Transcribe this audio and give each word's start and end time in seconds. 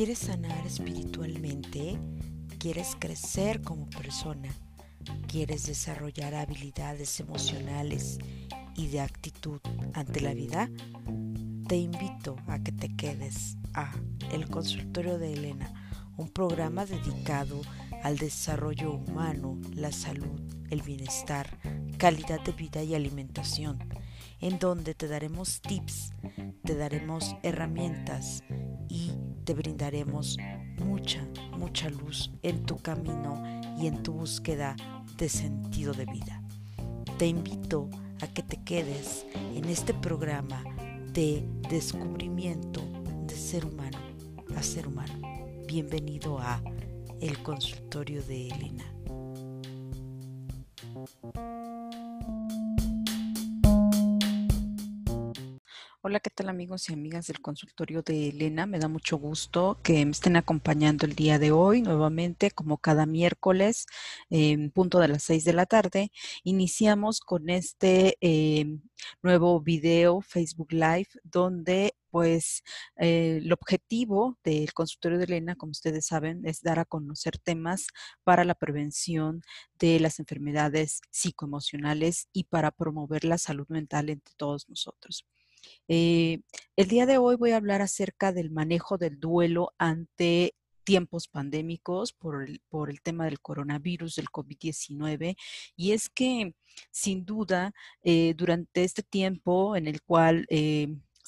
¿Quieres 0.00 0.18
sanar 0.18 0.66
espiritualmente? 0.66 1.98
¿Quieres 2.58 2.96
crecer 2.98 3.60
como 3.60 3.88
persona? 3.90 4.48
¿Quieres 5.26 5.66
desarrollar 5.66 6.34
habilidades 6.34 7.20
emocionales 7.20 8.18
y 8.76 8.88
de 8.88 9.00
actitud 9.00 9.60
ante 9.92 10.20
la 10.20 10.32
vida? 10.32 10.70
Te 11.68 11.76
invito 11.76 12.36
a 12.46 12.58
que 12.60 12.72
te 12.72 12.94
quedes 12.96 13.56
a 13.74 13.92
El 14.32 14.48
Consultorio 14.48 15.18
de 15.18 15.32
Elena, 15.32 15.72
un 16.16 16.28
programa 16.28 16.86
dedicado 16.86 17.60
al 18.02 18.16
desarrollo 18.16 18.92
humano, 18.92 19.58
la 19.74 19.92
salud, 19.92 20.40
el 20.70 20.82
bienestar, 20.82 21.58
calidad 21.98 22.40
de 22.40 22.52
vida 22.52 22.82
y 22.82 22.94
alimentación, 22.94 23.78
en 24.40 24.58
donde 24.58 24.94
te 24.94 25.08
daremos 25.08 25.60
tips, 25.60 26.12
te 26.64 26.74
daremos 26.74 27.36
herramientas 27.42 28.42
y 28.88 29.12
te 29.44 29.54
brindaremos 29.54 30.38
mucha, 30.78 31.26
mucha 31.58 31.90
luz 31.90 32.30
en 32.42 32.64
tu 32.64 32.78
camino 32.78 33.42
y 33.78 33.86
en 33.86 34.02
tu 34.02 34.12
búsqueda 34.12 34.76
de 35.16 35.28
sentido 35.28 35.92
de 35.92 36.06
vida. 36.06 36.42
Te 37.18 37.26
invito 37.26 37.90
a 38.20 38.26
que 38.26 38.42
te 38.42 38.62
quedes 38.62 39.26
en 39.54 39.66
este 39.66 39.92
programa 39.92 40.64
de 41.12 41.44
descubrimiento 41.68 42.82
de 43.26 43.34
ser 43.34 43.66
humano 43.66 43.98
a 44.56 44.62
ser 44.62 44.86
humano. 44.88 45.14
Bienvenido 45.66 46.38
a 46.38 46.62
El 47.20 47.42
Consultorio 47.42 48.22
de 48.22 48.48
Elena. 48.48 48.99
Hola, 56.02 56.18
¿qué 56.20 56.30
tal 56.30 56.48
amigos 56.48 56.88
y 56.88 56.94
amigas 56.94 57.26
del 57.26 57.40
consultorio 57.40 58.02
de 58.02 58.30
Elena? 58.30 58.66
Me 58.66 58.78
da 58.78 58.88
mucho 58.88 59.18
gusto 59.18 59.78
que 59.82 60.04
me 60.04 60.12
estén 60.12 60.36
acompañando 60.36 61.04
el 61.04 61.14
día 61.14 61.38
de 61.38 61.52
hoy 61.52 61.82
nuevamente, 61.82 62.50
como 62.50 62.78
cada 62.78 63.04
miércoles, 63.04 63.86
en 64.30 64.70
punto 64.70 64.98
de 64.98 65.08
las 65.08 65.22
seis 65.22 65.44
de 65.44 65.52
la 65.52 65.66
tarde. 65.66 66.10
Iniciamos 66.42 67.20
con 67.20 67.50
este 67.50 68.16
eh, 68.22 68.78
nuevo 69.22 69.60
video 69.60 70.22
Facebook 70.22 70.72
Live 70.72 71.08
donde 71.22 71.94
pues 72.10 72.62
eh, 72.96 73.40
el 73.42 73.52
objetivo 73.52 74.38
del 74.44 74.72
consultorio 74.72 75.18
de 75.18 75.24
Elena, 75.24 75.56
como 75.56 75.70
ustedes 75.72 76.06
saben, 76.06 76.42
es 76.44 76.60
dar 76.62 76.78
a 76.78 76.84
conocer 76.84 77.38
temas 77.38 77.86
para 78.24 78.44
la 78.44 78.54
prevención 78.54 79.42
de 79.78 80.00
las 80.00 80.18
enfermedades 80.18 81.00
psicoemocionales 81.10 82.28
y 82.32 82.44
para 82.44 82.70
promover 82.70 83.24
la 83.24 83.38
salud 83.38 83.66
mental 83.68 84.10
entre 84.10 84.34
todos 84.36 84.68
nosotros. 84.68 85.26
Eh, 85.88 86.40
el 86.76 86.88
día 86.88 87.06
de 87.06 87.18
hoy 87.18 87.36
voy 87.36 87.50
a 87.52 87.56
hablar 87.56 87.82
acerca 87.82 88.32
del 88.32 88.50
manejo 88.50 88.98
del 88.98 89.20
duelo 89.20 89.72
ante 89.78 90.54
tiempos 90.84 91.28
pandémicos 91.28 92.12
por 92.12 92.42
el, 92.42 92.60
por 92.68 92.90
el 92.90 93.00
tema 93.00 93.26
del 93.26 93.40
coronavirus, 93.40 94.16
del 94.16 94.26
COVID-19. 94.26 95.36
Y 95.76 95.92
es 95.92 96.08
que, 96.08 96.54
sin 96.90 97.24
duda, 97.24 97.72
eh, 98.02 98.34
durante 98.36 98.84
este 98.84 99.02
tiempo 99.02 99.76
en 99.76 99.86
el 99.86 100.02
cual 100.02 100.46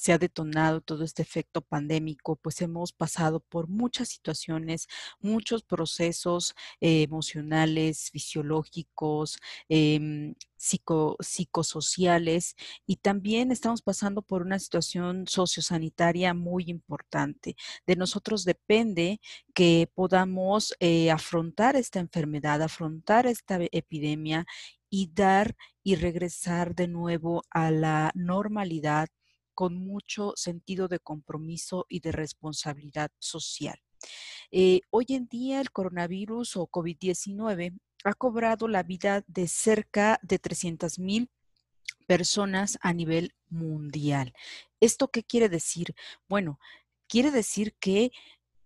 se 0.03 0.11
ha 0.11 0.17
detonado 0.17 0.81
todo 0.81 1.05
este 1.05 1.21
efecto 1.21 1.61
pandémico, 1.61 2.35
pues 2.35 2.61
hemos 2.61 2.91
pasado 2.91 3.39
por 3.39 3.69
muchas 3.69 4.09
situaciones, 4.09 4.89
muchos 5.21 5.63
procesos 5.63 6.55
eh, 6.81 7.03
emocionales, 7.03 8.09
fisiológicos, 8.11 9.39
em, 9.69 10.35
psicosociales 10.57 12.55
y 12.85 12.97
también 12.97 13.51
estamos 13.53 13.81
pasando 13.81 14.21
por 14.21 14.41
una 14.41 14.59
situación 14.59 15.25
sociosanitaria 15.25 16.33
muy 16.33 16.65
importante. 16.67 17.55
De 17.87 17.95
nosotros 17.95 18.43
depende 18.43 19.21
que 19.53 19.89
podamos 19.93 20.75
eh, 20.81 21.11
afrontar 21.11 21.77
esta 21.77 21.99
enfermedad, 22.01 22.61
afrontar 22.61 23.25
esta 23.25 23.57
epidemia 23.71 24.45
y 24.89 25.11
dar 25.13 25.55
y 25.81 25.95
regresar 25.95 26.75
de 26.75 26.89
nuevo 26.89 27.43
a 27.51 27.71
la 27.71 28.11
normalidad 28.15 29.07
con 29.53 29.75
mucho 29.75 30.33
sentido 30.35 30.87
de 30.87 30.99
compromiso 30.99 31.85
y 31.89 31.99
de 31.99 32.11
responsabilidad 32.11 33.11
social. 33.19 33.79
Eh, 34.51 34.81
hoy 34.89 35.05
en 35.09 35.27
día 35.27 35.61
el 35.61 35.71
coronavirus 35.71 36.57
o 36.57 36.67
COVID-19 36.67 37.79
ha 38.03 38.13
cobrado 38.13 38.67
la 38.67 38.83
vida 38.83 39.23
de 39.27 39.47
cerca 39.47 40.19
de 40.21 40.39
300 40.39 40.99
mil 40.99 41.29
personas 42.07 42.77
a 42.81 42.93
nivel 42.93 43.33
mundial. 43.49 44.33
¿Esto 44.79 45.09
qué 45.09 45.23
quiere 45.23 45.49
decir? 45.49 45.95
Bueno, 46.27 46.59
quiere 47.07 47.31
decir 47.31 47.75
que 47.79 48.11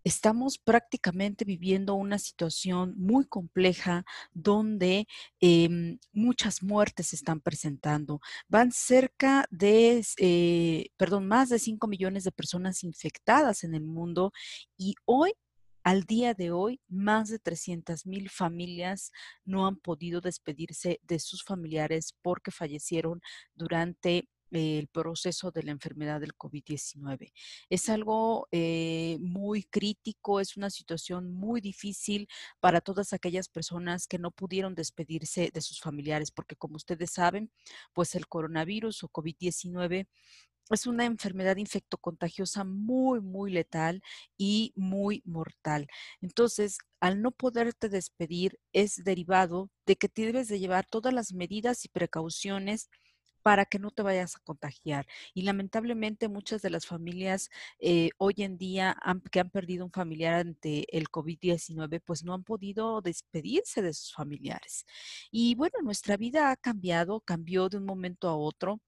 estamos 0.07 0.57
prácticamente 0.57 1.45
viviendo 1.45 1.95
una 1.95 2.17
situación 2.17 2.93
muy 2.97 3.25
compleja 3.25 4.05
donde 4.33 5.07
em, 5.39 5.99
muchas 6.13 6.63
muertes 6.63 7.07
se 7.07 7.17
están 7.17 7.41
presentando. 7.41 8.21
Van 8.47 8.71
cerca 8.71 9.45
de, 9.51 10.03
eh, 10.17 10.89
perdón, 10.97 11.27
más 11.27 11.49
de 11.49 11.59
5 11.59 11.87
millones 11.87 12.23
de 12.23 12.31
personas 12.31 12.83
infectadas 12.83 13.63
en 13.63 13.75
el 13.75 13.83
mundo 13.83 14.31
y 14.77 14.95
hoy 15.05 15.33
al 15.83 16.03
día 16.03 16.33
de 16.33 16.51
hoy, 16.51 16.81
más 16.89 17.29
de 17.29 17.39
300 17.39 18.05
mil 18.05 18.29
familias 18.29 19.11
no 19.45 19.67
han 19.67 19.77
podido 19.77 20.19
despedirse 20.19 20.99
de 21.03 21.17
sus 21.17 21.45
familiares 21.45 22.13
porque 22.21 22.51
fallecieron 22.51 23.21
durante 23.55 24.27
el 24.51 24.87
proceso 24.87 25.51
de 25.51 25.63
la 25.63 25.71
enfermedad 25.71 26.19
del 26.19 26.35
COVID-19. 26.35 27.33
Es 27.69 27.89
algo 27.89 28.47
eh, 28.51 29.17
muy 29.19 29.63
crítico, 29.63 30.39
es 30.39 30.57
una 30.57 30.69
situación 30.69 31.31
muy 31.31 31.61
difícil 31.61 32.27
para 32.59 32.81
todas 32.81 33.13
aquellas 33.13 33.49
personas 33.49 34.07
que 34.07 34.19
no 34.19 34.31
pudieron 34.31 34.75
despedirse 34.75 35.51
de 35.53 35.61
sus 35.61 35.79
familiares, 35.79 36.31
porque 36.31 36.55
como 36.55 36.75
ustedes 36.75 37.11
saben, 37.11 37.51
pues 37.93 38.15
el 38.15 38.27
coronavirus 38.27 39.03
o 39.03 39.09
COVID-19 39.09 40.07
es 40.69 40.87
una 40.87 41.05
enfermedad 41.05 41.57
infectocontagiosa 41.57 42.63
muy, 42.63 43.21
muy 43.21 43.51
letal 43.51 44.01
y 44.37 44.73
muy 44.75 45.21
mortal. 45.25 45.87
Entonces, 46.21 46.79
al 46.99 47.21
no 47.21 47.31
poderte 47.31 47.89
despedir, 47.89 48.59
es 48.73 49.03
derivado 49.03 49.69
de 49.85 49.95
que 49.95 50.09
debes 50.13 50.47
de 50.47 50.59
llevar 50.59 50.85
todas 50.85 51.13
las 51.13 51.33
medidas 51.33 51.85
y 51.85 51.89
precauciones 51.89 52.89
para 53.47 53.65
que 53.65 53.79
no 53.79 53.91
te 53.91 54.01
vayas 54.03 54.35
a 54.35 54.39
contagiar. 54.39 55.07
Y 55.33 55.43
lamentablemente 55.43 56.27
muchas 56.27 56.61
de 56.61 56.69
las 56.69 56.85
familias 56.85 57.49
eh, 57.79 58.09
hoy 58.17 58.33
en 58.39 58.57
día 58.57 58.97
que 59.31 59.39
han 59.39 59.49
perdido 59.51 59.85
un 59.85 59.91
familiar 59.93 60.33
ante 60.33 60.85
el 60.97 61.07
COVID-19, 61.07 62.01
pues 62.03 62.25
no 62.25 62.33
han 62.33 62.43
podido 62.43 62.99
despedirse 62.99 63.81
de 63.81 63.93
sus 63.93 64.13
familiares. 64.13 64.85
Y 65.31 65.55
bueno, 65.55 65.75
nuestra 65.81 66.17
vida 66.17 66.51
ha 66.51 66.57
cambiado, 66.57 67.21
cambió 67.21 67.69
de 67.69 67.77
un 67.77 67.85
momento 67.85 68.27
a 68.27 68.35
otro 68.35 68.81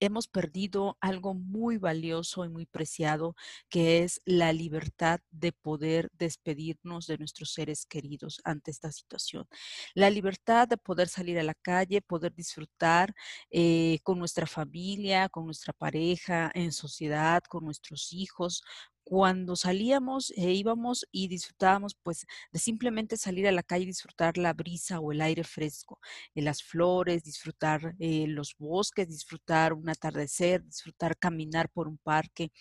hemos 0.00 0.28
perdido 0.28 0.96
algo 1.00 1.34
muy 1.34 1.76
valioso 1.76 2.44
y 2.44 2.48
muy 2.48 2.66
preciado, 2.66 3.34
que 3.68 4.02
es 4.02 4.20
la 4.24 4.52
libertad 4.52 5.20
de 5.30 5.52
poder 5.52 6.10
despedirnos 6.14 7.06
de 7.06 7.18
nuestros 7.18 7.52
seres 7.52 7.86
queridos 7.86 8.40
ante 8.44 8.70
esta 8.70 8.90
situación. 8.92 9.46
La 9.94 10.10
libertad 10.10 10.68
de 10.68 10.76
poder 10.76 11.08
salir 11.08 11.38
a 11.38 11.42
la 11.42 11.54
calle, 11.54 12.00
poder 12.00 12.34
disfrutar 12.34 13.14
eh, 13.50 13.98
con 14.02 14.18
nuestra 14.18 14.46
familia, 14.46 15.28
con 15.28 15.44
nuestra 15.44 15.72
pareja, 15.72 16.50
en 16.54 16.72
sociedad, 16.72 17.42
con 17.44 17.64
nuestros 17.64 18.12
hijos, 18.12 18.62
cuando 19.08 19.56
salíamos 19.56 20.34
e 20.36 20.52
íbamos 20.52 21.06
y 21.10 21.28
disfrutábamos 21.28 21.96
pues 22.02 22.26
de 22.52 22.58
simplemente 22.58 23.16
salir 23.16 23.48
a 23.48 23.52
la 23.52 23.62
calle 23.62 23.84
y 23.84 23.86
disfrutar 23.86 24.36
la 24.36 24.52
brisa 24.52 25.00
o 25.00 25.12
el 25.12 25.22
aire 25.22 25.44
fresco, 25.44 25.98
en 26.34 26.44
las 26.44 26.62
flores, 26.62 27.24
disfrutar 27.24 27.94
eh, 28.00 28.26
los 28.28 28.54
bosques, 28.58 29.08
disfrutar 29.08 29.72
un 29.72 29.88
atardecer, 29.88 30.62
disfrutar 30.62 31.16
caminar 31.16 31.70
por 31.70 31.88
un 31.88 31.96
parque, 31.96 32.52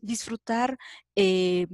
disfrutar 0.00 0.76
eh, 1.14 1.68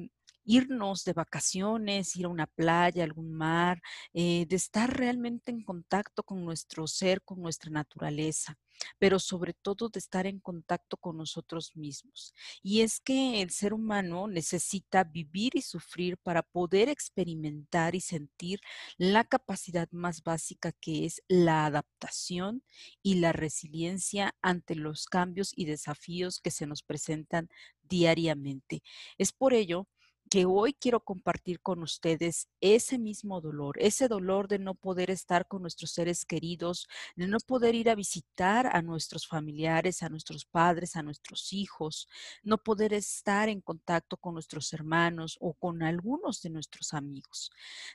irnos 0.45 1.05
de 1.05 1.15
vacaciones, 1.15 2.15
ir 2.15 2.27
a 2.27 2.29
una 2.29 2.47
playa, 2.47 3.05
algún 3.05 3.33
mar, 3.33 3.81
eh, 4.13 4.45
de 4.47 4.57
estar 4.57 4.95
realmente 4.95 5.51
en 5.51 5.65
contacto 5.65 6.23
con 6.23 6.45
nuestro 6.45 6.87
ser, 6.87 7.23
con 7.23 7.41
nuestra 7.41 7.71
naturaleza, 7.71 8.59
pero 8.99 9.19
sobre 9.19 9.55
todo 9.55 9.89
de 9.89 9.99
estar 9.99 10.27
en 10.27 10.41
contacto 10.41 10.97
con 10.97 11.17
nosotros 11.17 11.77
mismos. 11.77 12.35
Y 12.63 12.81
es 12.83 13.01
que 13.01 13.43
el 13.43 13.51
ser 13.51 13.73
humano 13.75 14.29
necesita 14.29 15.05
vivir 15.05 15.53
y 15.57 15.63
sufrir 15.63 16.17
para 16.19 16.43
poder 16.43 16.89
experimentar 16.89 17.95
y 17.95 18.01
sentir 18.01 18.61
la 18.97 19.25
capacidad 19.25 19.89
más 19.91 20.23
básica 20.23 20.73
que 20.73 21.05
es 21.05 21.23
la 21.29 21.67
adaptación 21.67 22.63
y 23.03 23.15
la 23.15 23.33
resiliencia 23.33 24.35
ante 24.43 24.75
los 24.75 25.07
cambios 25.07 25.53
y 25.57 25.65
desafíos 25.67 26.41
que 26.41 26.51
se 26.51 26.67
nos 26.67 26.83
presentan 26.83 27.49
diariamente. 27.83 28.83
Es 29.19 29.33
por 29.33 29.55
ello 29.55 29.89
que 30.33 30.47
hoy 30.47 30.73
quiero 30.73 31.01
compartir 31.01 31.61
con 31.61 31.83
ustedes 31.83 32.49
ese 32.63 32.99
mismo 32.99 33.43
dolor, 33.43 33.77
ese 33.79 34.09
dolor 34.09 34.49
de 34.49 34.59
no 34.59 34.75
poder 34.75 35.11
estar 35.11 35.47
con 35.47 35.61
nuestros 35.61 35.91
seres 35.91 36.25
queridos, 36.25 36.89
de 37.17 37.27
no 37.27 37.37
poder 37.47 37.75
ir 37.75 37.91
a 37.91 37.95
visitar 37.95 38.67
a 38.75 38.81
nuestros 38.81 39.27
familiares, 39.27 40.03
a 40.03 40.09
nuestros 40.09 40.47
padres, 40.47 40.97
a 40.97 41.03
nuestros 41.03 41.53
hijos, 41.53 42.09
no 42.43 42.57
poder 42.57 42.95
estar 42.95 43.51
en 43.51 43.61
contacto 43.61 44.17
con 44.17 44.33
nuestros 44.33 44.73
hermanos 44.73 45.37
o 45.39 45.53
con 45.53 45.83
algunos 45.83 46.41
de 46.41 46.49
nuestros 46.49 46.95
amigos. 46.95 47.51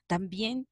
También 0.05 0.67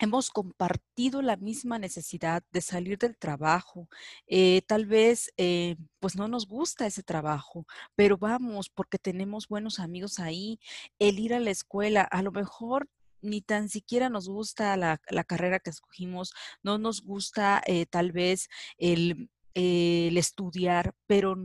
hemos 0.00 0.30
compartido 0.30 1.22
la 1.22 1.36
misma 1.36 1.78
necesidad 1.78 2.42
de 2.52 2.60
salir 2.60 2.98
del 2.98 3.16
trabajo. 3.16 3.88
Eh, 4.26 4.62
tal 4.66 4.86
vez, 4.86 5.32
eh, 5.36 5.76
pues 6.00 6.16
no 6.16 6.28
nos 6.28 6.46
gusta 6.46 6.86
ese 6.86 7.02
trabajo, 7.02 7.66
pero 7.96 8.16
vamos 8.16 8.68
porque 8.70 8.98
tenemos 8.98 9.48
buenos 9.48 9.80
amigos 9.80 10.18
ahí. 10.18 10.60
El 10.98 11.18
ir 11.18 11.34
a 11.34 11.40
la 11.40 11.50
escuela, 11.50 12.02
a 12.02 12.22
lo 12.22 12.32
mejor 12.32 12.88
ni 13.20 13.40
tan 13.40 13.68
siquiera 13.68 14.08
nos 14.08 14.28
gusta 14.28 14.76
la, 14.76 14.98
carrera 15.26 15.58
que 15.58 15.70
escogimos, 15.70 16.32
no 16.62 16.78
nos 16.78 17.02
gusta 17.02 17.62
eh, 17.66 17.86
tal 17.86 18.12
vez 18.12 18.48
el, 18.78 19.28
el 19.54 20.16
estudiar, 20.16 20.94
pero 21.06 21.36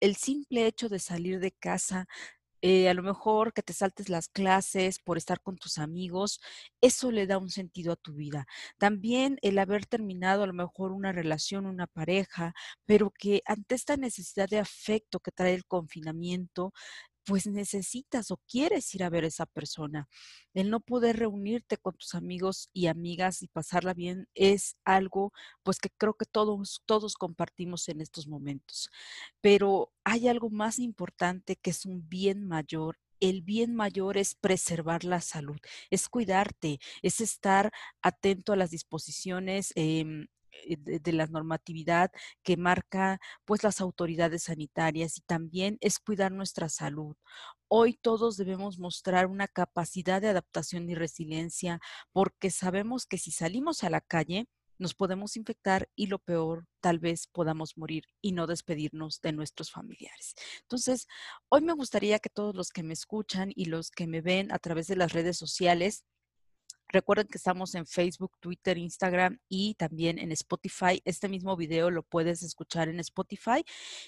el 0.00 0.16
simple 0.16 0.66
hecho 0.66 0.90
de 0.90 0.98
salir 0.98 1.40
de 1.40 1.52
casa, 1.52 2.06
eh, 2.66 2.88
a 2.88 2.94
lo 2.94 3.02
mejor 3.02 3.52
que 3.52 3.62
te 3.62 3.74
saltes 3.74 4.08
las 4.08 4.28
clases 4.28 4.98
por 4.98 5.18
estar 5.18 5.42
con 5.42 5.56
tus 5.58 5.76
amigos, 5.76 6.40
eso 6.80 7.10
le 7.10 7.26
da 7.26 7.36
un 7.36 7.50
sentido 7.50 7.92
a 7.92 7.96
tu 7.96 8.14
vida. 8.14 8.46
También 8.78 9.38
el 9.42 9.58
haber 9.58 9.84
terminado 9.84 10.44
a 10.44 10.46
lo 10.46 10.54
mejor 10.54 10.92
una 10.92 11.12
relación, 11.12 11.66
una 11.66 11.86
pareja, 11.86 12.54
pero 12.86 13.10
que 13.10 13.42
ante 13.44 13.74
esta 13.74 13.98
necesidad 13.98 14.48
de 14.48 14.60
afecto 14.60 15.20
que 15.20 15.30
trae 15.30 15.52
el 15.52 15.66
confinamiento, 15.66 16.72
pues 17.24 17.46
necesitas 17.46 18.30
o 18.30 18.38
quieres 18.48 18.94
ir 18.94 19.04
a 19.04 19.10
ver 19.10 19.24
a 19.24 19.28
esa 19.28 19.46
persona. 19.46 20.08
El 20.52 20.70
no 20.70 20.80
poder 20.80 21.18
reunirte 21.18 21.76
con 21.78 21.96
tus 21.96 22.14
amigos 22.14 22.70
y 22.72 22.86
amigas 22.86 23.42
y 23.42 23.48
pasarla 23.48 23.94
bien 23.94 24.28
es 24.34 24.76
algo 24.84 25.32
pues 25.62 25.78
que 25.78 25.90
creo 25.90 26.14
que 26.14 26.26
todos 26.26 26.82
todos 26.86 27.14
compartimos 27.14 27.88
en 27.88 28.00
estos 28.00 28.26
momentos. 28.26 28.90
Pero 29.40 29.92
hay 30.04 30.28
algo 30.28 30.50
más 30.50 30.78
importante 30.78 31.56
que 31.56 31.70
es 31.70 31.86
un 31.86 32.08
bien 32.08 32.46
mayor 32.46 32.98
el 33.20 33.42
bien 33.42 33.74
mayor 33.74 34.18
es 34.18 34.34
preservar 34.34 35.04
la 35.04 35.20
salud, 35.20 35.58
es 35.90 36.08
cuidarte, 36.08 36.78
es 37.00 37.20
estar 37.20 37.72
atento 38.02 38.52
a 38.52 38.56
las 38.56 38.70
disposiciones 38.70 39.72
em, 39.76 40.26
de, 40.78 41.12
la 41.12 41.26
normatividad 41.26 42.10
que 42.42 42.56
marca 42.56 43.20
pues 43.44 43.62
las 43.62 43.80
autoridades 43.80 44.44
sanitarias 44.44 45.18
y 45.18 45.20
también 45.22 45.78
es 45.80 45.98
cuidar 45.98 46.32
nuestra 46.32 46.68
salud. 46.68 47.16
Hoy 47.68 47.94
todos 47.94 48.36
debemos 48.36 48.78
mostrar 48.78 49.26
una 49.26 49.48
capacidad 49.48 50.20
de 50.20 50.28
adaptación 50.28 50.88
y 50.90 50.94
resiliencia 50.94 51.80
porque 52.12 52.50
sabemos 52.50 53.06
que 53.06 53.18
si 53.18 53.30
salimos 53.30 53.84
a 53.84 53.90
la 53.90 54.00
calle 54.00 54.46
nos 54.78 54.94
podemos 54.94 55.36
infectar 55.36 55.88
y 55.94 56.06
lo 56.06 56.18
peor, 56.18 56.66
tal 56.80 56.98
vez 56.98 57.26
podamos 57.28 57.76
morir 57.76 58.04
y 58.20 58.32
no 58.32 58.46
despedirnos 58.46 59.20
de 59.20 59.32
nuestros 59.32 59.70
familiares. 59.70 60.34
Entonces, 60.62 61.06
hoy 61.48 61.62
me 61.62 61.72
gustaría 61.72 62.18
que 62.18 62.28
todos 62.28 62.54
los 62.54 62.70
que 62.70 62.82
me 62.82 62.92
escuchan 62.92 63.52
y 63.54 63.66
los 63.66 63.90
que 63.90 64.06
me 64.06 64.20
ven 64.20 64.52
a 64.52 64.58
través 64.58 64.86
de 64.86 64.96
las 64.96 65.12
redes 65.12 65.36
sociales, 65.36 66.04
Recuerden 66.94 67.26
que 67.26 67.38
estamos 67.38 67.74
en 67.74 67.86
Facebook, 67.86 68.38
Twitter, 68.38 68.78
Instagram 68.78 69.40
y 69.48 69.74
también 69.74 70.16
en 70.16 70.30
Spotify. 70.30 71.02
Este 71.04 71.28
mismo 71.28 71.56
video 71.56 71.90
lo 71.90 72.04
puedes 72.04 72.44
escuchar 72.44 72.88
en 72.88 73.00
Spotify. 73.00 73.64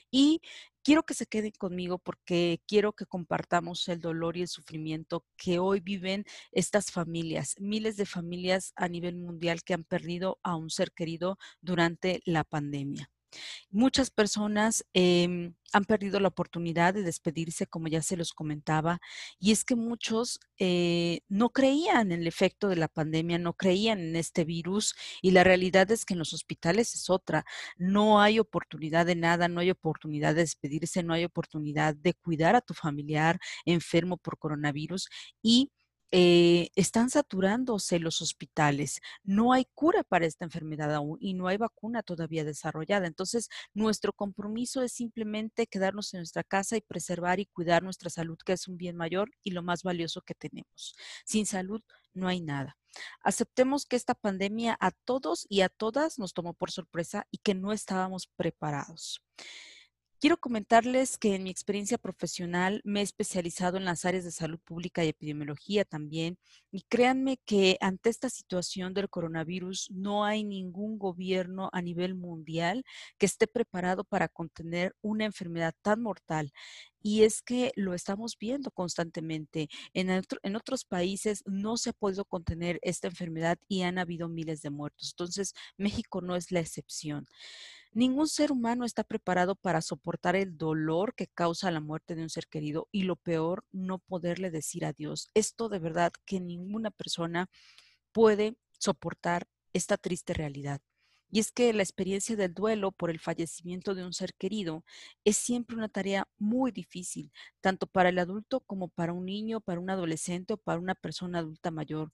Y 0.08 0.40
quiero 0.84 1.02
que 1.02 1.14
se 1.14 1.26
queden 1.26 1.50
conmigo 1.58 1.98
porque 1.98 2.60
quiero 2.68 2.92
que 2.92 3.04
compartamos 3.04 3.88
el 3.88 4.00
dolor 4.00 4.36
y 4.36 4.42
el 4.42 4.48
sufrimiento 4.48 5.24
que 5.36 5.58
hoy 5.58 5.80
viven 5.80 6.26
estas 6.52 6.92
familias, 6.92 7.56
miles 7.58 7.96
de 7.96 8.06
familias 8.06 8.72
a 8.76 8.86
nivel 8.86 9.16
mundial 9.16 9.64
que 9.64 9.74
han 9.74 9.82
perdido 9.82 10.38
a 10.44 10.54
un 10.54 10.70
ser 10.70 10.92
querido 10.92 11.38
durante 11.60 12.20
la 12.24 12.44
pandemia. 12.44 13.10
Muchas 13.70 14.10
personas 14.10 14.84
em, 14.92 15.54
han 15.72 15.84
perdido 15.84 16.20
la 16.20 16.28
oportunidad 16.28 16.94
de 16.94 17.02
despedirse, 17.02 17.66
como 17.66 17.88
ya 17.88 18.02
se 18.02 18.16
los 18.16 18.32
comentaba, 18.32 19.00
y 19.38 19.52
es 19.52 19.64
que 19.64 19.76
muchos 19.76 20.40
eh, 20.58 21.20
no 21.28 21.50
creían 21.50 22.12
en 22.12 22.20
el 22.20 22.26
efecto 22.26 22.68
de 22.68 22.76
la 22.76 22.88
pandemia, 22.88 23.38
no 23.38 23.54
creían 23.54 24.00
en 24.00 24.16
este 24.16 24.44
virus, 24.44 24.94
y 25.22 25.32
la 25.32 25.44
realidad 25.44 25.90
es 25.90 26.04
que 26.04 26.14
en 26.14 26.18
los 26.20 26.32
hospitales 26.32 26.94
es 26.94 27.10
otra. 27.10 27.44
No 27.76 28.20
hay 28.20 28.38
oportunidad 28.38 29.06
de 29.06 29.16
nada, 29.16 29.48
no 29.48 29.60
hay 29.60 29.70
oportunidad 29.70 30.34
de 30.34 30.42
despedirse, 30.42 31.02
no 31.02 31.14
hay 31.14 31.24
oportunidad 31.24 31.94
de 31.94 32.14
cuidar 32.14 32.56
a 32.56 32.60
tu 32.60 32.74
familiar 32.74 33.38
enfermo 33.64 34.16
por 34.16 34.38
coronavirus 34.38 35.08
y 35.42 35.70
eh, 36.18 36.70
están 36.76 37.10
saturándose 37.10 37.98
los 37.98 38.22
hospitales. 38.22 39.02
No 39.22 39.52
hay 39.52 39.66
cura 39.74 40.02
para 40.02 40.24
esta 40.24 40.46
enfermedad 40.46 40.94
aún 40.94 41.18
y 41.20 41.34
no 41.34 41.46
hay 41.46 41.58
vacuna 41.58 42.02
todavía 42.02 42.42
desarrollada. 42.42 43.06
Entonces, 43.06 43.50
nuestro 43.74 44.14
compromiso 44.14 44.80
es 44.80 44.92
simplemente 44.92 45.66
quedarnos 45.66 46.14
en 46.14 46.20
nuestra 46.20 46.42
casa 46.42 46.78
y 46.78 46.80
preservar 46.80 47.38
y 47.38 47.44
cuidar 47.44 47.82
nuestra 47.82 48.08
salud, 48.08 48.38
que 48.46 48.54
es 48.54 48.66
un 48.66 48.78
bien 48.78 48.96
mayor 48.96 49.30
y 49.42 49.50
lo 49.50 49.62
más 49.62 49.82
valioso 49.82 50.22
que 50.22 50.34
tenemos. 50.34 50.96
Sin 51.26 51.44
salud 51.44 51.82
no 52.14 52.28
hay 52.28 52.40
nada. 52.40 52.78
Aceptemos 53.20 53.84
que 53.84 53.96
esta 53.96 54.14
pandemia 54.14 54.74
a 54.80 54.92
todos 54.92 55.44
y 55.50 55.60
a 55.60 55.68
todas 55.68 56.18
nos 56.18 56.32
tomó 56.32 56.54
por 56.54 56.70
sorpresa 56.70 57.26
y 57.30 57.38
que 57.38 57.54
no 57.54 57.74
estábamos 57.74 58.26
preparados. 58.36 59.20
Quiero 60.18 60.38
comentarles 60.38 61.18
que 61.18 61.34
en 61.34 61.42
mi 61.42 61.50
experiencia 61.50 61.98
profesional 61.98 62.80
me 62.84 63.00
he 63.00 63.02
especializado 63.02 63.76
en 63.76 63.84
las 63.84 64.06
áreas 64.06 64.24
de 64.24 64.30
salud 64.30 64.58
pública 64.64 65.04
y 65.04 65.08
epidemiología 65.08 65.84
también. 65.84 66.38
Y 66.72 66.82
créanme 66.88 67.36
que 67.44 67.76
ante 67.82 68.08
esta 68.08 68.30
situación 68.30 68.94
del 68.94 69.10
coronavirus 69.10 69.90
no 69.90 70.24
hay 70.24 70.42
ningún 70.42 70.98
gobierno 70.98 71.68
a 71.74 71.82
nivel 71.82 72.14
mundial 72.14 72.82
que 73.18 73.26
esté 73.26 73.46
preparado 73.46 74.04
para 74.04 74.28
contener 74.28 74.96
una 75.02 75.26
enfermedad 75.26 75.74
tan 75.82 76.00
mortal. 76.00 76.50
Y 77.02 77.24
es 77.24 77.42
que 77.42 77.72
lo 77.76 77.92
estamos 77.92 78.38
viendo 78.38 78.70
constantemente. 78.70 79.68
En, 79.92 80.08
en 80.10 80.56
otros 80.56 80.86
países 80.86 81.42
no 81.44 81.76
se 81.76 81.90
ha 81.90 81.92
podido 81.92 82.24
contener 82.24 82.78
esta 82.80 83.08
enfermedad 83.08 83.58
y 83.68 83.82
han 83.82 83.98
habido 83.98 84.30
miles 84.30 84.62
de 84.62 84.70
muertos. 84.70 85.10
Entonces, 85.12 85.52
México 85.76 86.22
no 86.22 86.36
es 86.36 86.50
la 86.50 86.60
excepción. 86.60 87.26
Ningún 87.96 88.28
ser 88.28 88.52
humano 88.52 88.84
está 88.84 89.04
preparado 89.04 89.54
para 89.54 89.80
soportar 89.80 90.36
el 90.36 90.58
dolor 90.58 91.14
que 91.14 91.28
causa 91.28 91.70
la 91.70 91.80
muerte 91.80 92.14
de 92.14 92.20
un 92.20 92.28
ser 92.28 92.46
querido 92.46 92.90
y 92.92 93.04
lo 93.04 93.16
peor, 93.16 93.64
no 93.72 94.00
poderle 94.00 94.50
decir 94.50 94.84
adiós. 94.84 95.30
Esto 95.32 95.70
de 95.70 95.78
verdad 95.78 96.12
que 96.26 96.38
ninguna 96.38 96.90
persona 96.90 97.48
puede 98.12 98.58
soportar 98.78 99.48
esta 99.72 99.96
triste 99.96 100.34
realidad. 100.34 100.82
Y 101.30 101.40
es 101.40 101.50
que 101.50 101.72
la 101.72 101.82
experiencia 101.82 102.36
del 102.36 102.52
duelo 102.52 102.92
por 102.92 103.08
el 103.08 103.18
fallecimiento 103.18 103.94
de 103.94 104.04
un 104.04 104.12
ser 104.12 104.34
querido 104.34 104.84
es 105.24 105.38
siempre 105.38 105.74
una 105.74 105.88
tarea 105.88 106.28
muy 106.36 106.72
difícil, 106.72 107.32
tanto 107.62 107.86
para 107.86 108.10
el 108.10 108.18
adulto 108.18 108.60
como 108.60 108.88
para 108.88 109.14
un 109.14 109.24
niño, 109.24 109.62
para 109.62 109.80
un 109.80 109.88
adolescente 109.88 110.52
o 110.52 110.58
para 110.58 110.78
una 110.78 110.96
persona 110.96 111.38
adulta 111.38 111.70
mayor. 111.70 112.12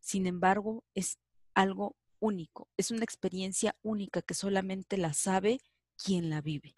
Sin 0.00 0.26
embargo, 0.26 0.84
es 0.94 1.18
algo 1.54 1.96
único, 2.24 2.68
es 2.78 2.90
una 2.90 3.04
experiencia 3.04 3.76
única 3.82 4.22
que 4.22 4.32
solamente 4.34 4.96
la 4.96 5.12
sabe 5.12 5.60
quien 5.96 6.30
la 6.30 6.40
vive. 6.40 6.74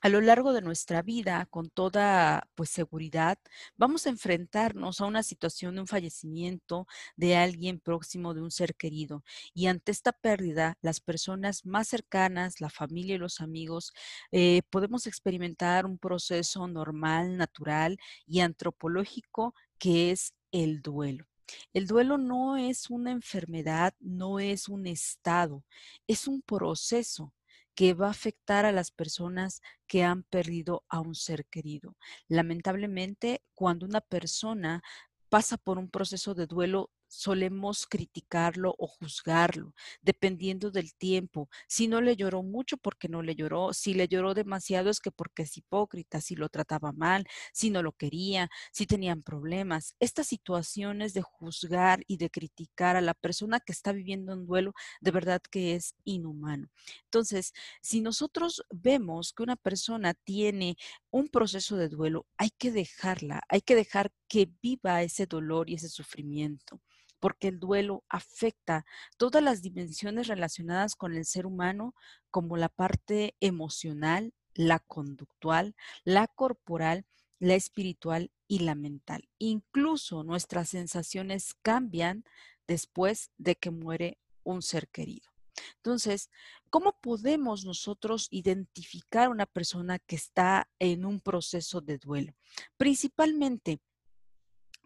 A 0.00 0.10
lo 0.10 0.20
largo 0.20 0.52
de 0.52 0.60
nuestra 0.60 1.02
vida, 1.02 1.46
con 1.46 1.70
toda 1.70 2.46
pues 2.54 2.68
seguridad, 2.70 3.38
vamos 3.76 4.06
a 4.06 4.10
enfrentarnos 4.10 5.00
a 5.00 5.06
una 5.06 5.22
situación 5.22 5.74
de 5.74 5.80
un 5.80 5.86
fallecimiento 5.86 6.86
de 7.16 7.36
alguien 7.36 7.80
próximo, 7.80 8.34
de 8.34 8.42
un 8.42 8.50
ser 8.50 8.74
querido. 8.76 9.24
Y 9.54 9.66
ante 9.66 9.92
esta 9.92 10.12
pérdida, 10.12 10.76
las 10.82 11.00
personas 11.00 11.64
más 11.64 11.88
cercanas, 11.88 12.60
la 12.60 12.70
familia 12.70 13.14
y 13.14 13.18
los 13.18 13.40
amigos, 13.40 13.92
eh, 14.30 14.60
podemos 14.70 15.06
experimentar 15.06 15.86
un 15.86 15.98
proceso 15.98 16.68
normal, 16.68 17.38
natural 17.38 17.98
y 18.26 18.40
antropológico 18.40 19.54
que 19.78 20.10
es 20.12 20.34
el 20.52 20.82
duelo. 20.82 21.26
El 21.72 21.86
duelo 21.86 22.18
no 22.18 22.56
es 22.56 22.90
una 22.90 23.10
enfermedad, 23.10 23.94
no 24.00 24.40
es 24.40 24.68
un 24.68 24.86
estado, 24.86 25.64
es 26.06 26.26
un 26.26 26.42
proceso 26.42 27.32
que 27.74 27.94
va 27.94 28.08
a 28.08 28.10
afectar 28.10 28.64
a 28.64 28.72
las 28.72 28.90
personas 28.90 29.60
que 29.86 30.04
han 30.04 30.22
perdido 30.22 30.84
a 30.88 31.00
un 31.00 31.14
ser 31.14 31.44
querido. 31.46 31.96
Lamentablemente, 32.28 33.42
cuando 33.54 33.86
una 33.86 34.00
persona 34.00 34.82
pasa 35.28 35.56
por 35.56 35.78
un 35.78 35.90
proceso 35.90 36.34
de 36.34 36.46
duelo, 36.46 36.90
solemos 37.14 37.86
criticarlo 37.86 38.74
o 38.78 38.86
juzgarlo, 38.86 39.74
dependiendo 40.02 40.70
del 40.70 40.94
tiempo. 40.94 41.48
Si 41.68 41.88
no 41.88 42.00
le 42.00 42.16
lloró 42.16 42.42
mucho, 42.42 42.76
porque 42.76 43.08
no 43.08 43.22
le 43.22 43.34
lloró. 43.34 43.72
Si 43.72 43.94
le 43.94 44.08
lloró 44.08 44.34
demasiado, 44.34 44.90
es 44.90 45.00
que 45.00 45.10
porque 45.10 45.42
es 45.42 45.56
hipócrita, 45.56 46.20
si 46.20 46.36
lo 46.36 46.48
trataba 46.48 46.92
mal, 46.92 47.26
si 47.52 47.70
no 47.70 47.82
lo 47.82 47.92
quería, 47.92 48.50
si 48.72 48.86
tenían 48.86 49.22
problemas. 49.22 49.94
Estas 50.00 50.26
situaciones 50.26 51.14
de 51.14 51.22
juzgar 51.22 52.02
y 52.06 52.16
de 52.16 52.30
criticar 52.30 52.96
a 52.96 53.00
la 53.00 53.14
persona 53.14 53.60
que 53.60 53.72
está 53.72 53.92
viviendo 53.92 54.32
un 54.32 54.46
duelo, 54.46 54.74
de 55.00 55.10
verdad 55.10 55.40
que 55.50 55.74
es 55.74 55.94
inhumano. 56.04 56.68
Entonces, 57.04 57.52
si 57.80 58.00
nosotros 58.00 58.64
vemos 58.70 59.32
que 59.32 59.42
una 59.42 59.56
persona 59.56 60.14
tiene 60.14 60.76
un 61.10 61.28
proceso 61.28 61.76
de 61.76 61.88
duelo, 61.88 62.26
hay 62.36 62.50
que 62.50 62.72
dejarla, 62.72 63.42
hay 63.48 63.60
que 63.60 63.74
dejar 63.76 64.12
que 64.28 64.50
viva 64.62 65.02
ese 65.02 65.26
dolor 65.26 65.70
y 65.70 65.74
ese 65.74 65.88
sufrimiento 65.88 66.80
porque 67.24 67.48
el 67.48 67.58
duelo 67.58 68.04
afecta 68.10 68.84
todas 69.16 69.42
las 69.42 69.62
dimensiones 69.62 70.26
relacionadas 70.26 70.94
con 70.94 71.14
el 71.14 71.24
ser 71.24 71.46
humano, 71.46 71.94
como 72.30 72.58
la 72.58 72.68
parte 72.68 73.34
emocional, 73.40 74.34
la 74.52 74.78
conductual, 74.78 75.74
la 76.04 76.26
corporal, 76.26 77.06
la 77.38 77.54
espiritual 77.54 78.30
y 78.46 78.58
la 78.58 78.74
mental. 78.74 79.26
Incluso 79.38 80.22
nuestras 80.22 80.68
sensaciones 80.68 81.54
cambian 81.62 82.24
después 82.68 83.30
de 83.38 83.56
que 83.56 83.70
muere 83.70 84.18
un 84.42 84.60
ser 84.60 84.88
querido. 84.88 85.30
Entonces, 85.76 86.28
¿cómo 86.68 86.98
podemos 87.00 87.64
nosotros 87.64 88.28
identificar 88.32 89.28
a 89.28 89.30
una 89.30 89.46
persona 89.46 89.98
que 89.98 90.16
está 90.16 90.68
en 90.78 91.06
un 91.06 91.20
proceso 91.20 91.80
de 91.80 91.96
duelo? 91.96 92.34
Principalmente 92.76 93.80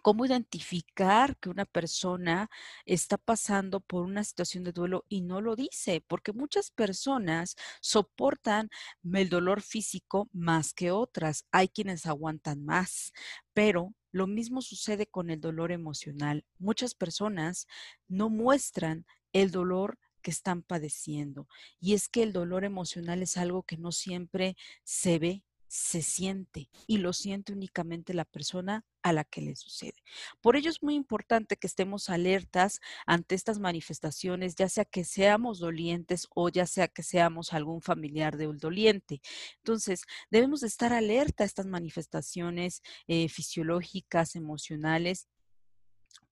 cómo 0.08 0.24
identificar 0.24 1.36
que 1.36 1.50
una 1.50 1.66
persona 1.66 2.48
está 2.86 3.18
pasando 3.18 3.80
por 3.80 4.04
una 4.04 4.24
situación 4.24 4.64
de 4.64 4.72
duelo 4.72 5.04
y 5.10 5.20
no 5.20 5.42
lo 5.42 5.54
dice, 5.54 6.02
porque 6.08 6.32
muchas 6.32 6.70
personas 6.70 7.56
soportan 7.82 8.70
el 9.12 9.28
dolor 9.28 9.60
físico 9.60 10.30
más 10.32 10.72
que 10.72 10.92
otras. 10.92 11.44
Hay 11.52 11.68
quienes 11.68 12.06
aguantan 12.06 12.64
más, 12.64 13.12
pero 13.52 13.92
lo 14.10 14.26
mismo 14.26 14.62
sucede 14.62 15.06
con 15.06 15.28
el 15.28 15.42
dolor 15.42 15.72
emocional. 15.72 16.46
Muchas 16.58 16.94
personas 16.94 17.66
no 18.08 18.30
muestran 18.30 19.04
el 19.34 19.50
dolor 19.50 19.98
que 20.22 20.30
están 20.30 20.62
padeciendo. 20.62 21.48
Y 21.80 21.92
es 21.92 22.08
que 22.08 22.22
el 22.22 22.32
dolor 22.32 22.64
emocional 22.64 23.22
es 23.22 23.36
algo 23.36 23.62
que 23.62 23.76
no 23.76 23.92
siempre 23.92 24.56
se 24.84 25.18
ve, 25.18 25.44
se 25.68 26.00
siente 26.00 26.70
y 26.86 26.98
lo 26.98 27.12
siente 27.12 27.52
únicamente 27.52 28.14
la 28.14 28.24
persona 28.24 28.84
a 29.02 29.12
la 29.12 29.24
que 29.24 29.42
le 29.42 29.54
sucede. 29.54 30.02
Por 30.40 30.56
ello 30.56 30.70
es 30.70 30.82
muy 30.82 30.94
importante 30.94 31.56
que 31.56 31.66
estemos 31.66 32.08
alertas 32.08 32.80
ante 33.06 33.34
estas 33.34 33.58
manifestaciones, 33.58 34.54
ya 34.56 34.68
sea 34.68 34.86
que 34.86 35.04
seamos 35.04 35.60
dolientes 35.60 36.26
o 36.34 36.48
ya 36.48 36.66
sea 36.66 36.88
que 36.88 37.02
seamos 37.02 37.52
algún 37.52 37.82
familiar 37.82 38.36
de 38.38 38.48
un 38.48 38.58
doliente. 38.58 39.20
Entonces, 39.58 40.02
debemos 40.30 40.62
estar 40.62 40.92
alerta 40.92 41.44
a 41.44 41.46
estas 41.46 41.66
manifestaciones 41.66 42.82
eh, 43.06 43.28
fisiológicas, 43.28 44.36
emocionales, 44.36 45.28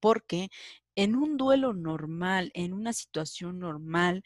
porque 0.00 0.48
en 0.94 1.14
un 1.14 1.36
duelo 1.36 1.74
normal, 1.74 2.50
en 2.54 2.72
una 2.72 2.92
situación 2.94 3.58
normal, 3.58 4.22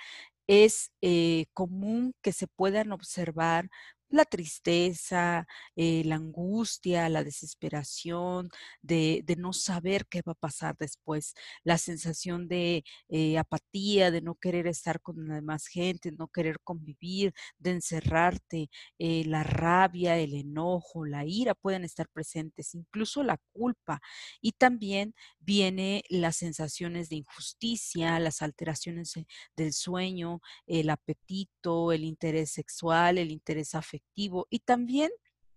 es 0.47 0.93
eh, 1.01 1.47
común 1.53 2.15
que 2.23 2.33
se 2.33 2.49
puedan 2.49 2.93
observar 2.93 3.71
la 4.11 4.25
tristeza, 4.25 5.47
eh, 5.77 6.03
la 6.05 6.17
angustia, 6.17 7.09
la 7.09 7.25
desesperación 7.25 8.51
de, 8.83 9.25
no 9.39 9.53
saber 9.53 10.07
qué 10.07 10.23
va 10.23 10.33
a 10.33 10.35
pasar 10.35 10.77
después, 10.79 11.35
la 11.65 11.79
sensación 11.79 12.49
de 12.49 12.85
eh, 13.09 13.39
apatía, 13.39 14.11
de 14.11 14.21
no 14.21 14.35
querer 14.35 14.67
estar 14.67 15.01
con 15.01 15.29
la 15.29 15.37
demás 15.37 15.67
gente, 15.67 16.13
no 16.13 16.29
querer 16.29 16.59
convivir, 16.63 17.33
de 17.59 17.71
encerrarte, 17.71 18.71
eh, 18.99 19.25
la 19.27 19.45
rabia, 19.45 20.19
el 20.19 20.35
enojo, 20.35 21.07
la 21.07 21.25
ira 21.25 21.55
pueden 21.55 21.85
estar 21.85 22.09
presentes, 22.09 22.75
incluso 22.75 23.23
la 23.23 23.39
culpa. 23.53 24.01
Y 24.41 24.53
también 24.53 25.15
viene 25.39 26.03
las 26.09 26.37
sensaciones 26.37 27.09
de 27.09 27.17
injusticia, 27.17 28.19
las 28.19 28.43
alteraciones 28.43 29.15
del 29.57 29.73
sueño, 29.73 30.41
el 30.67 30.91
apetito, 30.91 31.93
el 31.93 32.05
interés 32.05 32.51
sexual, 32.53 33.19
el 33.19 33.31
interés 33.31 33.75
afectivo 33.75 34.00
y 34.15 34.59
también 34.61 35.11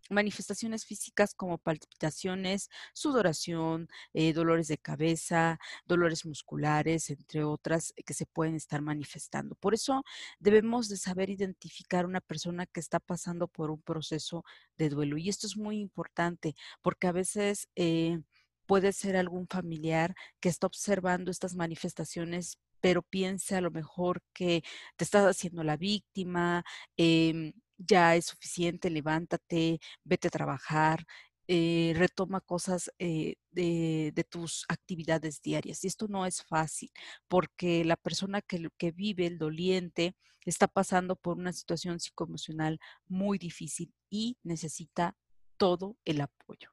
manifestaciones 0.10 0.86
físicas 0.86 1.34
como 1.36 1.58
palpitaciones, 1.58 2.70
sudoración, 2.94 3.90
eh, 4.14 4.34
dolores 4.34 4.68
de 4.68 4.78
cabeza, 4.78 5.60
dolores 5.86 6.26
musculares, 6.26 7.10
entre 7.10 7.44
otras 7.44 7.94
que 8.06 8.14
se 8.14 8.26
pueden 8.26 8.56
estar 8.56 8.82
manifestando. 8.82 9.56
Por 9.56 9.74
eso 9.74 10.04
debemos 10.40 10.90
de 10.90 10.98
saber 10.98 11.30
identificar 11.30 12.06
una 12.06 12.22
persona 12.22 12.66
que 12.66 12.80
está 12.80 13.00
pasando 13.00 13.48
por 13.48 13.72
un 13.72 13.82
proceso 13.82 14.44
de 14.78 14.90
duelo. 14.90 15.18
Y 15.18 15.30
esto 15.30 15.48
es 15.48 15.58
muy 15.58 15.80
importante 15.80 16.56
porque 16.82 17.08
a 17.08 17.12
veces... 17.12 17.68
Eh, 17.76 18.20
puede 18.66 18.94
ser 18.94 19.18
algún 19.18 19.46
familiar 19.48 20.16
que 20.40 20.48
está 20.48 20.68
observando 20.68 21.30
estas 21.32 21.54
manifestaciones 21.54 22.60
pero 22.80 23.02
piensa 23.02 23.58
a 23.58 23.62
lo 23.62 23.72
mejor 23.72 24.22
que 24.34 24.64
te 24.98 25.06
estás 25.06 25.26
haciendo 25.26 25.64
la 25.64 25.78
víctima, 25.78 26.66
eh, 26.98 27.54
ya 27.78 28.16
es 28.16 28.26
suficiente, 28.26 28.90
levántate, 28.90 29.80
vete 30.04 30.28
a 30.28 30.32
trabajar, 30.32 31.06
eh, 31.48 31.94
retoma 31.98 32.40
cosas 32.42 32.92
eh, 33.00 33.36
de, 33.52 34.26
tus 34.30 34.66
actividades 34.70 35.42
diarias. 35.42 35.84
Y 35.84 35.88
esto 35.88 36.08
no 36.08 36.26
es 36.26 36.44
fácil 36.44 36.92
porque 37.28 37.84
la 37.86 37.98
persona 37.98 38.42
que 38.42 38.92
vive, 38.92 39.28
el 39.28 39.38
doliente, 39.38 40.16
está 40.46 40.68
pasando 40.68 41.16
por 41.16 41.38
una 41.38 41.54
situación 41.54 42.00
psicoemocional 42.00 42.80
muy 43.08 43.38
difícil 43.38 43.94
y 44.10 44.38
necesita 44.44 45.16
todo 45.58 45.98
el 46.06 46.22
apoyo. 46.22 46.70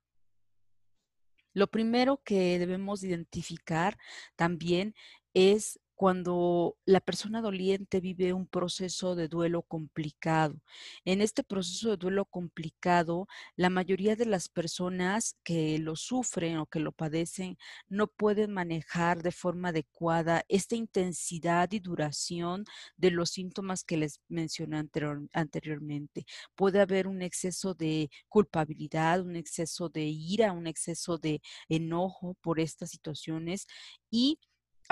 Lo 1.53 1.67
primero 1.69 2.23
que 2.25 2.59
debemos 2.59 3.03
identificar 3.03 3.99
también 4.37 4.95
es 5.35 5.81
cuando 6.01 6.79
la 6.87 7.01
persona 7.01 7.43
doliente 7.43 8.01
vive 8.01 8.33
un 8.33 8.47
proceso 8.47 9.15
de 9.15 9.29
duelo 9.29 9.61
complicado. 9.61 10.59
En 11.05 11.21
este 11.21 11.45
proceso 11.45 11.91
de 11.91 11.99
duelo 11.99 12.25
complicado, 12.25 13.29
la 13.55 13.69
mayoría 13.69 14.17
de 14.17 14.25
las 14.25 14.49
personas 14.49 15.37
que 15.45 15.79
lo 15.79 15.97
sufren 15.97 16.57
o 16.57 16.65
que 16.65 16.81
lo 16.81 16.93
padecen 16.93 17.59
no 17.91 18.07
pueden 18.07 18.51
manejar 18.51 19.23
de 19.23 19.31
forma 19.31 19.69
adecuada 19.69 20.43
esta 20.49 20.75
intensidad 20.75 21.71
y 21.71 21.81
duración 21.81 22.65
de 22.97 23.11
los 23.11 23.29
síntomas 23.29 23.85
que 23.85 23.99
les 23.99 24.23
mencioné 24.27 24.83
anteriormente. 25.35 26.25
Puede 26.55 26.81
haber 26.81 27.09
un 27.09 27.21
exceso 27.21 27.75
de 27.75 28.09
culpabilidad, 28.31 29.21
un 29.21 29.37
exceso 29.37 29.91
de 29.91 30.05
ira, 30.05 30.53
un 30.53 30.67
exceso 30.67 31.19
de 31.19 31.43
enojo 31.69 32.39
por 32.41 32.59
estas 32.59 32.89
situaciones 32.89 33.67
y 34.11 34.39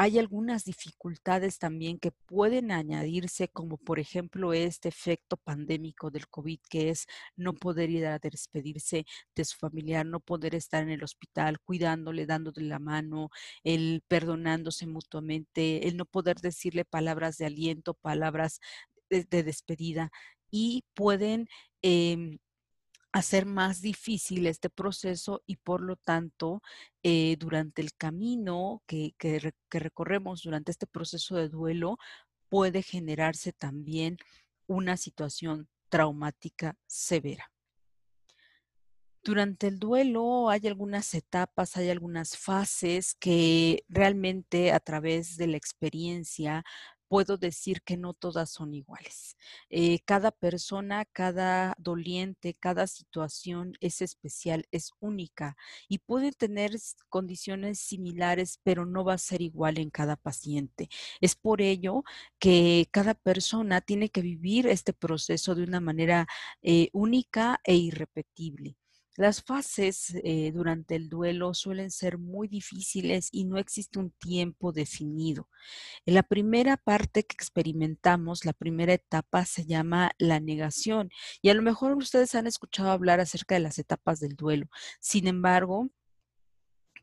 hay 0.00 0.20
algunas 0.20 0.64
dificultades 0.64 1.58
también 1.58 1.98
que 1.98 2.12
pueden 2.12 2.70
añadirse, 2.70 3.48
como 3.48 3.78
por 3.78 3.98
ejemplo 3.98 4.52
este 4.52 4.88
efecto 4.88 5.36
pandémico 5.36 6.12
del 6.12 6.28
COVID, 6.28 6.60
que 6.70 6.90
es 6.90 7.08
no 7.34 7.52
poder 7.52 7.90
ir 7.90 8.06
a 8.06 8.20
despedirse 8.20 9.06
de 9.34 9.44
su 9.44 9.58
familiar, 9.58 10.06
no 10.06 10.20
poder 10.20 10.54
estar 10.54 10.84
en 10.84 10.90
el 10.90 11.02
hospital 11.02 11.58
cuidándole, 11.58 12.26
dándole 12.26 12.62
la 12.62 12.78
mano, 12.78 13.30
el 13.64 14.04
perdonándose 14.06 14.86
mutuamente, 14.86 15.88
el 15.88 15.96
no 15.96 16.04
poder 16.04 16.36
decirle 16.36 16.84
palabras 16.84 17.36
de 17.36 17.46
aliento, 17.46 17.94
palabras 17.94 18.60
de, 19.10 19.24
despedida 19.42 20.12
y 20.48 20.84
pueden... 20.94 21.48
Em, 21.82 22.38
hacer 23.12 23.46
más 23.46 23.80
difícil 23.80 24.46
este 24.46 24.70
proceso 24.70 25.42
y 25.46 25.56
por 25.56 25.80
lo 25.80 25.96
tanto 25.96 26.62
eh, 27.02 27.36
durante 27.38 27.82
el 27.82 27.94
camino 27.94 28.82
que, 28.86 29.14
que, 29.18 29.52
recorremos 29.70 30.42
durante 30.42 30.72
este 30.72 30.86
proceso 30.86 31.36
de 31.36 31.48
duelo 31.48 31.98
puede 32.48 32.82
generarse 32.82 33.52
también 33.52 34.18
una 34.66 34.96
situación 34.96 35.68
traumática 35.88 36.76
severa. 36.86 37.50
Durante 39.24 39.66
el 39.66 39.78
duelo 39.78 40.48
hay 40.48 40.66
algunas 40.66 41.12
etapas, 41.14 41.76
hay 41.76 41.90
algunas 41.90 42.36
fases 42.36 43.14
que 43.14 43.84
realmente 43.88 44.72
a 44.72 44.80
través 44.80 45.36
de 45.36 45.48
la 45.48 45.56
experiencia 45.56 46.64
puedo 47.08 47.36
decir 47.38 47.82
que 47.82 47.96
no 47.96 48.14
todas 48.14 48.50
son 48.50 48.74
iguales. 48.74 49.36
Eh, 49.70 50.00
cada 50.04 50.30
persona, 50.30 51.04
cada 51.06 51.74
doliente, 51.78 52.54
cada 52.54 52.86
situación 52.86 53.74
es 53.80 54.02
especial, 54.02 54.66
es 54.70 54.92
única 55.00 55.56
y 55.88 55.98
puede 55.98 56.32
tener 56.32 56.72
condiciones 57.08 57.80
similares, 57.80 58.60
pero 58.62 58.86
no 58.86 59.04
va 59.04 59.14
a 59.14 59.18
ser 59.18 59.42
igual 59.42 59.78
en 59.78 59.90
cada 59.90 60.16
paciente. 60.16 60.88
Es 61.20 61.34
por 61.34 61.62
ello 61.62 62.04
que 62.38 62.88
cada 62.92 63.14
persona 63.14 63.80
tiene 63.80 64.10
que 64.10 64.22
vivir 64.22 64.66
este 64.66 64.92
proceso 64.92 65.54
de 65.54 65.64
una 65.64 65.80
manera 65.80 66.26
eh, 66.62 66.90
única 66.92 67.60
e 67.64 67.74
irrepetible. 67.76 68.76
Las 69.18 69.42
fases 69.42 70.14
eh, 70.22 70.52
durante 70.54 70.94
el 70.94 71.08
duelo 71.08 71.52
suelen 71.52 71.90
ser 71.90 72.18
muy 72.18 72.46
difíciles 72.46 73.30
y 73.32 73.46
no 73.46 73.58
existe 73.58 73.98
un 73.98 74.12
tiempo 74.12 74.70
definido. 74.70 75.48
En 76.06 76.14
la 76.14 76.22
primera 76.22 76.76
parte 76.76 77.24
que 77.24 77.34
experimentamos, 77.34 78.44
la 78.44 78.52
primera 78.52 78.92
etapa 78.92 79.44
se 79.44 79.66
llama 79.66 80.12
la 80.18 80.38
negación 80.38 81.10
y 81.42 81.48
a 81.48 81.54
lo 81.54 81.62
mejor 81.62 81.96
ustedes 81.96 82.36
han 82.36 82.46
escuchado 82.46 82.92
hablar 82.92 83.18
acerca 83.18 83.56
de 83.56 83.60
las 83.62 83.80
etapas 83.80 84.20
del 84.20 84.36
duelo. 84.36 84.68
Sin 85.00 85.26
embargo, 85.26 85.90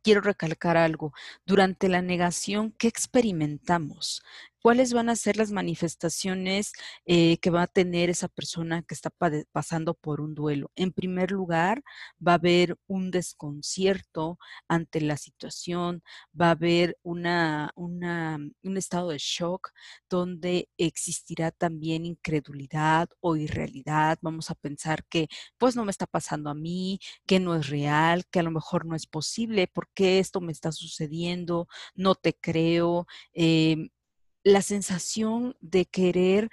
quiero 0.01 0.22
recalcar 0.22 0.77
algo. 0.77 1.12
Durante 1.45 1.89
la 1.89 2.01
negación, 2.01 2.72
¿qué 2.77 2.88
experimentamos? 2.88 4.24
¿Cuáles 4.65 4.93
van 4.93 5.10
a 5.10 5.15
ser 5.15 5.38
las 5.38 5.51
manifestaciones 5.51 6.72
eh, 7.05 7.38
que 7.38 7.51
va 7.51 7.62
a 7.62 7.67
tener 7.67 8.10
esa 8.10 8.27
persona 8.27 8.81
que 8.81 8.95
está 8.95 9.12
pasando 9.51 9.93
por 9.93 10.22
un 10.22 10.34
duelo? 10.34 10.72
En 10.75 10.91
primer 10.91 11.29
lugar, 11.29 11.84
va 12.19 12.31
a 12.31 12.36
haber 12.36 12.75
un 12.88 13.12
desconcierto 13.12 14.39
ante 14.67 15.01
la 15.01 15.17
situación, 15.17 16.01
va 16.34 16.48
a 16.48 16.51
haber 16.51 16.98
un 17.03 17.27
estado 18.75 19.10
de 19.10 19.19
shock 19.19 19.69
donde 20.10 20.67
existirá 20.79 21.51
también 21.51 22.03
incredulidad 22.03 23.10
o 23.19 23.36
irrealidad. 23.36 24.17
Vamos 24.24 24.50
a 24.50 24.55
pensar 24.55 25.05
que 25.05 25.27
pues 25.60 25.75
no 25.75 25.86
me 25.86 25.91
está 25.91 26.07
pasando 26.07 26.50
a 26.50 26.55
mí, 26.55 27.00
que 27.27 27.39
no 27.39 27.53
es 27.55 27.69
real, 27.69 28.25
que 28.31 28.39
a 28.39 28.43
lo 28.43 28.50
mejor 28.50 28.88
no 28.88 28.95
es 28.95 29.05
posible, 29.05 29.67
¿por 29.67 29.89
qué 29.93 30.17
esto 30.17 30.41
me 30.41 30.51
está 30.51 30.72
sucediendo? 30.72 31.67
No 31.93 32.15
te 32.15 32.34
creo. 32.34 33.05
Em, 33.31 33.89
la 34.46 34.62
sensación 34.62 35.58
de 35.60 35.86
querer 35.86 36.50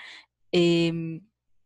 em, 0.50 1.20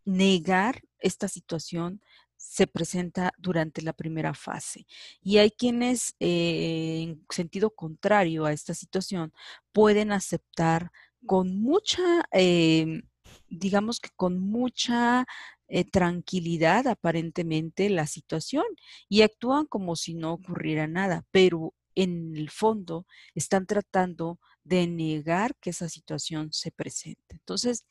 negar 0.05 0.83
esta 0.99 1.29
situación 1.29 2.03
se 2.37 2.67
presenta 2.67 3.33
durante 3.39 3.81
la 3.81 3.93
primera 3.93 4.35
fase. 4.35 4.87
Y 5.23 5.39
hay 5.39 5.51
quienes, 5.53 6.17
eh, 6.21 7.03
en 7.03 7.25
sentido 7.31 7.71
contrario 7.71 8.45
a 8.45 8.53
esta 8.53 8.75
situación, 8.75 9.33
pueden 9.73 10.11
aceptar 10.13 10.91
con 11.27 11.61
mucha, 11.61 12.25
em, 12.33 13.03
digamos 13.49 14.01
que 14.01 14.11
con 14.17 14.39
mucha 14.39 15.27
eh, 15.69 15.85
tranquilidad 15.85 16.87
aparentemente 16.87 17.91
la 17.91 18.07
situación 18.07 18.65
y 19.09 19.23
actúan 19.23 19.67
como 19.67 19.97
si 19.97 20.15
no 20.15 20.33
ocurriera 20.35 20.87
nada, 20.87 21.25
pero 21.33 21.75
en 21.97 22.37
el 22.37 22.51
fondo 22.51 23.07
están 23.35 23.67
tratando 23.67 24.39
de 24.67 24.87
negar 24.87 25.55
que 25.61 25.71
esa 25.71 25.89
situación 25.89 26.53
se 26.53 26.73
presente. 26.73 27.37
Entonces, 27.37 27.85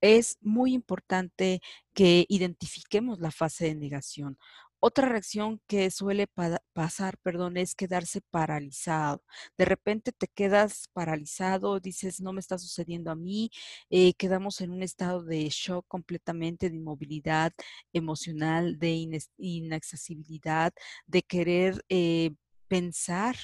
es 0.00 0.38
muy 0.40 0.74
importante 0.74 1.60
que 1.94 2.26
identifiquemos 2.28 3.20
la 3.20 3.30
fase 3.30 3.66
de 3.66 3.74
negación. 3.74 4.38
Otra 4.80 5.08
reacción 5.08 5.60
que 5.66 5.90
suele 5.90 6.28
pasar, 6.72 7.18
perdón, 7.18 7.56
es 7.56 7.74
quedarse 7.74 8.20
paralizado. 8.30 9.24
De 9.58 9.64
repente 9.64 10.12
te 10.12 10.28
quedas 10.28 10.88
paralizado, 10.92 11.80
dices, 11.80 12.20
no 12.20 12.32
me 12.32 12.40
está 12.40 12.58
sucediendo 12.58 13.10
a 13.10 13.16
mí, 13.16 13.50
eh, 13.90 14.14
quedamos 14.14 14.60
en 14.60 14.70
un 14.70 14.82
estado 14.84 15.24
de 15.24 15.48
shock 15.50 15.84
completamente, 15.88 16.70
de 16.70 16.76
inmovilidad 16.76 17.52
emocional, 17.92 18.78
de 18.78 19.24
inaccesibilidad, 19.36 20.72
de 21.06 21.22
querer 21.22 21.84
eh, 21.88 22.32
pensar 22.68 23.36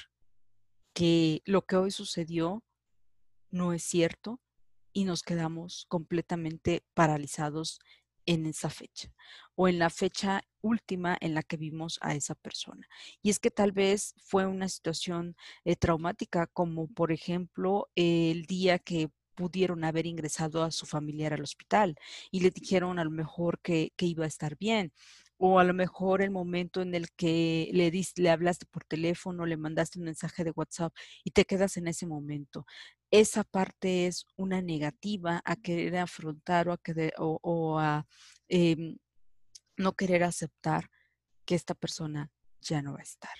que 0.95 1.43
lo 1.45 1.67
que 1.67 1.77
hoy 1.77 1.91
sucedió 1.91 2.65
no 3.51 3.73
es 3.73 3.83
cierto 3.83 4.41
y 4.93 5.05
nos 5.05 5.23
quedamos 5.23 5.87
completamente 5.89 6.85
paralizados 6.95 7.81
en 8.27 8.47
esa 8.47 8.71
fecha 8.71 9.13
o 9.55 9.69
en 9.69 9.79
la 9.79 9.91
fecha 9.91 10.43
última 10.63 11.19
en 11.21 11.35
la 11.35 11.43
que 11.43 11.57
vimos 11.57 11.99
a 12.01 12.15
esa 12.15 12.35
persona. 12.35 12.89
Y 13.23 13.31
es 13.31 13.39
que 13.39 13.51
tal 13.51 13.73
vez 13.73 14.15
fue 14.25 14.47
una 14.47 14.69
situación 14.69 15.37
eh, 15.65 15.77
traumática, 15.77 16.47
como 16.47 16.89
por 16.89 17.13
ejemplo 17.13 17.91
el 17.95 18.47
día 18.47 18.79
que 18.79 19.11
pudieron 19.35 19.85
haber 19.85 20.07
ingresado 20.07 20.63
a 20.63 20.71
su 20.71 20.87
familiar 20.87 21.35
al 21.35 21.43
hospital 21.43 21.97
y 22.31 22.41
le 22.41 22.51
dijeron 22.51 22.99
a 22.99 23.05
lo 23.05 23.11
mejor 23.11 23.61
que, 23.61 23.93
que 23.97 24.07
iba 24.07 24.25
a 24.25 24.29
estar 24.29 24.57
bien 24.57 24.93
o 25.47 25.59
a 25.59 25.65
lo 25.65 25.75
mejor 25.75 26.23
el 26.23 26.31
momento 26.31 26.81
en 26.81 26.95
el 26.95 27.11
que 27.13 27.69
le, 27.75 27.93
le 28.17 28.31
hablaste 28.31 28.65
por 28.65 28.83
teléfono, 28.85 29.45
le 29.45 29.59
mandaste 29.59 29.99
un 29.99 30.07
mensaje 30.07 30.43
de 30.43 30.53
WhatsApp 30.53 30.95
y 31.23 31.33
te 31.33 31.45
quedas 31.45 31.77
en 31.77 31.87
ese 31.87 32.07
momento. 32.07 32.65
Esa 33.11 33.45
parte 33.45 34.07
es 34.07 34.25
una 34.37 34.63
negativa 34.63 35.43
a 35.45 35.57
querer 35.57 35.99
afrontar 35.99 36.69
o 36.71 36.73
a, 36.73 36.79
o, 37.19 37.79
a 37.79 38.07
em, 38.49 38.97
no 39.77 39.93
querer 39.93 40.25
aceptar 40.25 40.91
que 41.45 41.57
esta 41.57 41.75
persona 41.75 42.33
ya 42.63 42.81
no 42.81 42.95
va 42.95 43.01
a 43.01 43.03
estar. 43.03 43.37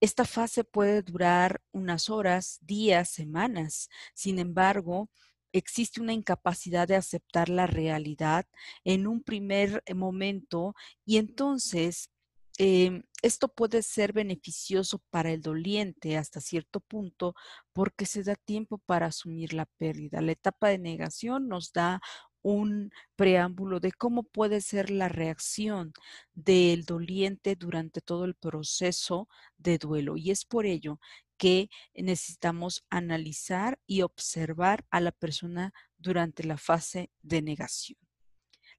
Esta 0.00 0.24
fase 0.24 0.64
puede 0.64 1.02
durar 1.02 1.62
unas 1.70 2.10
horas, 2.10 2.58
días, 2.62 3.08
semanas. 3.08 3.88
Sin 4.14 4.40
embargo, 4.40 5.10
existe 5.52 6.00
una 6.00 6.12
incapacidad 6.12 6.88
de 6.88 6.96
aceptar 6.96 7.48
la 7.48 7.66
realidad 7.66 8.46
en 8.84 9.06
un 9.06 9.22
primer 9.22 9.82
eh, 9.86 9.94
momento 9.94 10.74
y 11.04 11.18
entonces 11.18 12.10
em, 12.58 13.02
esto 13.22 13.48
puede 13.48 13.82
ser 13.82 14.12
beneficioso 14.12 15.00
para 15.10 15.30
el 15.32 15.42
doliente 15.42 16.16
hasta 16.16 16.40
cierto 16.40 16.80
punto 16.80 17.34
porque 17.72 18.06
se 18.06 18.22
da 18.22 18.34
tiempo 18.34 18.78
para 18.78 19.06
asumir 19.06 19.52
la 19.52 19.66
pérdida. 19.66 20.20
La 20.20 20.32
etapa 20.32 20.68
de 20.68 20.78
negación 20.78 21.48
nos 21.48 21.72
da 21.72 22.00
un 22.42 22.92
preámbulo 23.16 23.80
de 23.80 23.92
cómo 23.92 24.22
puede 24.22 24.60
ser 24.60 24.90
la 24.90 25.08
reacción 25.08 25.92
del 26.34 26.84
doliente 26.84 27.56
durante 27.56 28.00
todo 28.00 28.24
el 28.24 28.34
proceso 28.34 29.28
de 29.58 29.78
duelo. 29.78 30.16
Y 30.16 30.30
es 30.30 30.44
por 30.44 30.66
ello 30.66 31.00
que 31.36 31.70
necesitamos 31.94 32.84
analizar 32.90 33.78
y 33.86 34.02
observar 34.02 34.84
a 34.90 35.00
la 35.00 35.12
persona 35.12 35.72
durante 35.96 36.44
la 36.44 36.58
fase 36.58 37.10
de 37.22 37.42
negación. 37.42 37.98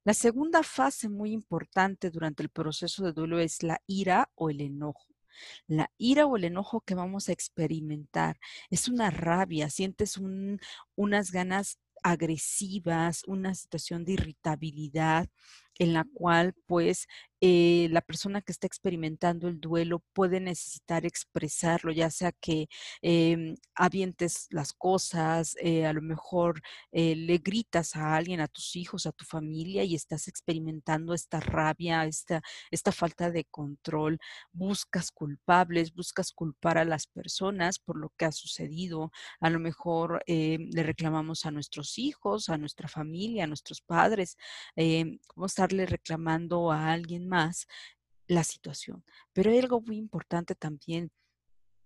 La 0.04 0.14
segunda 0.14 0.62
fase 0.62 1.08
muy 1.08 1.32
importante 1.32 2.10
durante 2.10 2.42
el 2.42 2.48
proceso 2.48 3.04
de 3.04 3.12
duelo 3.12 3.38
es 3.38 3.62
la 3.62 3.80
ira 3.86 4.30
o 4.34 4.50
el 4.50 4.60
enojo. 4.60 5.06
La 5.66 5.90
ira 5.96 6.26
o 6.26 6.36
el 6.36 6.44
enojo 6.44 6.80
que 6.80 6.94
vamos 6.94 7.28
a 7.28 7.32
experimentar 7.32 8.38
es 8.70 8.88
una 8.88 9.10
rabia, 9.10 9.70
sientes 9.70 10.18
unas 10.96 11.30
ganas 11.30 11.78
agresivas, 12.02 13.22
una 13.26 13.54
situación 13.54 14.04
de 14.04 14.12
irritabilidad 14.12 15.28
en 15.78 15.92
la 15.92 16.04
cual 16.14 16.54
pues 16.66 17.06
eh, 17.44 17.88
la 17.90 18.02
persona 18.02 18.40
que 18.40 18.52
está 18.52 18.68
experimentando 18.68 19.48
el 19.48 19.60
duelo 19.60 19.98
puede 20.12 20.38
necesitar 20.38 21.04
expresarlo, 21.04 21.90
ya 21.90 22.08
sea 22.08 22.30
que 22.30 22.68
em, 23.02 23.56
avientes 23.74 24.46
las 24.50 24.72
cosas, 24.72 25.56
eh, 25.60 25.84
a 25.84 25.92
lo 25.92 26.02
mejor 26.02 26.62
eh, 26.92 27.16
le 27.16 27.38
gritas 27.38 27.96
a 27.96 28.14
alguien, 28.14 28.38
a 28.40 28.46
tus 28.46 28.76
hijos, 28.76 29.06
a 29.06 29.12
tu 29.12 29.24
familia 29.24 29.82
y 29.82 29.96
estás 29.96 30.28
experimentando 30.28 31.14
esta 31.14 31.40
rabia, 31.40 32.04
esta, 32.06 32.42
esta 32.70 32.92
falta 32.92 33.32
de 33.32 33.44
control, 33.46 34.20
buscas 34.52 35.10
culpables, 35.10 35.92
buscas 35.92 36.30
culpar 36.30 36.78
a 36.78 36.84
las 36.84 37.08
personas 37.08 37.80
por 37.80 37.96
lo 37.98 38.10
que 38.16 38.24
ha 38.26 38.32
sucedido, 38.32 39.10
a 39.40 39.50
lo 39.50 39.58
mejor 39.58 40.22
le 40.26 40.82
reclamamos 40.82 41.44
a 41.44 41.50
nuestros 41.50 41.98
hijos, 41.98 42.48
a 42.48 42.56
nuestra 42.58 42.88
familia, 42.88 43.44
a 43.44 43.46
nuestros 43.48 43.80
padres, 43.80 44.36
em, 44.76 45.18
cómo 45.26 45.46
estarle 45.62 45.86
reclamando 45.86 46.72
a 46.72 46.92
alguien 46.92 47.28
más 47.28 47.68
la 48.26 48.42
situación. 48.42 49.04
Pero 49.32 49.50
hay 49.50 49.58
algo 49.60 49.80
muy 49.80 49.96
importante 49.96 50.54
también. 50.56 51.12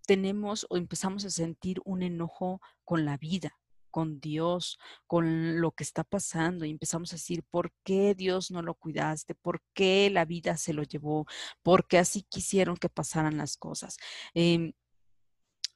Tenemos 0.06 0.66
o 0.70 0.76
empezamos 0.78 1.24
a 1.26 1.30
sentir 1.30 1.80
un 1.84 2.02
enojo 2.02 2.60
con 2.84 3.04
la 3.04 3.18
vida, 3.18 3.58
con 3.90 4.18
Dios, 4.20 4.78
con 5.06 5.60
lo 5.60 5.72
que 5.72 5.84
está 5.84 6.04
pasando 6.04 6.64
y 6.64 6.70
empezamos 6.70 7.12
a 7.12 7.16
decir, 7.16 7.42
¿por 7.50 7.72
qué 7.84 8.14
Dios 8.14 8.50
no 8.50 8.62
lo 8.62 8.74
cuidaste? 8.74 9.34
¿Por 9.34 9.60
qué 9.74 10.08
la 10.10 10.24
vida 10.24 10.56
se 10.56 10.72
lo 10.72 10.82
llevó? 10.82 11.26
¿Por 11.62 11.86
qué 11.86 11.98
así 11.98 12.22
quisieron 12.22 12.76
que 12.76 12.88
pasaran 12.88 13.36
las 13.36 13.58
cosas? 13.58 13.98
Em, 14.32 14.72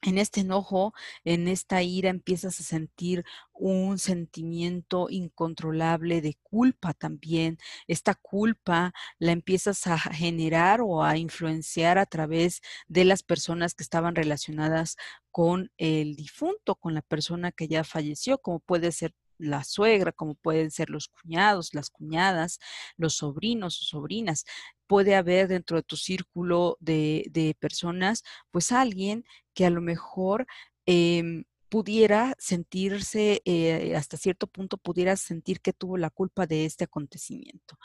en 0.01 0.17
este 0.17 0.41
enojo, 0.41 0.93
en 1.23 1.47
esta 1.47 1.83
ira, 1.83 2.09
empiezas 2.09 2.59
a 2.59 2.63
sentir 2.63 3.23
un 3.53 3.99
sentimiento 3.99 5.07
incontrolable 5.09 6.21
de 6.21 6.37
culpa 6.41 6.93
también. 6.93 7.57
Esta 7.87 8.15
culpa 8.15 8.93
la 9.19 9.31
empiezas 9.31 9.85
a 9.87 9.97
generar 9.97 10.81
o 10.81 11.03
a 11.03 11.17
influenciar 11.17 11.97
a 11.97 12.05
través 12.05 12.61
de 12.87 13.05
las 13.05 13.23
personas 13.23 13.75
que 13.75 13.83
estaban 13.83 14.15
relacionadas 14.15 14.97
con 15.31 15.71
el 15.77 16.15
difunto, 16.15 16.75
con 16.75 16.93
la 16.93 17.01
persona 17.01 17.51
que 17.51 17.67
ya 17.67 17.83
falleció, 17.83 18.39
como 18.39 18.59
puede 18.59 18.91
ser 18.91 19.13
la 19.41 19.63
suegra, 19.63 20.11
como 20.11 20.35
pueden 20.35 20.71
ser 20.71 20.89
los 20.89 21.07
cuñados, 21.07 21.73
las 21.73 21.89
cuñadas, 21.89 22.59
los 22.97 23.15
sobrinos 23.15 23.81
o 23.81 23.85
sobrinas. 23.85 24.45
Puede 24.87 25.15
haber 25.15 25.47
dentro 25.47 25.77
de 25.77 25.83
tu 25.83 25.97
círculo 25.97 26.77
de, 26.79 27.55
personas, 27.59 28.23
pues 28.51 28.71
alguien 28.71 29.25
que 29.53 29.65
a 29.65 29.69
lo 29.69 29.81
mejor 29.81 30.47
em, 30.85 31.43
pudiera 31.69 32.35
sentirse, 32.37 33.41
eh, 33.45 33.95
hasta 33.95 34.17
cierto 34.17 34.47
punto 34.47 34.77
pudiera 34.77 35.15
sentir 35.15 35.61
que 35.61 35.73
tuvo 35.73 35.97
la 35.97 36.09
culpa 36.09 36.45
de 36.45 36.65
este 36.65 36.83
acontecimiento. 36.83 37.77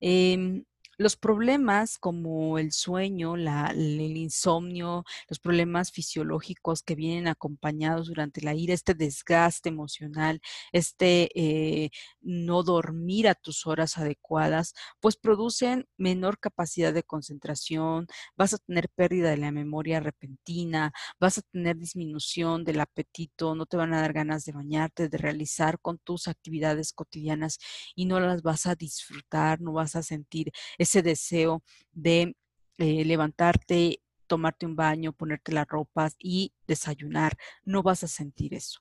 Em, 0.00 0.64
Los 1.00 1.14
problemas 1.16 1.96
como 1.96 2.58
el 2.58 2.72
sueño, 2.72 3.36
el 3.36 4.16
insomnio, 4.16 5.04
los 5.28 5.38
problemas 5.38 5.92
fisiológicos 5.92 6.82
que 6.82 6.96
vienen 6.96 7.28
acompañados 7.28 8.08
durante 8.08 8.40
la 8.42 8.52
ira, 8.54 8.74
este 8.74 8.94
desgaste 8.94 9.68
emocional, 9.68 10.40
este 10.72 11.30
eh, 11.36 11.90
no 12.20 12.64
dormir 12.64 13.28
a 13.28 13.36
tus 13.36 13.64
horas 13.68 13.96
adecuadas, 13.96 14.74
pues 14.98 15.16
producen 15.16 15.86
menor 15.98 16.40
capacidad 16.40 16.92
de 16.92 17.04
concentración, 17.04 18.08
vas 18.36 18.54
a 18.54 18.58
tener 18.58 18.88
pérdida 18.88 19.30
de 19.30 19.36
la 19.36 19.52
memoria 19.52 20.00
repentina, 20.00 20.92
vas 21.20 21.38
a 21.38 21.42
tener 21.42 21.76
disminución 21.76 22.64
del 22.64 22.80
apetito, 22.80 23.54
no 23.54 23.66
te 23.66 23.76
van 23.76 23.94
a 23.94 24.00
dar 24.00 24.12
ganas 24.12 24.44
de 24.44 24.52
bañarte, 24.52 25.08
de 25.08 25.18
realizar 25.18 25.78
con 25.80 25.98
tus 25.98 26.26
actividades 26.26 26.92
cotidianas 26.92 27.58
y 27.94 28.06
no 28.06 28.18
las 28.18 28.42
vas 28.42 28.66
a 28.66 28.74
disfrutar, 28.74 29.60
no 29.60 29.72
vas 29.72 29.94
a 29.94 30.02
sentir 30.02 30.50
ese 30.88 31.02
deseo 31.02 31.62
de 31.92 32.34
eh, 32.78 33.04
levantarte, 33.04 34.00
tomarte 34.26 34.66
un 34.66 34.74
baño, 34.74 35.12
ponerte 35.12 35.52
las 35.52 35.68
ropas 35.68 36.16
y 36.18 36.52
desayunar. 36.66 37.36
No 37.64 37.82
vas 37.82 38.04
a 38.04 38.08
sentir 38.08 38.54
eso. 38.54 38.80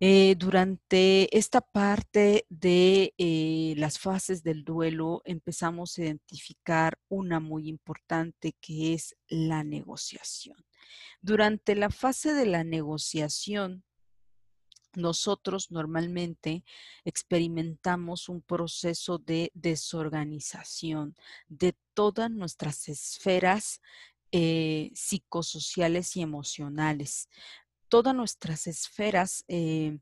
Eh, 0.00 0.34
durante 0.36 1.36
esta 1.36 1.60
parte 1.60 2.46
de 2.48 3.14
eh, 3.16 3.74
las 3.76 3.98
fases 3.98 4.42
del 4.42 4.64
duelo 4.64 5.22
empezamos 5.24 5.96
a 5.96 6.02
identificar 6.02 6.98
una 7.08 7.38
muy 7.38 7.68
importante 7.68 8.54
que 8.60 8.94
es 8.94 9.16
la 9.28 9.62
negociación. 9.62 10.56
Durante 11.22 11.74
la 11.76 11.90
fase 11.90 12.34
de 12.34 12.46
la 12.46 12.64
negociación, 12.64 13.84
nosotros 14.96 15.70
normalmente 15.70 16.64
experimentamos 17.04 18.28
un 18.28 18.42
proceso 18.42 19.18
de 19.18 19.50
desorganización 19.54 21.14
de 21.48 21.76
todas 21.94 22.30
nuestras 22.30 22.88
esferas 22.88 23.80
eh, 24.32 24.90
psicosociales 24.94 26.16
y 26.16 26.22
emocionales. 26.22 27.28
Todas 27.88 28.14
nuestras 28.14 28.66
esferas 28.66 29.44
eh, 29.48 29.98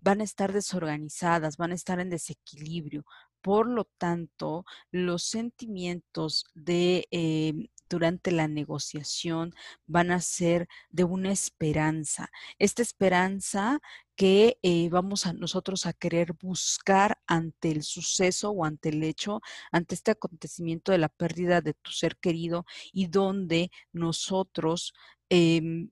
van 0.00 0.20
a 0.20 0.24
estar 0.24 0.52
desorganizadas, 0.52 1.56
van 1.56 1.72
a 1.72 1.74
estar 1.74 2.00
en 2.00 2.10
desequilibrio. 2.10 3.04
Por 3.42 3.68
lo 3.68 3.84
tanto, 3.98 4.64
los 4.90 5.24
sentimientos 5.24 6.46
de 6.54 7.06
eh, 7.10 7.68
durante 7.88 8.32
la 8.32 8.48
negociación 8.48 9.54
van 9.86 10.10
a 10.10 10.20
ser 10.20 10.68
de 10.90 11.04
una 11.04 11.32
esperanza. 11.32 12.30
Esta 12.58 12.82
esperanza 12.82 13.80
que 14.16 14.58
eh, 14.62 14.88
vamos 14.90 15.26
a 15.26 15.32
nosotros 15.32 15.86
a 15.86 15.92
querer 15.92 16.32
buscar 16.32 17.18
ante 17.26 17.70
el 17.70 17.84
suceso 17.84 18.50
o 18.50 18.64
ante 18.64 18.88
el 18.88 19.02
hecho, 19.04 19.40
ante 19.70 19.94
este 19.94 20.10
acontecimiento 20.10 20.90
de 20.92 20.98
la 20.98 21.08
pérdida 21.08 21.60
de 21.60 21.74
tu 21.74 21.92
ser 21.92 22.16
querido 22.16 22.66
y 22.92 23.06
donde 23.06 23.70
nosotros 23.92 24.92
em, 25.28 25.90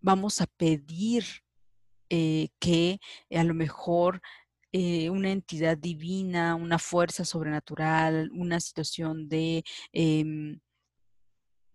vamos 0.00 0.40
a 0.40 0.46
pedir 0.46 1.24
eh, 2.08 2.48
que 2.58 3.00
a 3.30 3.44
lo 3.44 3.54
mejor 3.54 4.22
eh, 4.72 5.10
una 5.10 5.30
entidad 5.30 5.76
divina, 5.76 6.54
una 6.54 6.78
fuerza 6.78 7.26
sobrenatural, 7.26 8.30
una 8.32 8.58
situación 8.60 9.28
de 9.28 9.64
em, 9.92 10.60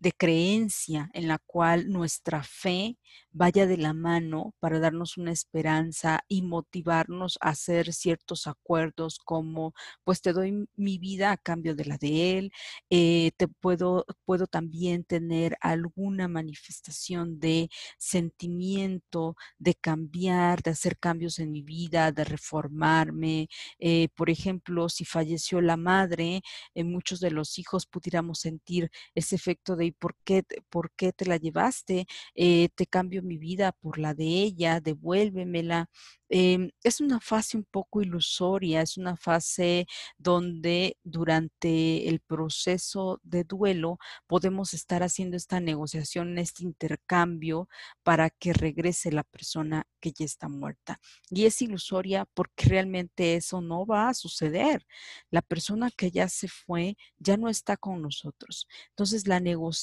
de 0.00 0.12
creencia 0.12 1.10
en 1.12 1.28
la 1.28 1.38
cual 1.38 1.88
nuestra 1.88 2.42
fe 2.42 2.98
vaya 3.32 3.66
de 3.66 3.76
la 3.76 3.94
mano 3.94 4.54
para 4.60 4.78
darnos 4.80 5.16
una 5.16 5.32
esperanza 5.32 6.20
y 6.28 6.42
motivarnos 6.42 7.38
a 7.40 7.50
hacer 7.50 7.92
ciertos 7.92 8.46
acuerdos 8.46 9.18
como 9.18 9.74
pues 10.04 10.20
te 10.22 10.32
doy 10.32 10.66
mi 10.76 10.98
vida 10.98 11.32
a 11.32 11.36
cambio 11.36 11.74
de 11.74 11.84
la 11.84 11.98
de 11.98 12.38
él, 12.38 12.52
eh, 12.90 13.32
te 13.36 13.48
puedo, 13.48 14.04
puedo 14.24 14.46
también 14.46 15.04
tener 15.04 15.56
alguna 15.60 16.28
manifestación 16.28 17.38
de 17.40 17.68
sentimiento, 17.98 19.36
de 19.58 19.74
cambiar, 19.74 20.62
de 20.62 20.70
hacer 20.70 20.98
cambios 20.98 21.38
en 21.38 21.50
mi 21.52 21.62
vida, 21.62 22.12
de 22.12 22.24
reformarme. 22.24 23.48
Eh, 23.78 24.08
por 24.14 24.30
ejemplo, 24.30 24.88
si 24.88 25.04
falleció 25.04 25.60
la 25.60 25.76
madre, 25.76 26.42
en 26.74 26.86
eh, 26.86 26.90
muchos 26.90 27.20
de 27.20 27.30
los 27.30 27.58
hijos 27.58 27.86
pudiéramos 27.86 28.40
sentir 28.40 28.90
ese 29.14 29.36
efecto 29.36 29.76
de 29.76 29.86
por 29.92 30.16
qué, 30.24 30.44
por 30.70 30.90
qué 30.92 31.12
te 31.12 31.26
la 31.26 31.36
llevaste? 31.36 32.06
te 32.34 32.86
cambio 32.86 33.22
mi 33.22 33.38
vida 33.38 33.72
por 33.72 33.98
la 33.98 34.14
de 34.14 34.24
ella, 34.24 34.80
devuélvemela. 34.80 35.88
Em, 36.30 36.70
es 36.82 37.00
una 37.00 37.20
fase 37.20 37.56
un 37.56 37.64
poco 37.64 38.02
ilusoria, 38.02 38.82
es 38.82 38.98
una 38.98 39.16
fase 39.16 39.86
donde 40.18 40.98
durante 41.02 42.08
el 42.08 42.20
proceso 42.20 43.18
de 43.22 43.44
duelo 43.44 43.98
podemos 44.26 44.74
estar 44.74 45.02
haciendo 45.02 45.36
esta 45.38 45.58
negociación, 45.60 46.36
este 46.38 46.64
intercambio 46.64 47.68
para 48.02 48.28
que 48.28 48.52
regrese 48.52 49.10
la 49.10 49.24
persona 49.24 49.86
que 50.00 50.12
ya 50.12 50.26
está 50.26 50.48
muerta. 50.48 51.00
Y 51.30 51.46
es 51.46 51.62
ilusoria 51.62 52.26
porque 52.34 52.66
realmente 52.68 53.36
eso 53.36 53.60
no 53.62 53.86
va 53.86 54.10
a 54.10 54.14
suceder. 54.14 54.86
La 55.30 55.40
persona 55.42 55.90
que 55.90 56.10
ya 56.10 56.28
se 56.28 56.48
fue 56.48 56.96
ya 57.18 57.36
no 57.38 57.48
está 57.48 57.76
con 57.78 58.02
nosotros. 58.02 58.66
Entonces 58.90 59.26
la 59.26 59.40
negociación 59.40 59.77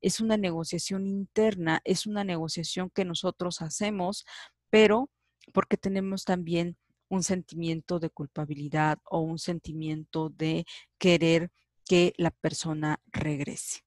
es 0.00 0.20
una 0.20 0.36
negociación 0.36 1.06
interna, 1.06 1.80
es 1.84 2.06
una 2.06 2.24
negociación 2.24 2.90
que 2.90 3.04
nosotros 3.04 3.62
hacemos, 3.62 4.24
pero 4.70 5.10
porque 5.52 5.76
tenemos 5.76 6.24
también 6.24 6.76
un 7.08 7.22
sentimiento 7.22 7.98
de 7.98 8.10
culpabilidad 8.10 8.98
o 9.04 9.20
un 9.20 9.38
sentimiento 9.38 10.28
de 10.30 10.66
querer 10.98 11.50
que 11.86 12.12
la 12.18 12.30
persona 12.30 13.00
regrese. 13.06 13.80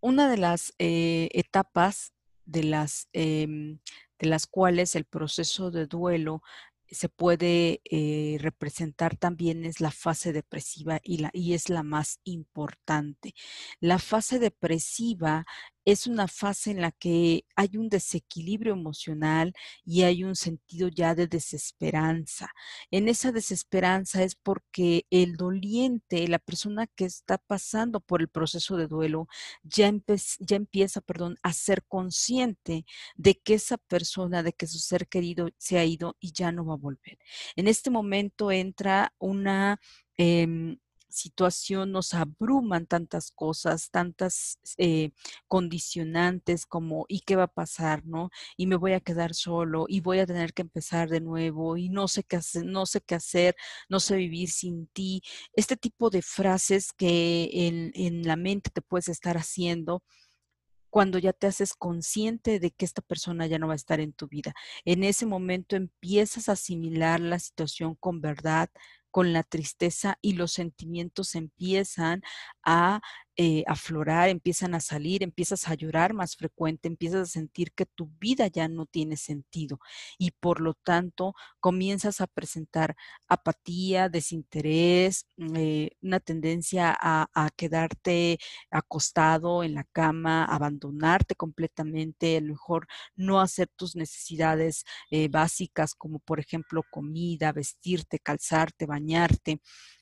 Una 0.00 0.30
de 0.30 0.36
las 0.36 0.72
eh, 0.78 1.28
etapas 1.32 2.12
de 2.44 2.64
las, 2.64 3.08
em, 3.12 3.80
de 4.18 4.26
las 4.28 4.46
cuales 4.46 4.94
el 4.96 5.04
proceso 5.04 5.70
de 5.70 5.86
duelo 5.86 6.42
se 6.90 7.08
puede 7.08 7.80
eh, 7.84 8.38
representar 8.40 9.16
también 9.16 9.64
es 9.64 9.80
la 9.80 9.90
fase 9.90 10.32
depresiva 10.32 11.00
y, 11.02 11.18
la, 11.18 11.30
y 11.32 11.54
es 11.54 11.68
la 11.68 11.82
más 11.82 12.20
importante. 12.24 13.34
La 13.80 13.98
fase 13.98 14.38
depresiva 14.38 15.46
es 15.84 16.06
una 16.06 16.28
fase 16.28 16.70
en 16.70 16.80
la 16.80 16.92
que 16.92 17.44
hay 17.56 17.76
un 17.76 17.88
desequilibrio 17.88 18.72
emocional 18.74 19.54
y 19.84 20.02
hay 20.02 20.24
un 20.24 20.36
sentido 20.36 20.88
ya 20.88 21.14
de 21.14 21.26
desesperanza. 21.26 22.50
En 22.90 23.08
esa 23.08 23.32
desesperanza 23.32 24.22
es 24.22 24.34
porque 24.34 25.06
el 25.10 25.36
doliente, 25.36 26.26
la 26.28 26.38
persona 26.38 26.86
que 26.86 27.04
está 27.04 27.38
pasando 27.38 28.00
por 28.00 28.20
el 28.20 28.28
proceso 28.28 28.76
de 28.76 28.86
duelo, 28.86 29.28
ya, 29.62 29.88
empieza 29.88 31.00
perdón, 31.00 31.36
a 31.42 31.52
ser 31.52 31.84
consciente 31.84 32.84
de 33.16 33.34
que 33.40 33.54
esa 33.54 33.78
persona, 33.78 34.42
de 34.42 34.52
que 34.52 34.66
su 34.66 34.78
ser 34.78 35.08
querido 35.08 35.48
se 35.58 35.78
ha 35.78 35.84
ido 35.84 36.16
y 36.20 36.32
ya 36.32 36.52
no 36.52 36.64
va 36.66 36.74
a 36.74 36.76
volver. 36.76 37.18
En 37.56 37.68
este 37.68 37.90
momento 37.90 38.50
entra 38.52 39.14
una... 39.18 39.80
Em, 40.16 40.78
situación 41.10 41.92
nos 41.92 42.14
abruman 42.14 42.86
tantas 42.86 43.30
cosas, 43.32 43.90
tantas 43.90 44.58
eh, 44.78 45.10
condicionantes 45.48 46.66
como 46.66 47.06
¿y 47.08 47.20
qué 47.20 47.36
va 47.36 47.44
a 47.44 47.46
pasar, 47.48 48.04
no? 48.06 48.30
Y 48.56 48.66
me 48.66 48.76
voy 48.76 48.92
a 48.92 49.00
quedar 49.00 49.34
solo 49.34 49.86
y 49.88 50.00
voy 50.00 50.20
a 50.20 50.26
tener 50.26 50.52
que 50.54 50.62
empezar 50.62 51.08
de 51.08 51.20
nuevo 51.20 51.76
y 51.76 51.88
no 51.88 52.08
sé 52.08 52.22
qué 52.24 52.36
hacer, 52.36 52.64
no 52.64 52.86
sé 52.86 53.00
qué 53.00 53.14
hacer, 53.16 53.56
no 53.88 54.00
sé 54.00 54.16
vivir 54.16 54.50
sin 54.50 54.86
ti. 54.88 55.22
Este 55.54 55.76
tipo 55.76 56.10
de 56.10 56.22
frases 56.22 56.92
que 56.92 57.50
en, 57.52 57.92
en 57.94 58.22
la 58.26 58.36
mente 58.36 58.70
te 58.70 58.82
puedes 58.82 59.08
estar 59.08 59.36
haciendo 59.36 60.02
cuando 60.90 61.18
ya 61.18 61.32
te 61.32 61.46
haces 61.46 61.74
consciente 61.74 62.60
de 62.60 62.70
que 62.72 62.84
esta 62.84 63.02
persona 63.02 63.46
ya 63.46 63.58
no 63.58 63.68
va 63.68 63.74
a 63.74 63.76
estar 63.76 64.00
en 64.00 64.12
tu 64.12 64.28
vida. 64.28 64.54
En 64.84 65.04
ese 65.04 65.26
momento 65.26 65.76
empiezas 65.76 66.48
a 66.48 66.52
asimilar 66.52 67.20
la 67.20 67.38
situación 67.38 67.94
con 67.94 68.20
verdad, 68.20 68.70
con 69.10 69.32
la 69.32 69.42
tristeza 69.42 70.18
y 70.22 70.34
los 70.34 70.52
sentimientos 70.52 71.34
empiezan 71.34 72.22
a 72.64 73.00
eh, 73.42 73.64
aflorar, 73.66 74.28
empiezan 74.28 74.74
a 74.74 74.80
salir, 74.80 75.22
empiezas 75.22 75.66
a 75.66 75.74
llorar 75.74 76.12
más 76.12 76.36
frecuente, 76.36 76.88
empiezas 76.88 77.22
a 77.22 77.32
sentir 77.32 77.72
que 77.72 77.86
tu 77.86 78.10
vida 78.20 78.48
ya 78.48 78.68
no 78.68 78.84
tiene 78.84 79.16
sentido 79.16 79.78
y 80.18 80.32
por 80.32 80.60
lo 80.60 80.74
tanto 80.74 81.32
comienzas 81.58 82.20
a 82.20 82.26
presentar 82.26 82.96
apatía, 83.28 84.10
desinterés, 84.10 85.26
mm, 85.38 85.56
eh, 85.56 85.90
una 86.02 86.20
tendencia 86.20 86.94
a, 87.00 87.28
quedarte 87.56 88.38
acostado 88.70 89.64
en 89.64 89.74
la 89.74 89.84
cama, 89.84 90.44
abandonarte 90.44 91.34
completamente, 91.34 92.36
a 92.36 92.40
lo 92.42 92.48
mejor 92.48 92.86
no 93.16 93.40
hacer 93.40 93.68
tus 93.74 93.96
necesidades 93.96 94.84
eh, 95.10 95.28
básicas 95.28 95.94
como 95.94 96.18
por 96.18 96.40
ejemplo 96.40 96.82
comida, 96.90 97.52
vestirte, 97.52 98.18
calzarte, 98.18 98.84
bañarte. 98.84 99.60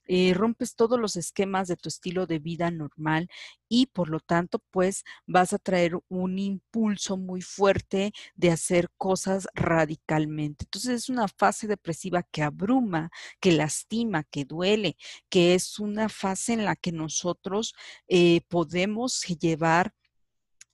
Eh, 0.08 0.34
rompes 0.34 0.74
todos 0.74 0.98
los 0.98 1.16
esquemas 1.16 1.68
de 1.68 1.76
tu 1.76 1.88
estilo 1.88 2.26
de 2.26 2.38
vida 2.38 2.70
normal 2.70 3.28
y 3.68 3.86
por 3.86 4.08
lo 4.08 4.20
tanto, 4.20 4.60
pues 4.70 5.04
vas 5.26 5.52
a 5.52 5.58
traer 5.58 5.98
un 6.08 6.38
impulso 6.38 7.16
muy 7.16 7.42
fuerte 7.42 8.12
de 8.34 8.50
hacer 8.50 8.90
cosas 8.96 9.46
radicalmente. 9.54 10.64
Entonces 10.64 11.02
es 11.02 11.08
una 11.08 11.28
fase 11.28 11.66
depresiva 11.66 12.22
que 12.22 12.42
abruma, 12.42 13.10
que 13.40 13.52
lastima, 13.52 14.24
que 14.24 14.44
duele, 14.44 14.96
que 15.28 15.54
es 15.54 15.78
una 15.78 16.08
fase 16.08 16.54
en 16.54 16.64
la 16.64 16.76
que 16.76 16.92
nosotros 16.92 17.74
eh, 18.08 18.40
podemos 18.48 19.22
llevar 19.22 19.94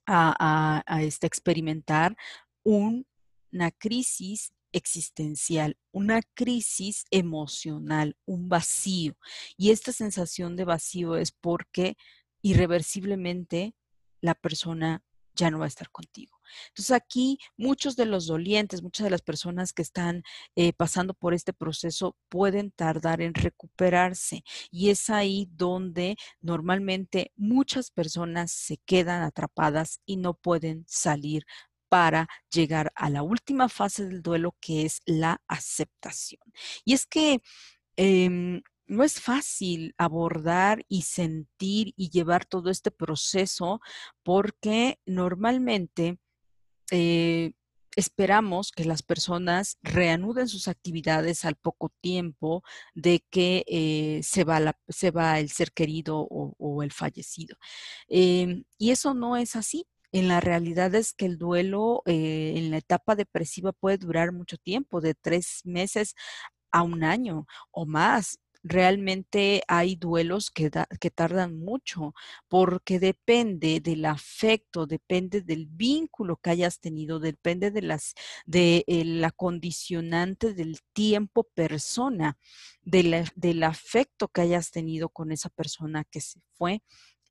a, 0.07 0.83
este, 1.01 1.27
experimentar 1.27 2.15
una 2.63 3.71
crisis 3.71 4.54
existencial, 4.75 5.77
una 5.91 6.21
crisis 6.33 7.05
emocional, 7.09 8.17
un 8.25 8.49
vacío. 8.49 9.15
Y 9.57 9.71
esta 9.71 9.93
sensación 9.93 10.55
de 10.55 10.65
vacío 10.65 11.15
es 11.15 11.31
porque 11.31 11.95
irreversiblemente 12.41 13.73
la 14.21 14.35
persona 14.35 15.03
ya 15.33 15.49
no 15.49 15.59
va 15.59 15.65
a 15.65 15.67
estar 15.67 15.89
contigo. 15.91 16.37
Entonces 16.69 16.91
aquí 16.91 17.39
muchos 17.57 17.95
de 17.95 18.05
los 18.05 18.27
dolientes, 18.27 18.83
muchas 18.83 19.05
de 19.05 19.11
las 19.11 19.21
personas 19.21 19.73
que 19.73 19.81
están 19.81 20.23
eh, 20.55 20.73
pasando 20.73 21.13
por 21.13 21.33
este 21.33 21.53
proceso 21.53 22.15
pueden 22.29 22.71
tardar 22.71 23.21
en 23.21 23.33
recuperarse 23.33 24.43
y 24.71 24.89
es 24.89 25.09
ahí 25.09 25.49
donde 25.51 26.17
normalmente 26.41 27.31
muchas 27.35 27.91
personas 27.91 28.51
se 28.51 28.77
quedan 28.85 29.23
atrapadas 29.23 30.01
y 30.05 30.17
no 30.17 30.33
pueden 30.33 30.85
salir 30.87 31.45
para 31.95 32.27
llegar 32.51 32.91
a 32.93 33.09
la 33.09 33.23
última 33.23 33.69
fase 33.69 34.05
del 34.05 34.21
duelo 34.21 34.53
que 34.59 34.85
es 34.85 34.99
la 35.05 35.41
aceptación. 35.47 36.41
Y 36.83 36.93
es 36.93 37.05
que... 37.05 37.41
Em, 37.95 38.61
no 38.87 39.03
es 39.03 39.19
fácil 39.19 39.95
abordar 39.97 40.85
y 40.87 41.01
sentir 41.01 41.93
y 41.97 42.11
llevar 42.11 42.45
todo 42.45 42.69
este 42.69 42.91
proceso 42.91 43.79
porque 44.21 44.99
normalmente 45.07 46.19
eh, 46.91 47.53
esperamos 47.95 48.71
que 48.71 48.85
las 48.85 49.01
personas 49.01 49.77
reanuden 49.81 50.47
sus 50.47 50.67
actividades 50.67 51.45
al 51.45 51.55
poco 51.55 51.89
tiempo 51.99 52.61
de 52.93 53.25
que 53.31 53.63
eh, 53.67 54.21
se, 54.21 54.43
va 54.43 54.77
se, 54.87 55.09
va 55.09 55.39
el 55.39 55.49
ser 55.49 55.71
querido 55.71 56.27
o, 56.29 56.83
el 56.83 56.91
fallecido. 56.91 57.57
Em, 58.07 58.65
y 58.77 58.91
eso 58.91 59.15
no 59.15 59.35
es 59.35 59.55
así. 59.55 59.87
En 60.15 60.29
la 60.29 60.39
realidad 60.39 60.95
es 60.95 61.11
que 61.11 61.25
el 61.25 61.37
duelo 61.37 62.01
eh, 62.05 62.53
en 62.55 62.71
la 62.71 62.77
etapa 62.77 63.17
depresiva 63.17 63.73
puede 63.73 63.97
durar 63.97 64.31
mucho 64.31 64.55
tiempo, 64.57 65.01
de 65.01 65.13
tres 65.13 65.59
meses 65.65 66.15
a 66.71 66.83
un 66.83 67.03
año 67.03 67.47
o 67.69 67.85
más. 67.85 68.39
Realmente 68.63 69.61
hay 69.67 69.97
duelos 69.97 70.51
que, 70.51 70.71
que 71.01 71.11
tardan 71.11 71.59
mucho 71.59 72.13
porque 72.47 72.97
depende 72.97 73.81
del 73.81 74.05
afecto, 74.05 74.87
depende 74.87 75.41
del 75.41 75.65
vínculo 75.65 76.37
que 76.37 76.51
hayas 76.51 76.79
tenido, 76.79 77.19
depende 77.19 77.69
de 77.69 77.81
las 77.81 78.13
de 78.45 78.85
la 78.87 79.31
condicionante 79.31 80.53
del 80.53 80.79
tiempo 80.93 81.43
persona, 81.53 82.37
del 82.83 83.63
afecto 83.63 84.29
que 84.29 84.41
hayas 84.41 84.71
tenido 84.71 85.09
con 85.09 85.33
esa 85.33 85.49
persona 85.49 86.05
que 86.05 86.21
se 86.21 86.39
fue 86.53 86.81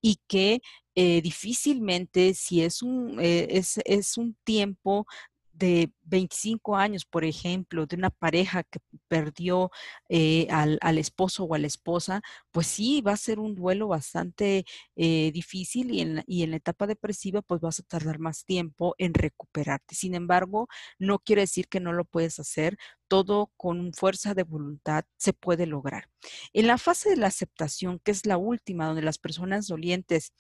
y 0.02 0.20
que 0.28 0.60
eh, 0.94 1.20
difícilmente 1.22 2.34
si 2.34 2.62
es 2.62 2.82
un, 2.82 3.18
eh, 3.20 3.48
es, 3.50 3.80
es, 3.84 4.16
un 4.16 4.36
tiempo 4.44 5.06
de 5.52 5.92
25 6.02 6.76
años, 6.76 7.04
por 7.04 7.24
ejemplo, 7.24 7.86
de 7.86 7.96
una 7.96 8.10
pareja 8.10 8.64
que 8.64 8.80
perdió 9.08 9.70
eh, 10.08 10.48
al, 10.50 10.98
esposo 10.98 11.44
o 11.44 11.54
a 11.54 11.58
la 11.58 11.68
esposa, 11.68 12.22
pues 12.50 12.66
sí, 12.66 13.00
va 13.02 13.12
a 13.12 13.16
ser 13.16 13.38
un 13.38 13.54
duelo 13.54 13.88
bastante 13.88 14.64
difícil 14.96 15.92
y 15.92 16.00
en, 16.00 16.24
y 16.26 16.42
en 16.42 16.50
la 16.50 16.56
etapa 16.56 16.86
depresiva 16.86 17.40
pues 17.42 17.60
vas 17.60 17.78
a 17.80 17.84
tardar 17.84 18.18
más 18.18 18.44
tiempo 18.44 18.94
en 18.98 19.14
recuperarte. 19.14 19.94
Sin 19.94 20.14
embargo, 20.14 20.68
no 20.98 21.20
quiere 21.20 21.42
decir 21.42 21.68
que 21.68 21.80
no 21.80 21.92
lo 21.92 22.04
puedes 22.04 22.40
hacer, 22.40 22.76
todo 23.08 23.52
con 23.56 23.92
fuerza 23.92 24.34
de 24.34 24.42
voluntad 24.42 25.04
se 25.16 25.32
puede 25.32 25.66
lograr. 25.66 26.08
En 26.52 26.66
la 26.66 26.78
fase 26.78 27.10
de 27.10 27.16
la 27.16 27.28
aceptación, 27.28 28.00
que 28.00 28.10
es 28.10 28.26
la 28.26 28.38
última, 28.38 28.86
donde 28.86 29.02
las 29.02 29.18
personas 29.18 29.68
dolientes 29.68 30.32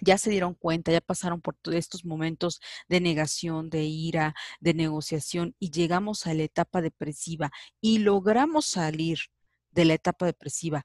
ya 0.00 0.18
se 0.18 0.30
dieron 0.30 0.54
cuenta, 0.54 0.92
ya 0.92 1.00
pasaron 1.00 1.40
por 1.40 1.56
todos 1.56 1.76
estos 1.76 2.04
momentos 2.04 2.60
de 2.88 3.00
negación, 3.00 3.70
de 3.70 3.84
ira, 3.84 4.34
de 4.60 4.74
negociación 4.74 5.54
y 5.58 5.70
llegamos 5.70 6.26
a 6.26 6.34
la 6.34 6.44
etapa 6.44 6.82
depresiva 6.82 7.50
y 7.80 7.98
logramos 7.98 8.66
salir 8.66 9.18
de 9.70 9.84
la 9.84 9.94
etapa 9.94 10.26
depresiva 10.26 10.84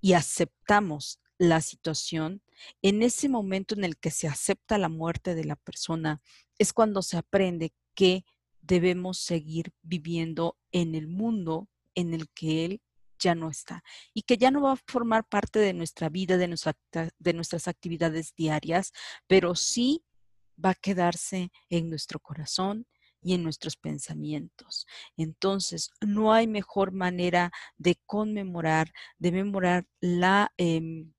y 0.00 0.14
aceptamos 0.14 1.20
la 1.38 1.60
situación, 1.60 2.42
en 2.82 3.02
ese 3.02 3.28
momento 3.28 3.74
en 3.74 3.84
el 3.84 3.96
que 3.96 4.10
se 4.10 4.28
acepta 4.28 4.78
la 4.78 4.88
muerte 4.88 5.34
de 5.34 5.44
la 5.44 5.56
persona, 5.56 6.20
es 6.58 6.72
cuando 6.72 7.02
se 7.02 7.16
aprende 7.16 7.72
que 7.94 8.24
debemos 8.60 9.18
seguir 9.18 9.72
viviendo 9.82 10.56
en 10.70 10.94
el 10.94 11.08
mundo 11.08 11.68
en 11.94 12.14
el 12.14 12.28
que 12.30 12.64
él 12.64 12.82
ya 13.22 13.34
no 13.34 13.50
está 13.50 13.82
y 14.14 14.22
que 14.22 14.36
ya 14.36 14.50
no 14.50 14.62
va 14.62 14.72
a 14.72 14.82
formar 14.86 15.24
parte 15.24 15.58
de 15.58 15.72
nuestra 15.72 16.08
vida, 16.08 16.36
de, 16.36 16.56
de 17.18 17.32
nuestras 17.32 17.68
actividades 17.68 18.34
diarias, 18.34 18.92
pero 19.26 19.54
sí 19.54 20.04
va 20.62 20.70
a 20.70 20.74
quedarse 20.74 21.50
en 21.70 21.88
nuestro 21.88 22.20
corazón 22.20 22.86
y 23.22 23.34
en 23.34 23.42
nuestros 23.42 23.76
pensamientos. 23.76 24.86
Entonces, 25.16 25.90
no 26.00 26.32
hay 26.32 26.46
mejor 26.46 26.92
manera 26.92 27.52
de 27.76 28.00
conmemorar, 28.06 28.92
de 29.18 29.32
memorar 29.32 29.86
la, 30.00 30.52
em, 30.56 31.12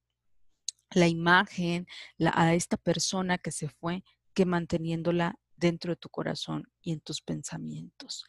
la 0.92 1.08
imagen 1.08 1.88
a 2.20 2.54
esta 2.54 2.78
persona 2.78 3.38
que 3.38 3.52
se 3.52 3.70
fue 3.70 4.04
que 4.34 4.46
manteniéndola 4.46 5.36
dentro 5.56 5.94
de 5.94 5.96
tu 5.96 6.10
corazón 6.10 6.68
y 6.82 6.92
en 6.92 7.00
tus 7.00 7.22
pensamientos. 7.22 8.26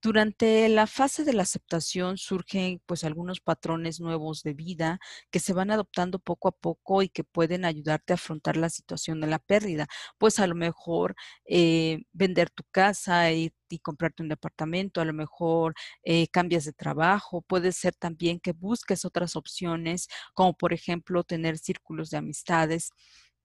Durante 0.00 0.68
la 0.68 0.86
fase 0.86 1.24
de 1.24 1.32
la 1.32 1.42
aceptación 1.42 2.18
surgen 2.18 2.80
pues 2.86 3.02
algunos 3.02 3.40
patrones 3.40 3.98
nuevos 3.98 4.44
de 4.44 4.54
vida 4.54 5.00
que 5.32 5.40
se 5.40 5.52
van 5.52 5.72
adoptando 5.72 6.20
poco 6.20 6.46
a 6.46 6.52
poco 6.52 7.02
y 7.02 7.08
que 7.08 7.24
pueden 7.24 7.64
ayudarte 7.64 8.12
a 8.12 8.14
afrontar 8.14 8.56
la 8.56 8.70
situación 8.70 9.20
de 9.20 9.26
la 9.26 9.40
pérdida. 9.40 9.88
Pues 10.16 10.38
a 10.38 10.46
lo 10.46 10.54
mejor 10.54 11.16
eh, 11.46 12.02
vender 12.12 12.48
tu 12.50 12.62
casa 12.70 13.32
y, 13.32 13.52
comprarte 13.82 14.22
un 14.22 14.28
departamento, 14.28 15.00
a 15.00 15.04
lo 15.04 15.12
mejor 15.12 15.74
eh, 16.04 16.28
cambias 16.28 16.64
de 16.64 16.72
trabajo, 16.72 17.42
puede 17.42 17.72
ser 17.72 17.94
también 17.94 18.38
que 18.40 18.52
busques 18.52 19.04
otras 19.04 19.36
opciones 19.36 20.08
como 20.32 20.56
por 20.56 20.72
ejemplo 20.72 21.24
tener 21.24 21.58
círculos 21.58 22.10
de 22.10 22.18
amistades. 22.18 22.90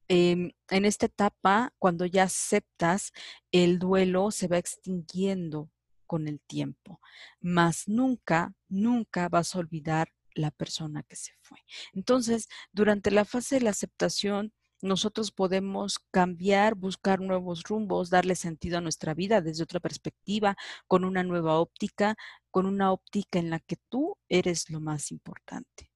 Em, 0.07 0.51
en 0.69 0.85
esta 0.85 1.07
etapa, 1.07 1.73
cuando 1.79 2.05
ya 2.05 2.23
aceptas, 2.23 3.11
el 3.51 3.79
duelo 3.79 4.31
se 4.31 4.47
va 4.47 4.57
extinguiendo 4.59 5.69
con 6.13 6.27
el 6.27 6.39
tiempo, 6.41 7.01
mas 7.41 7.87
nunca, 7.87 8.53
nunca 8.69 9.29
vas 9.29 9.55
a 9.55 9.57
olvidar 9.57 10.09
la 10.35 10.51
persona 10.51 11.01
que 11.01 11.15
se 11.15 11.31
fue. 11.41 11.57
Entonces, 11.91 12.49
durante 12.71 13.09
la 13.09 13.25
fase 13.25 13.55
de 13.55 13.61
la 13.61 13.71
aceptación, 13.71 14.53
nosotros 14.83 15.31
podemos 15.31 15.97
cambiar, 16.11 16.75
buscar 16.75 17.19
nuevos 17.19 17.63
rumbos, 17.63 18.11
darle 18.11 18.35
sentido 18.35 18.77
a 18.77 18.81
nuestra 18.81 19.15
vida 19.15 19.41
desde 19.41 19.63
otra 19.63 19.79
perspectiva, 19.79 20.55
con 20.87 21.03
una 21.03 21.23
nueva 21.23 21.57
óptica, 21.57 22.15
con 22.51 22.67
una 22.67 22.91
óptica 22.91 23.39
en 23.39 23.49
la 23.49 23.57
que 23.57 23.77
tú 23.89 24.15
eres 24.29 24.69
lo 24.69 24.79
más 24.79 25.09
importante. 25.09 25.89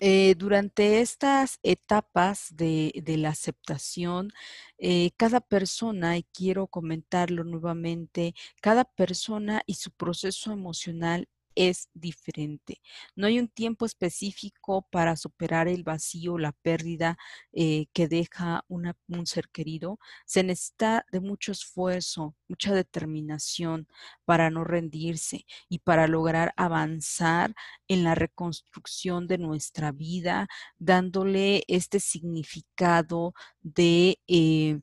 Eh, 0.00 0.36
durante 0.36 1.00
estas 1.00 1.58
etapas 1.64 2.54
de, 2.56 2.92
la 3.18 3.30
aceptación, 3.30 4.30
eh, 4.78 5.10
cada 5.16 5.40
persona, 5.40 6.16
y 6.16 6.22
quiero 6.32 6.68
comentarlo 6.68 7.42
nuevamente, 7.44 8.34
cada 8.62 8.84
persona 8.84 9.62
y 9.66 9.74
su 9.74 9.90
proceso 9.90 10.52
emocional 10.52 11.28
es 11.58 11.88
diferente. 11.92 12.80
No 13.16 13.26
hay 13.26 13.40
un 13.40 13.48
tiempo 13.48 13.84
específico 13.84 14.86
para 14.90 15.16
superar 15.16 15.66
el 15.66 15.82
vacío, 15.82 16.38
la 16.38 16.52
pérdida 16.52 17.18
eh, 17.52 17.86
que 17.92 18.06
deja 18.06 18.64
un 18.68 19.26
ser 19.26 19.48
querido. 19.48 19.98
Se 20.24 20.44
necesita 20.44 21.04
de 21.10 21.20
mucho 21.20 21.50
esfuerzo, 21.50 22.36
mucha 22.46 22.72
determinación 22.72 23.88
para 24.24 24.50
no 24.50 24.62
rendirse 24.62 25.46
y 25.68 25.80
para 25.80 26.06
lograr 26.06 26.54
avanzar 26.56 27.54
en 27.88 28.04
la 28.04 28.14
reconstrucción 28.14 29.26
de 29.26 29.38
nuestra 29.38 29.90
vida, 29.90 30.46
dándole 30.78 31.64
este 31.66 31.98
significado 31.98 33.34
de... 33.62 34.20
Eh, 34.28 34.80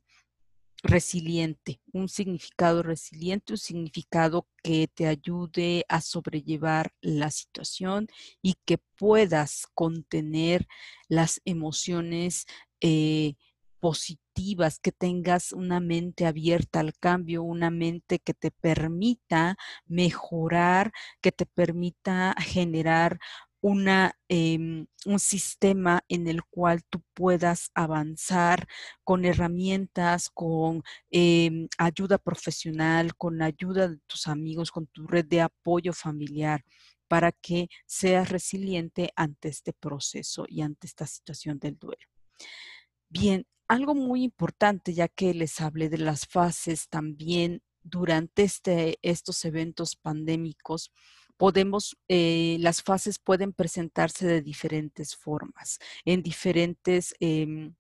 resiliente, 0.86 1.82
un 1.92 2.08
significado 2.08 2.84
resiliente, 2.84 3.54
un 3.54 3.58
significado 3.58 4.48
que 4.64 4.88
te 4.88 5.08
ayude 5.08 5.86
a 5.90 6.02
sobrellevar 6.02 6.94
la 7.02 7.32
situación 7.32 8.08
y 8.42 8.56
que 8.66 8.78
puedas 8.78 9.68
contener 9.74 10.68
las 11.10 11.42
emociones 11.46 12.46
eh, 12.82 13.36
positivas, 13.80 14.80
que 14.80 14.92
tengas 14.92 15.52
una 15.52 15.80
mente 15.80 16.26
abierta 16.26 16.80
al 16.80 16.94
cambio, 16.98 17.44
una 17.44 17.70
mente 17.70 18.20
que 18.20 18.34
te 18.34 18.52
permita 18.52 19.58
mejorar, 19.86 20.92
que 21.22 21.32
te 21.32 21.46
permita 21.46 22.36
generar 22.40 23.20
em, 24.28 24.86
un 25.06 25.20
sistema 25.20 26.04
en 26.08 26.28
el 26.28 26.44
cual 26.44 26.84
tú 26.90 27.02
puedas 27.14 27.72
avanzar 27.74 28.68
con 29.04 29.26
herramientas, 29.26 30.30
con 30.30 30.84
em, 31.10 31.68
ayuda 31.78 32.18
profesional, 32.18 33.16
con 33.16 33.42
ayuda 33.42 33.88
de 33.88 33.98
tus 34.08 34.28
amigos, 34.28 34.72
con 34.72 34.88
tu 34.88 35.08
red 35.08 35.26
de 35.26 35.42
apoyo 35.42 35.94
familiar 35.94 36.64
para 37.08 37.32
que 37.32 37.70
seas 37.86 38.30
resiliente 38.30 39.12
ante 39.16 39.50
este 39.50 39.74
proceso 39.74 40.46
y 40.48 40.62
ante 40.62 40.88
esta 40.88 41.08
situación 41.08 41.60
del 41.60 41.78
duelo. 41.78 42.06
Bien, 43.10 43.46
algo 43.68 43.96
muy 43.96 44.24
importante, 44.24 44.94
ya 44.94 45.08
que 45.08 45.34
les 45.34 45.62
hablé 45.62 45.90
de 45.90 45.98
las 45.98 46.28
fases 46.28 46.88
también 46.90 47.62
durante 47.82 48.44
este, 48.44 48.98
estos 49.02 49.46
eventos 49.46 49.96
pandémicos, 49.96 50.92
podemos, 51.38 51.98
eh, 52.08 52.58
las 52.60 52.82
fases 52.82 53.20
pueden 53.20 53.54
presentarse 53.54 54.28
de 54.28 54.42
diferentes 54.42 55.16
formas, 55.16 55.80
en 56.06 56.22
diferentes... 56.24 57.16
Em, 57.20 57.74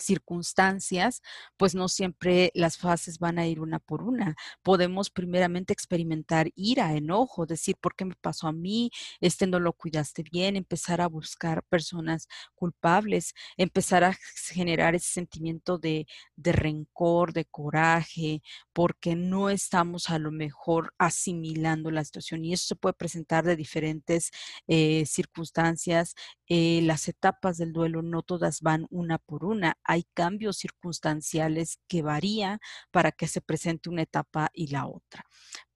circunstancias, 0.00 1.22
pues 1.56 1.74
no 1.74 1.88
siempre 1.88 2.50
las 2.54 2.76
fases 2.78 3.18
van 3.18 3.38
a 3.38 3.46
ir 3.46 3.60
una 3.60 3.78
por 3.78 4.02
una. 4.02 4.36
Podemos 4.62 5.10
primeramente 5.10 5.72
experimentar 5.72 6.50
ira, 6.54 6.94
enojo, 6.94 7.46
decir, 7.46 7.76
¿por 7.80 7.94
qué 7.94 8.04
me 8.04 8.14
pasó 8.20 8.48
a 8.48 8.52
mí? 8.52 8.90
Este 9.20 9.46
no 9.46 9.60
lo 9.60 9.72
cuidaste 9.72 10.22
bien, 10.22 10.56
empezar 10.56 11.00
a 11.00 11.08
buscar 11.08 11.62
personas 11.64 12.28
culpables, 12.54 13.34
empezar 13.56 14.04
a 14.04 14.16
generar 14.52 14.94
ese 14.94 15.12
sentimiento 15.12 15.78
de, 15.78 16.06
de 16.36 16.52
rencor, 16.52 17.32
de 17.32 17.44
coraje, 17.44 18.42
porque 18.72 19.16
no 19.16 19.50
estamos 19.50 20.10
a 20.10 20.18
lo 20.18 20.30
mejor 20.30 20.94
asimilando 20.98 21.90
la 21.90 22.04
situación 22.04 22.44
y 22.44 22.52
eso 22.52 22.66
se 22.66 22.76
puede 22.76 22.94
presentar 22.94 23.44
de 23.44 23.56
diferentes 23.56 24.30
eh, 24.66 25.04
circunstancias. 25.06 26.14
Eh, 26.48 26.80
las 26.82 27.08
etapas 27.08 27.58
del 27.58 27.72
duelo 27.72 28.02
no 28.02 28.22
todas 28.22 28.60
van 28.60 28.86
una 28.90 29.18
por 29.18 29.44
una 29.44 29.78
hay 29.90 30.04
cambios 30.14 30.58
circunstanciales 30.58 31.80
que 31.88 32.02
varían 32.02 32.60
para 32.92 33.10
que 33.10 33.26
se 33.26 33.40
presente 33.40 33.90
una 33.90 34.02
etapa 34.02 34.48
y 34.54 34.68
la 34.68 34.86
otra. 34.86 35.24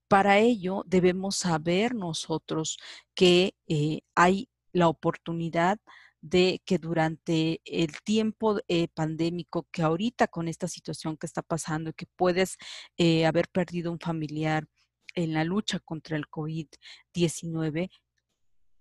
Para 0.07 0.39
ello 0.39 0.83
debemos 0.85 1.35
saber 1.35 1.93
nosotros 1.93 2.77
que 3.13 3.55
eh, 3.67 4.03
hay 4.15 4.47
la 4.71 4.87
oportunidad 4.87 5.79
de 6.21 6.61
que 6.65 6.77
durante 6.77 7.59
el 7.65 7.91
tiempo 8.05 8.61
eh, 8.69 8.87
pandémico, 8.87 9.67
que 9.69 9.81
ahorita 9.81 10.29
con 10.29 10.47
esta 10.47 10.69
situación 10.69 11.17
que 11.17 11.27
está 11.27 11.41
pasando, 11.41 11.91
que 11.91 12.05
puedes 12.15 12.55
eh, 12.97 13.25
haber 13.25 13.49
perdido 13.49 13.91
un 13.91 13.99
familiar 13.99 14.65
en 15.13 15.33
la 15.33 15.43
lucha 15.43 15.79
contra 15.79 16.15
el 16.15 16.29
COVID-19, 16.29 17.89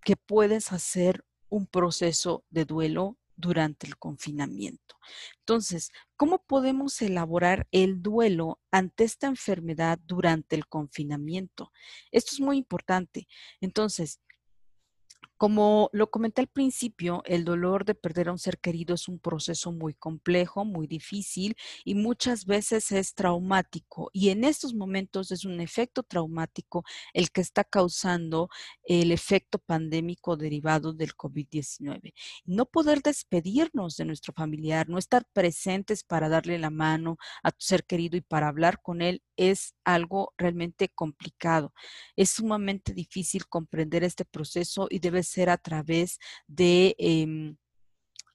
que 0.05 0.17
puedes 0.17 0.71
hacer 0.71 1.25
un 1.49 1.67
proceso 1.67 2.45
de 2.51 2.67
duelo 2.67 3.19
durante 3.37 3.87
el 3.87 3.97
confinamiento. 3.97 4.97
Entonces, 5.41 5.91
¿cómo 6.17 6.43
podemos 6.45 7.01
elaborar 7.03 7.67
el 7.73 8.03
duelo 8.03 8.61
ante 8.71 9.05
esta 9.05 9.27
enfermedad 9.27 9.99
durante 10.05 10.57
el 10.57 10.67
confinamiento? 10.67 11.73
Esto 12.13 12.33
es 12.35 12.41
muy 12.41 12.57
importante. 12.59 13.29
Entonces, 13.61 14.21
como 15.45 15.91
lo 15.93 16.11
comenté 16.11 16.41
al 16.41 16.49
principio, 16.49 17.23
el 17.27 17.45
dolor 17.45 17.85
de 17.85 17.95
perder 17.95 18.31
a 18.31 18.33
un 18.33 18.39
ser 18.39 18.59
querido 18.61 18.95
es 18.95 19.09
un 19.09 19.19
proceso 19.19 19.73
muy 19.73 19.93
complejo, 19.93 20.65
muy 20.65 20.87
difícil 20.87 21.55
y 21.85 21.95
muchas 21.95 22.47
veces 22.47 22.91
es 22.93 23.13
traumático. 23.13 24.09
Y 24.15 24.31
en 24.31 24.45
estos 24.45 24.73
momentos 24.73 25.31
es 25.33 25.45
un 25.45 25.61
efecto 25.61 26.03
traumático 26.03 26.83
el 27.13 27.31
que 27.31 27.43
está 27.43 27.63
causando 27.63 28.49
el 28.85 29.13
efecto 29.13 29.59
pandémico 29.59 30.39
derivado 30.39 30.95
del 30.95 31.15
COVID-19. 31.15 32.15
No 32.47 32.65
poder 32.65 33.03
despedirnos 33.03 33.99
de 33.99 34.07
nuestro 34.07 34.33
familiar, 34.33 34.89
no 34.89 34.97
estar 34.97 35.27
presentes 35.35 36.05
para 36.05 36.31
darle 36.31 36.59
la 36.59 36.71
mano 36.71 37.19
a 37.43 37.51
tu 37.51 37.61
ser 37.61 37.85
querido 37.85 38.17
y 38.17 38.23
para 38.23 38.49
hablar 38.49 38.81
con 38.81 39.03
él 39.03 39.23
es 39.37 39.75
algo 39.85 40.33
realmente 40.39 40.89
complicado. 40.89 41.73
Es 42.17 42.31
sumamente 42.31 42.95
difícil 42.95 43.47
comprender 43.47 44.05
este 44.05 44.25
proceso 44.25 44.87
y 44.91 44.99
debe 44.99 45.23
ser 45.23 45.51
a 45.51 45.59
través 45.59 46.19
de... 46.47 46.95
Em, 46.99 47.57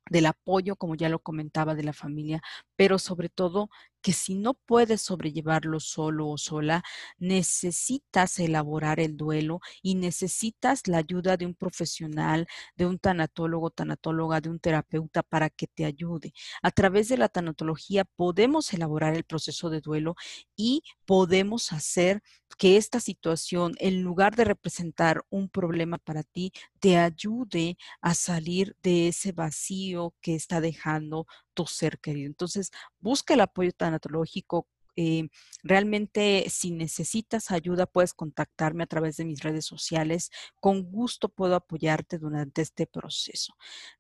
del 0.10 0.26
apoyo, 0.26 0.76
como 0.76 0.96
ya 0.96 1.08
lo 1.08 1.20
comentaba, 1.20 1.76
de 1.76 1.84
la 1.84 1.94
familia, 1.94 2.42
pero 2.76 2.98
sobre 2.98 3.30
todo 3.30 3.70
que 4.02 4.14
si 4.14 4.36
no 4.36 4.54
puedes 4.54 5.02
sobrellevarlo 5.02 5.80
solo 5.80 6.28
o 6.30 6.38
sola, 6.38 6.84
necesitas 7.18 8.40
elaborar 8.40 9.00
el 9.00 9.18
duelo 9.18 9.60
y 9.82 9.96
necesitas 9.96 10.88
la 10.88 11.00
ayuda 11.00 11.38
de 11.38 11.46
un 11.46 11.56
profesional, 11.56 12.48
de 12.76 12.86
un 12.86 13.00
tanatólogo, 13.00 13.70
tanatóloga, 13.70 14.42
de 14.42 14.50
un 14.50 14.60
terapeuta 14.60 15.24
para 15.24 15.50
que 15.50 15.68
te 15.68 15.86
ayude. 15.86 16.34
A 16.62 16.72
través 16.72 17.10
de 17.10 17.18
la 17.18 17.30
tanatología 17.30 18.06
podemos 18.06 18.74
elaborar 18.74 19.16
el 19.16 19.24
proceso 19.24 19.70
de 19.70 19.82
duelo 19.82 20.16
y 20.56 20.84
podemos 21.06 21.72
hacer 21.72 22.22
que 22.58 22.78
esta 22.78 23.00
situación, 23.00 23.76
en 23.80 24.02
lugar 24.02 24.36
de 24.36 24.44
representar 24.44 25.24
un 25.30 25.50
problema 25.50 25.98
para 25.98 26.24
ti, 26.24 26.52
te 26.80 26.98
ayude 26.98 27.78
a 28.02 28.14
salir 28.14 28.76
de 28.82 29.10
ese 29.10 29.32
vacío 29.32 30.14
que 30.22 30.36
está 30.36 30.62
dejando 30.62 31.28
tu 31.60 31.66
ser 31.68 32.00
querido. 32.00 32.28
Entonces, 32.28 32.72
busca 33.02 33.34
el 33.34 33.42
apoyo 33.42 33.74
tanatológico. 33.74 34.68
Eh, 34.96 35.28
realmente, 35.62 36.46
si 36.50 36.72
necesitas 36.72 37.52
ayuda, 37.52 37.86
puedes 37.86 38.14
contactarme 38.14 38.84
a 38.84 38.88
través 38.88 39.18
de 39.18 39.26
mis 39.26 39.42
redes 39.44 39.66
sociales. 39.66 40.30
Con 40.62 40.84
gusto 40.90 41.28
puedo 41.28 41.56
apoyarte 41.56 42.18
durante 42.18 42.62
este 42.62 42.88
proceso. 42.88 43.56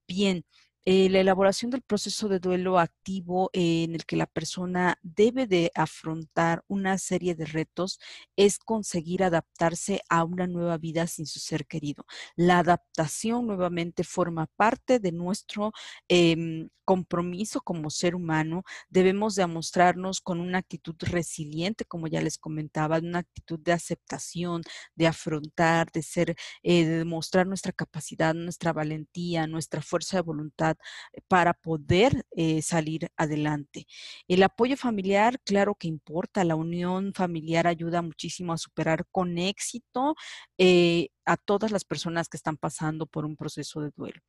Bien, 0.08 0.46
eh, 0.86 1.10
la 1.10 1.20
elaboración 1.20 1.72
del 1.72 1.82
proceso 1.82 2.30
de 2.30 2.40
duelo 2.40 2.80
activo 2.80 3.50
eh, 3.54 3.84
en 3.84 3.96
el 3.96 4.06
que 4.06 4.16
la 4.16 4.26
persona 4.26 4.98
debe 5.04 5.46
de 5.48 5.72
afrontar 5.76 6.64
una 6.68 6.98
serie 6.98 7.36
de 7.36 7.46
retos 7.46 8.00
es 8.36 8.60
conseguir 8.60 9.24
adaptarse 9.24 10.02
a 10.10 10.24
una 10.24 10.48
nueva 10.48 10.78
vida 10.78 11.06
sin 11.08 11.26
su 11.26 11.40
ser 11.40 11.66
querido. 11.68 12.06
La 12.36 12.60
adaptación 12.60 13.48
nuevamente 13.48 14.04
forma 14.04 14.48
parte 14.56 15.00
de 15.00 15.12
nuestro 15.12 15.74
em, 16.08 16.70
compromiso 16.90 17.62
como 17.62 17.92
ser 17.92 18.16
humano. 18.16 18.64
Debemos 18.90 19.36
demostrarnos 19.36 20.22
con 20.22 20.40
una 20.40 20.58
actitud 20.58 20.96
resiliente, 21.02 21.86
como 21.86 22.08
ya 22.08 22.20
les 22.20 22.40
comentaba, 22.40 22.98
una 22.98 23.20
actitud 23.20 23.60
de 23.60 23.74
aceptación, 23.74 24.64
de 24.96 25.06
afrontar, 25.06 25.92
de 25.92 26.02
ser, 26.02 26.36
eh, 26.64 26.86
de 26.86 26.98
demostrar 26.98 27.46
nuestra 27.46 27.74
capacidad, 27.74 28.34
nuestra 28.34 28.74
valentía, 28.74 29.46
nuestra 29.46 29.84
fuerza 29.84 30.18
de 30.18 30.24
voluntad 30.24 30.78
para 31.28 31.54
poder 31.54 32.26
eh, 32.32 32.62
salir 32.62 33.10
adelante. 33.18 33.88
El 34.28 34.44
apoyo 34.44 34.78
familiar, 34.78 35.40
claro 35.44 35.76
que 35.76 35.88
importa, 35.88 36.44
la 36.44 36.56
unión 36.56 37.14
familiar 37.14 37.68
ayuda 37.68 38.02
muchísimo 38.02 38.54
a 38.54 38.58
superar 38.58 39.06
con 39.12 39.38
éxito 39.38 40.16
eh, 40.58 41.10
a 41.26 41.38
todas 41.38 41.72
las 41.72 41.86
personas 41.86 42.30
que 42.30 42.38
están 42.38 42.58
pasando 42.58 43.06
por 43.06 43.26
un 43.26 43.36
proceso 43.36 43.82
de 43.82 43.92
duelo. 43.96 44.22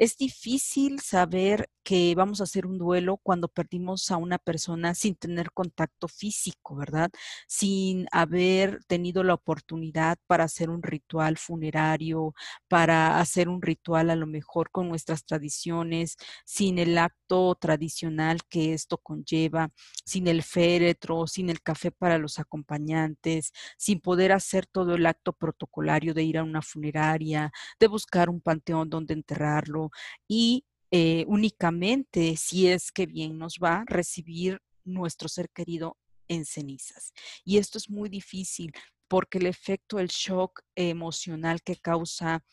Es 0.00 0.16
difícil 0.16 1.00
saber 1.00 1.68
que 1.82 2.14
vamos 2.14 2.40
a 2.40 2.44
hacer 2.44 2.66
un 2.66 2.78
duelo 2.78 3.16
cuando 3.16 3.48
perdimos 3.48 4.12
a 4.12 4.16
una 4.16 4.38
persona 4.38 4.94
sin 4.94 5.16
tener 5.16 5.50
contacto 5.52 6.06
físico, 6.06 6.76
¿verdad? 6.76 7.10
Sin 7.48 8.06
haber 8.12 8.84
tenido 8.84 9.24
la 9.24 9.34
oportunidad 9.34 10.16
para 10.28 10.44
hacer 10.44 10.70
un 10.70 10.84
ritual 10.84 11.36
funerario, 11.36 12.32
para 12.68 13.18
hacer 13.18 13.48
un 13.48 13.60
ritual 13.60 14.10
a 14.10 14.14
lo 14.16 14.26
mejor 14.28 14.70
con 14.70 14.88
nuestras 14.88 15.24
tradiciones, 15.24 16.16
sin 16.44 16.78
el 16.78 16.96
acto 16.96 17.56
tradicional 17.56 18.38
que 18.48 18.74
esto 18.74 18.98
conlleva, 18.98 19.70
sin 20.04 20.28
el 20.28 20.44
féretro, 20.44 21.26
sin 21.26 21.50
el 21.50 21.60
café 21.62 21.90
para 21.90 22.18
los 22.18 22.38
acompañantes, 22.38 23.50
sin 23.76 24.00
poder 24.00 24.30
hacer 24.32 24.66
todo 24.66 24.94
el 24.94 25.06
acto 25.06 25.32
protocolario 25.32 26.14
de 26.14 26.22
ir 26.22 26.38
a 26.38 26.44
una 26.44 26.62
funeraria, 26.62 27.50
de 27.80 27.88
buscar 27.88 28.30
un 28.30 28.40
panteón 28.40 28.90
donde 28.90 29.14
enterrarlo 29.14 29.87
y 30.26 30.64
eh, 30.90 31.24
únicamente 31.28 32.36
si 32.36 32.68
es 32.68 32.90
que 32.90 33.06
bien 33.06 33.38
nos 33.38 33.58
va 33.62 33.84
recibir 33.86 34.60
nuestro 34.84 35.28
ser 35.28 35.50
querido 35.50 35.98
en 36.28 36.44
cenizas. 36.44 37.12
Y 37.44 37.58
esto 37.58 37.78
es 37.78 37.90
muy 37.90 38.08
difícil 38.08 38.72
porque 39.08 39.38
el 39.38 39.46
efecto, 39.46 39.98
el 39.98 40.08
shock 40.08 40.62
emocional 40.74 41.62
que 41.62 41.76
causa 41.76 42.44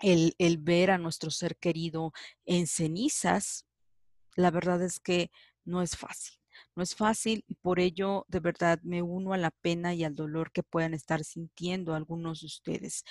el, 0.00 0.34
el 0.38 0.58
ver 0.58 0.90
a 0.90 0.98
nuestro 0.98 1.30
ser 1.30 1.56
querido 1.56 2.12
en 2.44 2.66
cenizas, 2.66 3.66
la 4.36 4.50
verdad 4.50 4.82
es 4.82 5.00
que 5.00 5.30
no 5.64 5.82
es 5.82 5.96
fácil. 5.96 6.38
No 6.74 6.82
es 6.82 6.94
fácil 6.94 7.44
y 7.46 7.54
por 7.54 7.80
ello 7.80 8.24
de 8.28 8.40
verdad 8.40 8.80
me 8.82 9.02
uno 9.02 9.32
a 9.32 9.38
la 9.38 9.50
pena 9.50 9.94
y 9.94 10.04
al 10.04 10.14
dolor 10.14 10.52
que 10.52 10.62
puedan 10.62 10.94
estar 10.94 11.24
sintiendo 11.24 11.94
algunos 11.94 12.40
de 12.40 12.46
ustedes. 12.46 13.04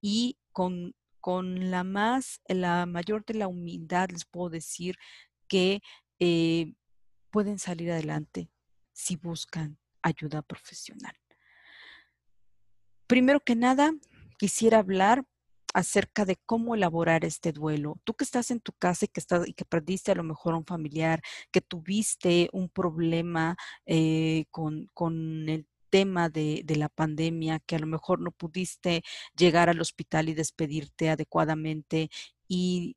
Y 0.00 0.38
con 0.52 0.94
con 1.28 1.70
la 1.70 1.84
más, 1.84 2.40
la 2.46 2.86
mayor 2.86 3.22
de 3.26 3.34
la 3.34 3.48
humildad 3.48 4.08
les 4.08 4.24
puedo 4.24 4.48
decir 4.48 4.96
que 5.46 5.82
eh, 6.18 6.72
pueden 7.30 7.58
salir 7.58 7.90
adelante 7.92 8.50
si 8.94 9.16
buscan 9.16 9.76
ayuda 10.00 10.40
profesional. 10.40 11.14
Primero 13.06 13.40
que 13.40 13.56
nada, 13.56 13.92
quisiera 14.38 14.78
hablar 14.78 15.26
acerca 15.74 16.24
de 16.24 16.36
cómo 16.46 16.74
elaborar 16.74 17.26
este 17.26 17.52
duelo. 17.52 18.00
Tú 18.04 18.14
que 18.14 18.24
estás 18.24 18.50
en 18.50 18.60
tu 18.60 18.72
casa 18.72 19.04
y 19.04 19.08
que, 19.08 19.20
estás, 19.20 19.46
y 19.46 19.52
que 19.52 19.66
perdiste 19.66 20.12
a 20.12 20.14
lo 20.14 20.24
mejor 20.24 20.54
a 20.54 20.56
un 20.56 20.64
familiar, 20.64 21.20
que 21.52 21.60
tuviste 21.60 22.48
un 22.54 22.70
problema 22.70 23.54
eh, 23.84 24.46
con, 24.50 24.86
con 24.94 25.46
el 25.50 25.66
tema 25.90 26.28
de, 26.28 26.64
la 26.76 26.88
pandemia, 26.88 27.60
que 27.60 27.76
a 27.76 27.78
lo 27.78 27.86
mejor 27.86 28.20
no 28.20 28.30
pudiste 28.30 29.02
llegar 29.36 29.68
al 29.68 29.80
hospital 29.80 30.28
y 30.28 30.34
despedirte 30.34 31.10
adecuadamente 31.10 32.10
y 32.46 32.96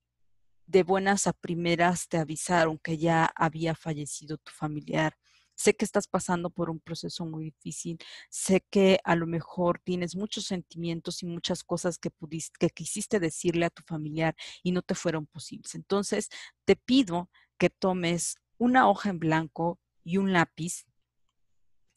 de 0.68 0.84
buenas 0.84 1.28
a 1.28 1.34
primeras 1.34 2.08
te 2.08 2.18
avisaron 2.18 2.78
que 2.80 2.98
ya 2.98 3.32
había 3.36 3.76
fallecido 3.76 4.38
tu 4.38 4.52
familiar. 4.52 5.18
Sé 5.56 5.76
que 5.76 5.86
estás 5.86 6.08
pasando 6.08 6.50
por 6.50 6.70
un 6.70 6.80
proceso 6.80 7.26
muy 7.26 7.46
difícil. 7.46 7.98
Sé 8.30 8.66
que 8.70 9.00
a 9.04 9.16
lo 9.16 9.28
mejor 9.28 9.80
tienes 9.84 10.16
muchos 10.16 10.46
sentimientos 10.46 11.22
y 11.24 11.28
muchas 11.28 11.64
cosas 11.64 11.98
que 12.00 12.10
pudiste, 12.10 12.58
que 12.58 12.70
quisiste 12.70 13.20
decirle 13.20 13.66
a 13.66 13.70
tu 13.70 13.84
familiar 13.84 14.36
y 14.64 14.72
no 14.72 14.82
te 14.82 14.96
fueron 14.96 15.28
posibles. 15.28 15.76
Entonces, 15.76 16.30
te 16.66 16.76
pido 16.76 17.30
que 17.58 17.70
tomes 17.70 18.38
una 18.58 18.90
hoja 18.90 19.10
en 19.10 19.20
blanco 19.20 19.80
y 20.04 20.18
un 20.18 20.34
lápiz 20.34 20.86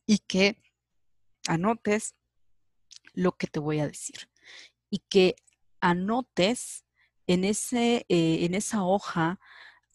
y 0.07 0.19
que 0.19 0.61
anotes 1.49 2.15
lo 3.15 3.33
que 3.37 3.47
te 3.47 3.61
voy 3.61 3.81
a 3.81 3.87
decir 3.87 4.29
y 4.91 5.01
que 5.09 5.37
anotes 5.81 6.85
en, 7.27 7.45
ese, 7.45 8.07
eh, 8.09 8.45
en 8.45 8.55
esa 8.55 8.85
hoja, 8.85 9.41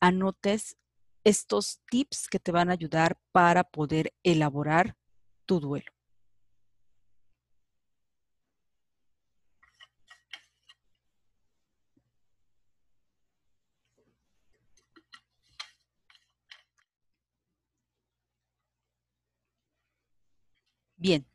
anotes 0.01 0.77
estos 1.23 1.81
tips 1.89 2.27
que 2.29 2.39
te 2.39 2.51
van 2.51 2.69
a 2.69 2.73
ayudar 2.73 3.19
para 3.31 3.63
poder 3.63 4.13
elaborar 4.23 4.97
tu 5.45 5.59
duelo. 5.59 5.91
Bien, 20.97 21.28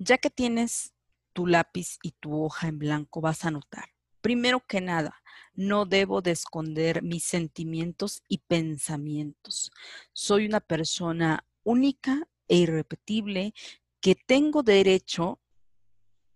ya 0.00 0.16
que 0.18 0.30
tienes 0.30 0.94
tu 1.34 1.46
lápiz 1.46 1.98
y 2.02 2.12
tu 2.12 2.42
hoja 2.42 2.68
en 2.68 2.78
blanco, 2.78 3.20
vas 3.20 3.44
a 3.44 3.48
anotar. 3.48 3.90
Primero 4.22 4.64
que 4.66 4.80
nada, 4.80 5.22
no 5.54 5.84
debo 5.84 6.22
de 6.22 6.30
esconder 6.32 7.02
mis 7.02 7.24
sentimientos 7.24 8.22
y 8.26 8.38
pensamientos. 8.38 9.70
Soy 10.12 10.46
una 10.46 10.60
persona 10.60 11.46
única 11.64 12.26
e 12.48 12.56
irrepetible 12.56 13.54
que 14.00 14.14
tengo 14.14 14.62
derecho 14.62 15.40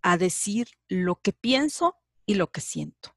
a 0.02 0.18
decir 0.18 0.68
lo 0.88 1.16
que 1.16 1.32
pienso 1.32 1.96
y 2.26 2.34
lo 2.34 2.52
que 2.52 2.60
siento. 2.60 3.16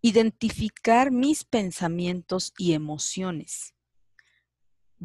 Identificar 0.00 1.10
mis 1.10 1.44
pensamientos 1.44 2.54
y 2.56 2.72
emociones. 2.72 3.73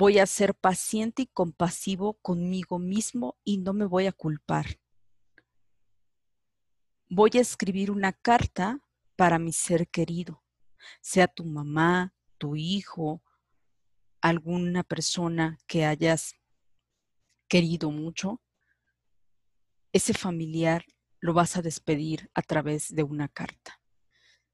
Voy 0.02 0.18
a 0.20 0.26
ser 0.28 0.56
paciente 0.56 1.24
y 1.24 1.28
compasivo 1.28 2.14
conmigo 2.22 2.80
mismo 2.80 3.38
y 3.44 3.58
no 3.58 3.74
me 3.74 3.84
voy 3.84 4.06
a 4.06 4.14
culpar. 4.14 4.80
Voy 7.10 7.32
a 7.34 7.42
escribir 7.42 7.92
una 7.92 8.14
carta 8.14 8.80
para 9.18 9.40
mi 9.40 9.52
ser 9.52 9.90
querido, 9.90 10.42
sea 11.02 11.28
tu 11.28 11.44
mamá, 11.44 12.14
tu 12.38 12.56
hijo, 12.56 13.22
alguna 14.22 14.84
persona 14.84 15.58
que 15.68 15.84
hayas 15.84 16.34
querido 17.50 17.92
mucho, 17.92 18.42
ese 19.92 20.14
familiar 20.14 20.86
lo 21.20 21.34
vas 21.34 21.58
a 21.58 21.62
despedir 21.62 22.32
a 22.34 22.42
través 22.42 22.96
de 22.96 23.04
una 23.04 23.28
carta. 23.28 23.82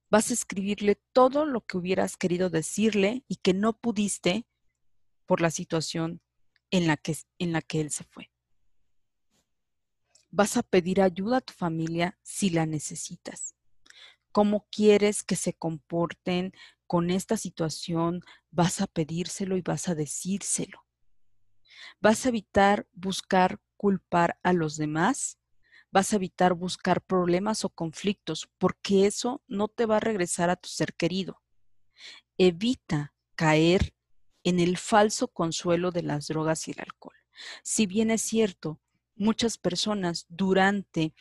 Vas 0.10 0.32
a 0.32 0.34
escribirle 0.34 1.00
todo 1.14 1.46
lo 1.46 1.62
que 1.62 1.78
hubieras 1.78 2.18
querido 2.18 2.50
decirle 2.50 3.24
y 3.28 3.36
que 3.36 3.54
no 3.54 3.74
pudiste 3.74 4.48
por 5.26 5.42
la 5.42 5.52
situación 5.52 6.22
en 6.72 6.88
la 6.88 6.98
que, 6.98 7.16
en 7.40 7.52
la 7.52 7.62
que 7.62 7.82
él 7.82 7.92
se 7.92 8.04
fue. 8.04 8.32
Vas 10.32 10.58
a 10.58 10.64
pedir 10.64 11.02
ayuda 11.02 11.38
a 11.38 11.42
tu 11.42 11.54
familia 11.54 12.18
si 12.24 12.50
la 12.50 12.66
necesitas 12.66 13.56
cómo 14.36 14.68
quieres 14.70 15.24
que 15.24 15.38
se 15.38 15.54
comporten 15.54 16.52
con 16.88 17.10
esta 17.10 17.38
situación, 17.38 18.20
vas 18.52 18.82
a 18.82 18.88
pedírselo 18.88 19.56
y 19.56 19.62
vas 19.62 19.88
a 19.88 19.96
decírselo. 19.96 20.86
Vas 22.02 22.26
a 22.26 22.30
evitar 22.30 22.86
buscar 22.92 23.62
culpar 23.78 24.38
a 24.44 24.52
los 24.52 24.76
demás, 24.76 25.40
vas 25.90 26.12
a 26.12 26.18
evitar 26.18 26.54
buscar 26.54 27.02
problemas 27.02 27.64
o 27.64 27.70
conflictos, 27.70 28.50
porque 28.58 29.06
eso 29.06 29.42
no 29.48 29.70
te 29.70 29.86
va 29.86 29.98
a 29.98 30.02
regresar 30.02 30.50
a 30.50 30.58
tu 30.58 30.68
ser 30.68 30.94
querido. 30.96 31.42
Evita 32.38 33.14
caer 33.36 33.95
en 34.46 34.60
el 34.60 34.78
falso 34.78 35.28
consuelo 35.28 35.92
de 35.92 36.04
las 36.04 36.28
drogas 36.28 36.68
y 36.68 36.72
el 36.72 36.80
alcohol. 36.80 37.16
Si 37.64 37.88
bien 37.88 38.12
es 38.12 38.22
cierto, 38.22 38.80
muchas 39.16 39.58
personas 39.58 40.28
durante 40.30 41.14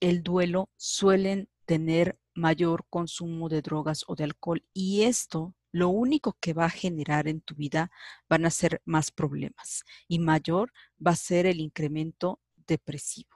el 0.00 0.22
duelo 0.22 0.68
suelen 0.76 1.48
tener 1.64 2.18
mayor 2.34 2.84
consumo 2.90 3.48
de 3.48 3.62
drogas 3.62 4.04
o 4.08 4.16
de 4.16 4.24
alcohol 4.24 4.64
y 4.74 5.02
esto 5.02 5.54
lo 5.70 5.88
único 5.88 6.36
que 6.40 6.52
va 6.52 6.66
a 6.66 6.70
generar 6.70 7.28
en 7.28 7.40
tu 7.40 7.54
vida 7.54 7.90
van 8.28 8.44
a 8.44 8.50
ser 8.50 8.82
más 8.84 9.10
problemas 9.10 9.84
y 10.08 10.18
mayor 10.18 10.72
va 11.04 11.12
a 11.12 11.16
ser 11.16 11.46
el 11.46 11.60
incremento 11.60 12.40
depresivo. 12.66 13.30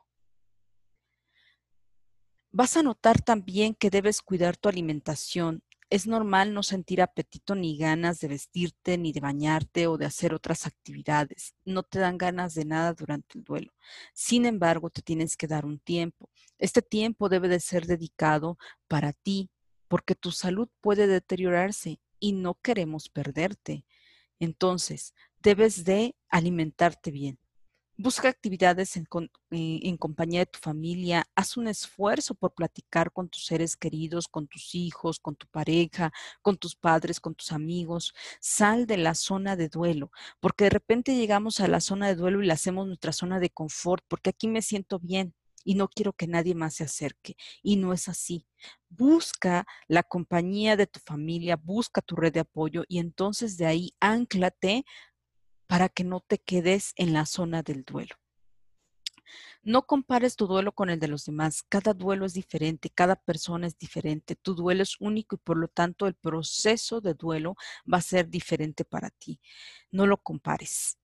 Vas 2.50 2.76
a 2.76 2.82
notar 2.82 3.22
también 3.22 3.74
que 3.74 3.90
debes 3.90 4.22
cuidar 4.22 4.56
tu 4.56 4.68
alimentación 4.68 5.62
es 5.88 6.06
normal 6.06 6.52
no 6.52 6.62
sentir 6.62 7.00
apetito 7.00 7.54
ni 7.54 7.76
ganas 7.76 8.18
de 8.20 8.28
vestirte, 8.28 8.98
ni 8.98 9.12
de 9.12 9.20
bañarte 9.20 9.86
o 9.86 9.96
de 9.96 10.06
hacer 10.06 10.34
otras 10.34 10.66
actividades. 10.66 11.54
No 11.64 11.82
te 11.84 11.98
dan 12.00 12.18
ganas 12.18 12.54
de 12.54 12.64
nada 12.64 12.92
durante 12.92 13.38
el 13.38 13.44
duelo. 13.44 13.72
Sin 14.12 14.46
embargo, 14.46 14.90
te 14.90 15.02
tienes 15.02 15.36
que 15.36 15.46
dar 15.46 15.64
un 15.64 15.78
tiempo. 15.78 16.28
Este 16.58 16.82
tiempo 16.82 17.28
debe 17.28 17.48
de 17.48 17.60
ser 17.60 17.86
dedicado 17.86 18.58
para 18.88 19.12
ti, 19.12 19.50
porque 19.88 20.14
tu 20.16 20.32
salud 20.32 20.68
puede 20.80 21.06
deteriorarse 21.06 22.00
y 22.18 22.32
no 22.32 22.54
queremos 22.54 23.08
perderte. 23.08 23.84
Entonces, 24.40 25.14
debes 25.40 25.84
de 25.84 26.16
alimentarte 26.28 27.10
bien. 27.12 27.38
Busca 27.98 28.28
actividades 28.28 28.94
eh, 28.96 29.00
en, 29.50 29.96
compañía 29.96 30.40
de 30.40 30.46
tu 30.46 30.58
familia, 30.58 31.24
haz 31.34 31.56
un 31.56 31.66
esfuerzo 31.66 32.34
por 32.34 32.52
platicar 32.52 33.10
con 33.10 33.30
tus 33.30 33.46
seres 33.46 33.74
queridos, 33.74 34.28
con 34.28 34.46
tus 34.48 34.74
hijos, 34.74 35.18
con 35.18 35.34
tu 35.34 35.46
pareja, 35.46 36.12
con 36.42 36.58
tus 36.58 36.76
padres, 36.76 37.20
con 37.20 37.34
tus 37.34 37.52
amigos. 37.52 38.12
Sal 38.38 38.86
de 38.86 38.98
la 38.98 39.14
zona 39.14 39.56
de 39.56 39.70
duelo, 39.70 40.10
porque 40.40 40.64
de 40.64 40.70
repente 40.70 41.16
llegamos 41.16 41.60
a 41.60 41.68
la 41.68 41.80
zona 41.80 42.08
de 42.08 42.16
duelo 42.16 42.42
y 42.42 42.46
la 42.46 42.54
hacemos 42.54 42.86
nuestra 42.86 43.14
zona 43.14 43.40
de 43.40 43.48
confort, 43.48 44.04
porque 44.08 44.28
aquí 44.28 44.46
me 44.46 44.60
siento 44.60 44.98
bien 44.98 45.34
y 45.64 45.74
no 45.74 45.88
quiero 45.88 46.12
que 46.12 46.26
nadie 46.26 46.54
más 46.54 46.74
se 46.74 46.84
acerque. 46.84 47.34
Y 47.62 47.76
no 47.76 47.94
es 47.94 48.08
así. 48.08 48.46
Busca 48.90 49.66
la 49.88 50.02
compañía 50.02 50.76
de 50.76 50.86
tu 50.86 51.00
familia, 51.00 51.56
busca 51.56 52.02
tu 52.02 52.14
red 52.14 52.32
de 52.34 52.40
apoyo 52.40 52.84
y 52.88 52.98
entonces 52.98 53.56
de 53.56 53.66
ahí 53.66 53.94
anclate 54.00 54.84
para 55.66 55.88
que 55.88 56.04
no 56.04 56.20
te 56.20 56.38
quedes 56.38 56.92
en 56.96 57.12
la 57.12 57.26
zona 57.26 57.62
del 57.62 57.84
duelo. 57.84 58.16
No 59.62 59.86
compares 59.86 60.36
tu 60.36 60.46
duelo 60.46 60.72
con 60.72 60.90
el 60.90 61.00
de 61.00 61.08
los 61.08 61.24
demás. 61.24 61.64
Cada 61.68 61.92
duelo 61.92 62.24
es 62.24 62.34
diferente, 62.34 62.88
cada 62.88 63.16
persona 63.16 63.66
es 63.66 63.76
diferente. 63.76 64.36
Tu 64.36 64.54
duelo 64.54 64.82
es 64.82 65.00
único 65.00 65.34
y 65.34 65.38
por 65.38 65.56
lo 65.56 65.66
tanto 65.66 66.06
el 66.06 66.14
proceso 66.14 67.00
de 67.00 67.14
duelo 67.14 67.56
va 67.92 67.98
a 67.98 68.02
ser 68.02 68.28
diferente 68.28 68.84
para 68.84 69.10
ti. 69.10 69.40
No 69.90 70.06
lo 70.06 70.18
compares. 70.18 70.98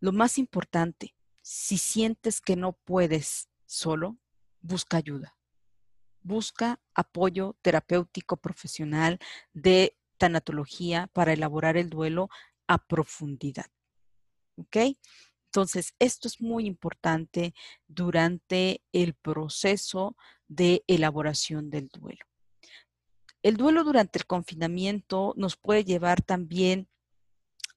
Lo 0.00 0.12
más 0.12 0.38
importante, 0.38 1.14
si 1.42 1.76
sientes 1.76 2.40
que 2.40 2.56
no 2.56 2.72
puedes 2.72 3.50
solo, 3.66 4.16
busca 4.62 4.96
ayuda. 4.96 5.36
Busca 6.22 6.80
apoyo 6.94 7.56
terapéutico 7.60 8.38
profesional 8.38 9.18
de 9.52 9.94
tanatología 10.16 11.08
para 11.12 11.32
elaborar 11.32 11.76
el 11.76 11.90
duelo 11.90 12.28
a 12.68 12.78
profundidad. 12.78 13.66
¿Ok? 14.56 14.76
Entonces, 15.46 15.94
esto 15.98 16.28
es 16.28 16.40
muy 16.40 16.66
importante 16.66 17.54
durante 17.86 18.82
el 18.92 19.14
proceso 19.14 20.16
de 20.46 20.84
elaboración 20.86 21.70
del 21.70 21.88
duelo. 21.88 22.24
El 23.42 23.56
duelo 23.56 23.82
durante 23.82 24.18
el 24.18 24.26
confinamiento 24.26 25.32
nos 25.36 25.56
puede 25.56 25.84
llevar 25.84 26.22
también 26.22 26.88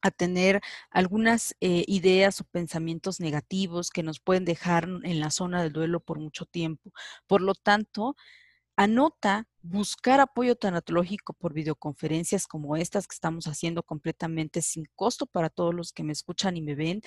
a 0.01 0.11
tener 0.11 0.61
algunas 0.89 1.55
eh, 1.61 1.85
ideas 1.87 2.41
o 2.41 2.45
pensamientos 2.45 3.19
negativos 3.19 3.89
que 3.91 4.03
nos 4.03 4.19
pueden 4.19 4.45
dejar 4.45 4.89
en 5.03 5.19
la 5.19 5.29
zona 5.29 5.61
del 5.61 5.71
duelo 5.71 5.99
por 5.99 6.19
mucho 6.19 6.45
tiempo. 6.45 6.91
Por 7.27 7.41
lo 7.41 7.53
tanto, 7.53 8.15
anota 8.75 9.47
buscar 9.63 10.19
apoyo 10.19 10.55
tanatológico 10.55 11.33
por 11.33 11.53
videoconferencias 11.53 12.47
como 12.47 12.75
estas 12.75 13.07
que 13.07 13.13
estamos 13.13 13.45
haciendo 13.45 13.83
completamente 13.83 14.61
sin 14.61 14.85
costo 14.95 15.25
para 15.27 15.49
todos 15.49 15.73
los 15.73 15.93
que 15.93 16.03
me 16.03 16.13
escuchan 16.13 16.57
y 16.57 16.61
me 16.61 16.75
ven, 16.75 17.01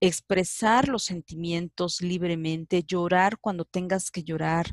expresar 0.00 0.88
los 0.88 1.04
sentimientos 1.04 2.00
libremente, 2.00 2.84
llorar 2.84 3.38
cuando 3.40 3.64
tengas 3.64 4.10
que 4.10 4.22
llorar, 4.22 4.66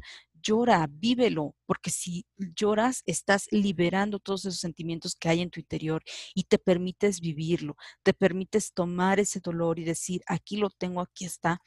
llora, 0.44 0.88
vívelo, 0.90 1.56
porque 1.66 1.90
si 1.90 2.26
lloras, 2.38 3.02
estás 3.06 3.48
liberando 3.50 4.20
todos 4.20 4.46
esos 4.46 4.60
sentimientos 4.60 5.16
que 5.16 5.30
hay 5.30 5.42
en 5.42 5.50
tu 5.50 5.60
interior 5.60 6.04
y 6.36 6.44
te 6.44 6.60
permites 6.60 7.20
vivirlo, 7.20 7.78
te 8.04 8.14
permites 8.14 8.74
tomar 8.74 9.20
ese 9.20 9.40
dolor 9.40 9.80
y 9.80 9.86
decir, 9.86 10.22
aquí 10.28 10.58
lo 10.58 10.70
tengo, 10.70 11.02
aquí 11.02 11.26
está, 11.26 11.62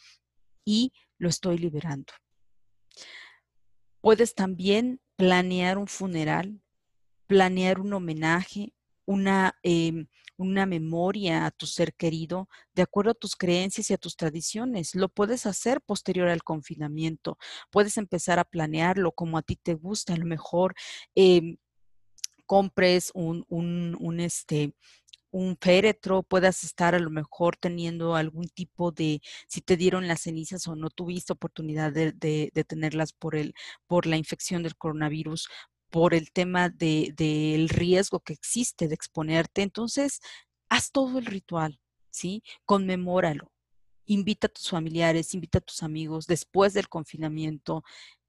y 0.64 0.92
lo 1.18 1.28
estoy 1.28 1.58
liberando. 1.58 2.12
Puedes 4.00 4.34
también 4.34 5.00
planear 5.16 5.78
un 5.78 5.86
funeral, 5.86 6.60
planear 7.26 7.80
un 7.80 7.92
homenaje, 7.92 8.74
una, 9.06 9.58
em, 9.62 10.06
una 10.36 10.66
memoria 10.66 11.46
a 11.46 11.50
tu 11.50 11.66
ser 11.66 11.94
querido 11.94 12.48
de 12.74 12.82
acuerdo 12.82 13.12
a 13.12 13.14
tus 13.14 13.36
creencias 13.36 13.90
y 13.90 13.94
a 13.94 13.98
tus 13.98 14.16
tradiciones. 14.16 14.94
Lo 14.94 15.08
puedes 15.08 15.46
hacer 15.46 15.80
posterior 15.80 16.28
al 16.28 16.42
confinamiento. 16.42 17.38
Puedes 17.70 17.96
empezar 17.96 18.38
a 18.38 18.44
planearlo 18.44 19.12
como 19.12 19.38
a 19.38 19.42
ti 19.42 19.56
te 19.56 19.74
gusta. 19.74 20.12
A 20.14 20.16
lo 20.18 20.26
mejor 20.26 20.74
em, 21.14 21.56
compres 22.46 23.10
un, 23.14 23.44
un, 23.48 23.96
un, 24.00 24.20
este, 24.20 24.74
un 25.37 25.57
féretro, 25.61 26.22
puedas 26.22 26.64
estar 26.64 26.95
a 26.95 26.99
lo 26.99 27.11
mejor 27.11 27.57
teniendo 27.57 28.16
algún 28.16 28.49
tipo 28.49 28.91
de, 28.91 29.20
si 29.49 29.61
te 29.61 29.76
dieron 29.76 30.09
las 30.09 30.22
cenizas 30.22 30.66
o 30.66 30.76
no 30.76 30.89
tuviste 30.89 31.34
oportunidad 31.34 31.93
de, 31.93 32.12
de, 32.12 32.64
tenerlas 32.64 33.12
por, 33.12 33.37
el, 33.37 33.55
por 33.87 34.07
la 34.07 34.16
infección 34.16 34.62
del 34.62 34.76
coronavirus, 34.76 35.49
por 35.91 36.14
el 36.14 36.32
tema 36.32 36.70
del 36.70 37.14
de, 37.16 37.66
riesgo 37.68 38.20
que 38.20 38.32
existe 38.32 38.89
de 38.89 38.95
exponerte. 38.95 39.62
Entonces, 39.62 40.20
haz 40.70 40.91
todo 40.91 41.18
el 41.18 41.26
ritual, 41.26 41.78
¿sí? 42.11 42.43
Conmemóralo. 42.64 43.53
Invita 44.07 44.47
a 44.47 44.51
tus 44.51 44.70
familiares, 44.70 45.34
invita 45.34 45.59
a 45.59 45.61
tus 45.62 45.82
amigos 45.82 46.26
después 46.26 46.72
del 46.72 46.89
confinamiento. 46.89 47.84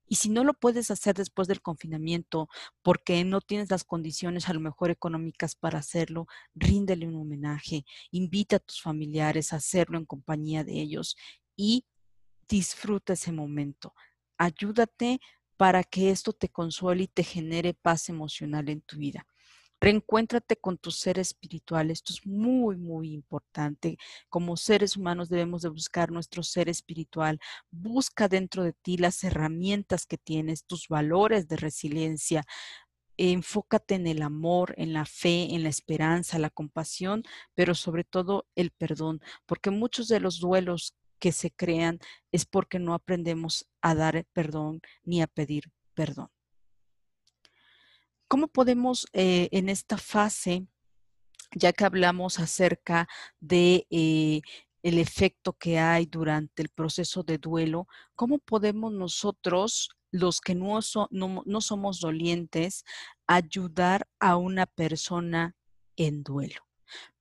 Y 0.07 0.15
si 0.15 0.29
no 0.29 0.43
lo 0.43 0.53
puedes 0.53 0.89
hacer 0.91 1.15
después 1.15 1.47
del 1.47 1.61
confinamiento 1.61 2.47
porque 2.81 3.23
no 3.23 3.41
tienes 3.41 3.69
las 3.69 3.83
condiciones 3.83 4.47
a 4.49 4.53
lo 4.53 4.59
mejor 4.59 4.89
económicas 4.89 5.55
para 5.55 5.79
hacerlo, 5.79 6.27
ríndele 6.55 7.07
un 7.07 7.15
homenaje, 7.15 7.85
invita 8.11 8.57
a 8.57 8.59
tus 8.59 8.81
familiares 8.81 9.53
a 9.53 9.57
hacerlo 9.57 9.97
en 9.97 10.05
compañía 10.05 10.63
de 10.63 10.79
ellos 10.81 11.17
y 11.55 11.85
disfruta 12.47 13.13
ese 13.13 13.31
momento. 13.31 13.93
Ayúdate 14.37 15.19
para 15.57 15.83
que 15.83 16.11
esto 16.11 16.33
te 16.33 16.49
consuele 16.49 17.03
y 17.03 17.07
te 17.07 17.23
genere 17.23 17.73
paz 17.73 18.09
emocional 18.09 18.69
en 18.69 18.81
tu 18.81 18.97
vida. 18.97 19.25
Reencuéntrate 19.79 20.55
con 20.57 20.77
tu 20.77 20.91
ser 20.91 21.19
espiritual. 21.19 21.91
Esto 21.91 22.11
es 22.13 22.25
muy, 22.25 22.77
muy 22.77 23.13
importante. 23.13 23.97
Como 24.29 24.57
seres 24.57 24.97
humanos 24.97 25.29
debemos 25.29 25.61
de 25.61 25.69
buscar 25.69 26.11
nuestro 26.11 26.41
ser 26.43 26.67
espiritual. 26.67 27.39
Busca 27.69 28.27
dentro 28.27 28.63
de 28.63 28.73
ti 28.73 28.97
las 28.97 29.23
herramientas 29.23 30.05
que 30.07 30.17
tienes, 30.17 30.65
tus 30.65 30.87
valores 30.87 31.47
de 31.47 31.57
resiliencia. 31.57 32.43
Enfócate 33.17 33.95
en 33.95 34.07
el 34.07 34.21
amor, 34.23 34.73
en 34.77 34.93
la 34.93 35.05
fe, 35.05 35.53
en 35.53 35.63
la 35.63 35.69
esperanza, 35.69 36.39
la 36.39 36.49
compasión, 36.49 37.23
pero 37.55 37.75
sobre 37.75 38.03
todo 38.03 38.47
el 38.55 38.71
perdón, 38.71 39.21
porque 39.45 39.71
muchos 39.71 40.07
de 40.07 40.19
los 40.19 40.39
duelos 40.39 40.95
que 41.19 41.31
se 41.31 41.51
crean 41.51 41.99
es 42.31 42.45
porque 42.45 42.79
no 42.79 42.93
aprendemos 42.93 43.67
a 43.81 43.95
dar 43.95 44.23
perdón 44.33 44.81
ni 45.03 45.21
a 45.21 45.27
pedir 45.27 45.71
perdón. 45.95 46.29
¿Cómo 48.27 48.49
podemos 48.49 49.07
eh, 49.13 49.47
en 49.51 49.69
esta 49.69 49.97
fase, 49.97 50.67
ya 51.55 51.71
que 51.71 51.85
hablamos 51.85 52.39
acerca 52.39 53.07
de 53.39 53.87
eh, 53.89 54.41
el 54.83 54.99
efecto 54.99 55.53
que 55.53 55.79
hay 55.79 56.05
durante 56.07 56.61
el 56.61 56.69
proceso 56.69 57.23
de 57.23 57.37
duelo, 57.37 57.87
cómo 58.15 58.39
podemos 58.39 58.91
nosotros, 58.91 59.91
los 60.11 60.41
que 60.41 60.55
no, 60.55 60.79
no 61.11 61.61
somos 61.61 61.99
dolientes, 62.01 62.83
ayudar 63.27 64.09
a 64.19 64.35
una 64.35 64.65
persona 64.65 65.55
en 65.95 66.23
duelo? 66.23 66.67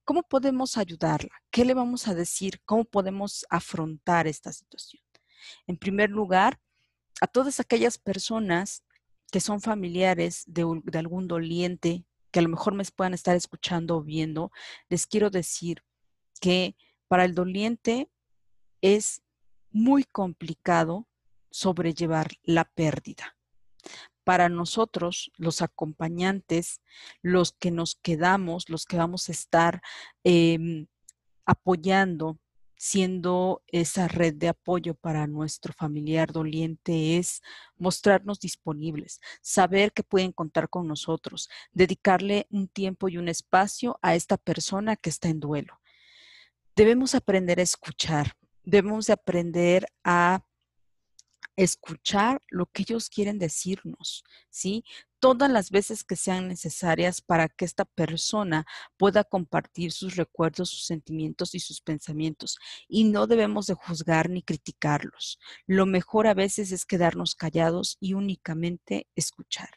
¿Cómo 0.05 0.25
podemos 0.25 0.77
ayudarla? 0.77 1.31
¿Qué 1.51 1.65
le 1.65 1.75
vamos 1.75 2.09
a 2.09 2.15
decir? 2.15 2.61
¿Cómo 2.65 2.85
podemos 2.85 3.47
afrontar 3.49 4.27
esta 4.27 4.53
situación? 4.53 5.03
En 5.69 5.77
primer 5.77 6.11
lugar, 6.11 6.61
a 7.21 7.27
todas 7.27 7.61
aquellas 7.61 7.99
personas 7.99 8.83
que 9.31 9.41
son 9.41 9.61
familiares 9.61 10.45
de, 10.47 10.63
algún 10.95 11.29
doliente, 11.29 12.05
que 12.31 12.39
a 12.39 12.43
lo 12.43 12.49
mejor 12.49 12.75
me 12.75 12.85
puedan 12.85 13.15
estar 13.15 13.37
escuchando 13.37 13.97
o 13.97 14.03
viendo, 14.03 14.51
les 14.89 15.07
quiero 15.07 15.31
decir 15.31 15.83
que 16.41 16.77
para 17.09 17.25
el 17.25 17.35
doliente 17.35 18.11
es 18.81 19.23
muy 19.71 20.05
complicado 20.05 21.07
sobrellevar 21.51 22.31
la 22.43 22.65
pérdida. 22.65 23.37
Para 24.25 24.49
nosotros, 24.49 25.31
los 25.37 25.63
acompañantes, 25.63 26.81
los 27.23 27.53
que 27.53 27.71
nos 27.71 27.95
quedamos, 27.95 28.69
los 28.69 28.85
que 28.85 28.97
vamos 28.97 29.29
a 29.29 29.33
estar 29.33 29.81
em, 30.25 30.87
apoyando 31.45 32.39
siendo 32.77 33.63
esa 33.67 34.09
red 34.09 34.35
de 34.35 34.49
apoyo 34.49 34.95
para 34.95 35.27
nuestro 35.27 35.73
familiar 35.73 36.33
doliente 36.33 37.19
es 37.19 37.43
mostrarnos 37.77 38.39
disponibles, 38.41 39.21
saber 39.41 39.93
que 39.93 40.03
pueden 40.03 40.33
contar 40.33 40.69
con 40.69 40.87
nosotros, 40.87 41.49
dedicarle 41.73 42.47
un 42.51 42.69
tiempo 42.69 43.09
y 43.09 43.19
un 43.19 43.29
espacio 43.29 43.99
a 44.03 44.15
esta 44.15 44.37
persona 44.37 44.97
que 44.97 45.11
está 45.11 45.29
en 45.29 45.41
duelo. 45.41 45.81
Debemos 46.75 47.15
aprender 47.15 47.59
a 47.59 47.63
escuchar, 47.63 48.33
debemos 48.63 49.07
de 49.07 49.15
aprender 49.15 49.87
a 50.05 50.45
escuchar 51.57 52.43
lo 52.49 52.67
que 52.67 52.83
ellos 52.83 53.09
quieren 53.09 53.39
decirnos, 53.39 54.25
¿sí? 54.51 54.85
Todas 55.19 55.51
las 55.51 55.71
veces 55.71 56.05
que 56.05 56.15
sean 56.15 56.49
necesarias 56.49 57.21
para 57.21 57.49
que 57.49 57.65
esta 57.65 57.85
persona 57.85 58.67
pueda 58.97 59.25
compartir 59.25 59.91
sus 59.93 60.17
recuerdos, 60.17 60.71
sus 60.71 60.85
sentimientos 60.87 61.55
y 61.55 61.61
sus 61.61 61.81
pensamientos. 61.81 62.59
Y 62.87 63.05
no 63.05 63.27
debemos 63.27 63.67
de 63.67 63.75
juzgar 63.75 64.29
ni 64.29 64.43
criticarlos. 64.43 65.39
Lo 65.67 65.87
mejor 65.87 66.27
a 66.27 66.35
veces 66.35 66.71
es 66.71 66.85
quedarnos 66.85 67.35
callados 67.35 67.97
y 68.01 68.15
únicamente 68.15 69.09
escuchar. 69.17 69.71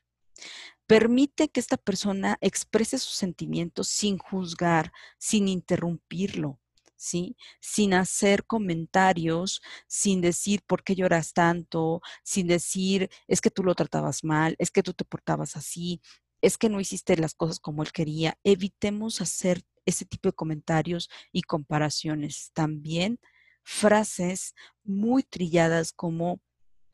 Permite 0.87 1.49
que 1.49 1.59
esta 1.59 1.77
persona 1.77 2.37
exprese 2.41 2.97
sus 2.97 3.13
sentimientos 3.13 3.87
sin 3.87 4.17
juzgar, 4.17 4.91
sin 5.17 5.47
interrumpirlo. 5.47 6.58
¿Sí? 6.99 7.37
Sin 7.61 7.93
hacer 7.93 8.45
comentarios, 8.45 9.61
sin 9.87 10.21
decir 10.21 10.61
por 10.67 10.83
qué 10.83 10.95
lloras 10.95 11.33
tanto, 11.33 12.01
sin 12.23 12.47
decir 12.47 13.09
es 13.27 13.41
que 13.41 13.49
tú 13.49 13.63
lo 13.63 13.73
tratabas 13.73 14.23
mal, 14.23 14.55
es 14.59 14.69
que 14.69 14.83
tú 14.83 14.93
te 14.93 15.05
portabas 15.05 15.55
así, 15.55 16.01
es 16.41 16.57
que 16.57 16.69
no 16.69 16.79
hiciste 16.79 17.15
las 17.17 17.33
cosas 17.33 17.59
como 17.59 17.83
él 17.83 17.91
quería. 17.91 18.37
Evitemos 18.43 19.21
hacer 19.21 19.63
ese 19.85 20.05
tipo 20.05 20.29
de 20.29 20.33
comentarios 20.33 21.09
y 21.31 21.41
comparaciones. 21.43 22.51
También 22.53 23.19
frases 23.63 24.53
muy 24.83 25.23
trilladas 25.23 25.93
como 25.93 26.41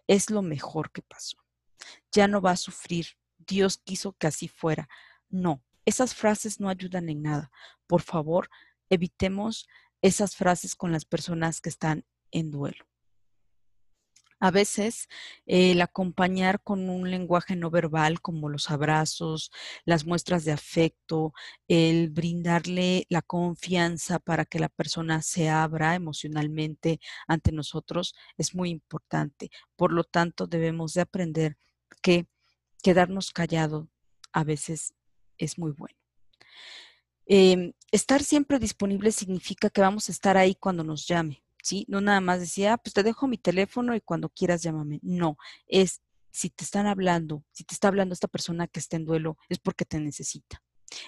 es 0.08 0.30
lo 0.30 0.44
mejor 0.44 0.92
que 0.92 1.02
pasó. 1.02 1.38
Ya 2.12 2.28
no 2.28 2.42
va 2.42 2.52
a 2.52 2.58
sufrir. 2.58 3.08
Dios 3.38 3.78
quiso 3.78 4.14
que 4.14 4.28
así 4.28 4.48
fuera. 4.48 4.88
No, 5.30 5.64
esas 5.86 6.14
frases 6.14 6.60
no 6.60 6.70
ayudan 6.70 7.10
en 7.10 7.24
nada. 7.24 7.52
Por 7.88 8.02
favor, 8.02 8.50
evitemos 8.90 9.68
esas 10.06 10.36
frases 10.36 10.76
con 10.76 10.92
las 10.92 11.04
personas 11.04 11.62
que 11.62 11.70
están 11.70 12.06
en 12.30 12.52
duelo. 12.52 12.86
A 14.40 14.52
veces 14.52 15.08
el 15.48 15.82
acompañar 15.82 16.62
con 16.62 16.90
un 16.90 17.10
lenguaje 17.10 17.56
no 17.56 17.72
verbal 17.72 18.22
como 18.22 18.50
los 18.50 18.70
abrazos, 18.70 19.50
las 19.84 20.06
muestras 20.06 20.46
de 20.46 20.52
afecto, 20.52 21.34
el 21.68 22.12
brindarle 22.12 23.08
la 23.10 23.24
confianza 23.24 24.20
para 24.20 24.46
que 24.46 24.60
la 24.60 24.70
persona 24.70 25.24
se 25.24 25.50
abra 25.50 25.96
emocionalmente 25.96 27.00
ante 27.28 27.52
nosotros 27.52 28.14
es 28.38 28.54
muy 28.54 28.70
importante. 28.70 29.50
Por 29.76 29.92
lo 29.92 30.04
tanto, 30.04 30.46
debemos 30.46 30.94
de 30.94 31.02
aprender 31.02 31.58
que 32.04 32.28
quedarnos 32.84 33.32
callados 33.32 33.88
a 34.34 34.44
veces 34.44 34.94
es 35.40 35.58
muy 35.58 35.72
bueno. 35.72 35.98
Em, 37.26 37.74
estar 37.96 38.24
siempre 38.24 38.60
disponible 38.60 39.12
significa 39.12 39.70
que 39.70 39.82
vamos 39.82 40.10
a 40.10 40.12
estar 40.12 40.38
ahí 40.38 40.56
cuando 40.56 40.84
nos 40.84 41.08
llame, 41.08 41.44
¿sí? 41.64 41.86
No 41.88 42.02
nada 42.02 42.22
más 42.22 42.40
decir, 42.40 42.68
ah, 42.68 42.78
pues 42.78 42.94
te 42.94 43.04
dejo 43.04 43.28
mi 43.28 43.38
teléfono 43.38 43.96
y 43.96 44.02
cuando 44.02 44.30
quieras 44.30 44.62
llámame. 44.64 45.00
No, 45.02 45.38
es 45.68 46.02
si 46.32 46.50
te 46.50 46.66
están 46.66 46.86
hablando, 46.86 47.44
si 47.52 47.64
te 47.64 47.74
está 47.74 47.88
hablando 47.88 48.14
esta 48.14 48.28
persona 48.28 48.68
que 48.68 48.80
está 48.80 48.98
en 48.98 49.06
duelo, 49.06 49.38
es 49.50 49.60
porque 49.60 49.86
te 49.86 50.00
necesita. 50.00 50.62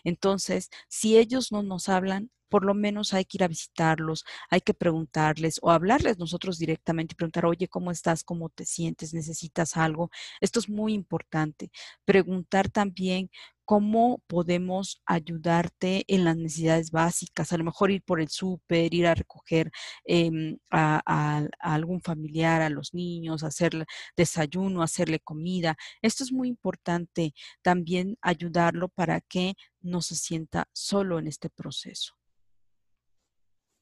Entonces, 0.03 0.69
si 0.88 1.17
ellos 1.17 1.51
no 1.51 1.63
nos 1.63 1.89
hablan, 1.89 2.31
por 2.49 2.63
lo 2.63 2.73
menos 2.73 3.13
hay 3.13 3.25
que 3.25 3.38
ir 3.38 3.43
a 3.43 3.49
visitarlos, 3.49 4.23
hay 4.49 4.61
que 4.61 4.73
preguntarles 4.73 5.59
o 5.61 5.71
hablarles 5.71 6.17
nosotros 6.17 6.57
directamente 6.57 7.13
y 7.13 7.17
preguntar, 7.17 7.45
oye, 7.45 7.67
¿cómo 7.67 7.91
estás? 7.91 8.23
¿Cómo 8.23 8.49
te 8.49 8.65
sientes? 8.65 9.13
¿Necesitas 9.13 9.75
algo? 9.75 10.09
Esto 10.39 10.59
es 10.59 10.69
muy 10.69 10.93
importante. 10.93 11.71
Preguntar 12.05 12.69
también 12.69 13.29
cómo 13.68 14.24
podemos 14.28 15.01
ayudarte 15.05 16.05
en 16.07 16.24
las 16.24 16.38
necesidades 16.38 16.89
básicas, 16.89 17.51
a 17.51 17.57
lo 17.57 17.65
mejor 17.65 17.91
ir 17.91 18.01
por 18.01 18.22
el 18.22 18.30
súper, 18.30 18.93
ir 18.93 19.05
a 19.07 19.13
recoger 19.13 19.72
em, 20.05 20.57
a, 20.72 21.43
algún 21.59 22.01
familiar, 22.01 22.61
a 22.61 22.70
los 22.70 22.93
niños, 22.93 23.43
hacerle 23.43 23.84
desayuno, 24.15 24.84
hacerle 24.84 25.20
comida. 25.20 25.76
Esto 26.01 26.24
es 26.24 26.32
muy 26.32 26.47
importante 26.47 27.34
también 27.61 28.18
ayudarlo 28.22 28.88
para 28.88 29.20
que 29.20 29.55
no 29.82 30.01
se 30.01 30.15
sienta 30.15 30.70
solo 30.72 31.20
en 31.20 31.28
este 31.28 31.49
proceso. 31.49 32.13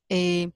Eh, 0.10 0.52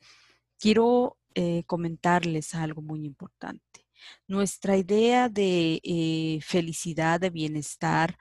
quiero 0.58 1.20
eh, 1.36 1.64
comentarles 1.68 2.56
algo 2.56 2.82
muy 2.82 3.06
importante. 3.06 3.86
Nuestra 4.28 4.76
idea 4.76 5.30
de 5.30 5.82
eh, 5.84 6.40
felicidad, 6.42 7.20
de 7.20 7.30
bienestar, 7.30 8.18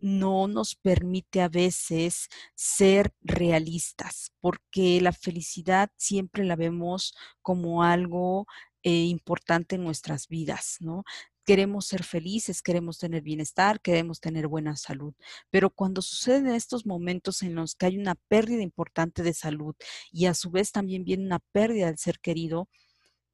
no 0.00 0.48
nos 0.48 0.74
permite 0.74 1.40
a 1.40 1.48
veces 1.48 2.28
ser 2.54 3.12
realistas, 3.22 4.32
porque 4.40 5.00
la 5.00 5.12
felicidad 5.12 5.90
siempre 5.96 6.44
la 6.44 6.56
vemos 6.56 7.14
como 7.42 7.82
algo 7.82 8.46
importante 8.82 9.76
en 9.76 9.84
nuestras 9.84 10.26
vidas, 10.28 10.78
¿no? 10.80 11.04
queremos 11.50 11.86
ser 11.86 12.04
felices, 12.04 12.62
queremos 12.62 12.98
tener 12.98 13.22
bienestar, 13.22 13.80
queremos 13.80 14.20
tener 14.20 14.46
buena 14.46 14.76
salud. 14.76 15.14
Pero 15.50 15.70
cuando 15.70 16.00
suceden 16.00 16.46
estos 16.48 16.86
momentos 16.86 17.42
en 17.42 17.56
los 17.56 17.74
que 17.74 17.86
hay 17.86 17.98
una 17.98 18.14
pérdida 18.14 18.62
importante 18.62 19.24
de 19.24 19.34
salud 19.34 19.74
y 20.12 20.26
a 20.26 20.34
su 20.34 20.52
vez 20.52 20.70
también 20.70 21.02
viene 21.02 21.24
una 21.24 21.40
pérdida 21.52 21.86
del 21.86 21.98
ser 21.98 22.20
querido, 22.20 22.68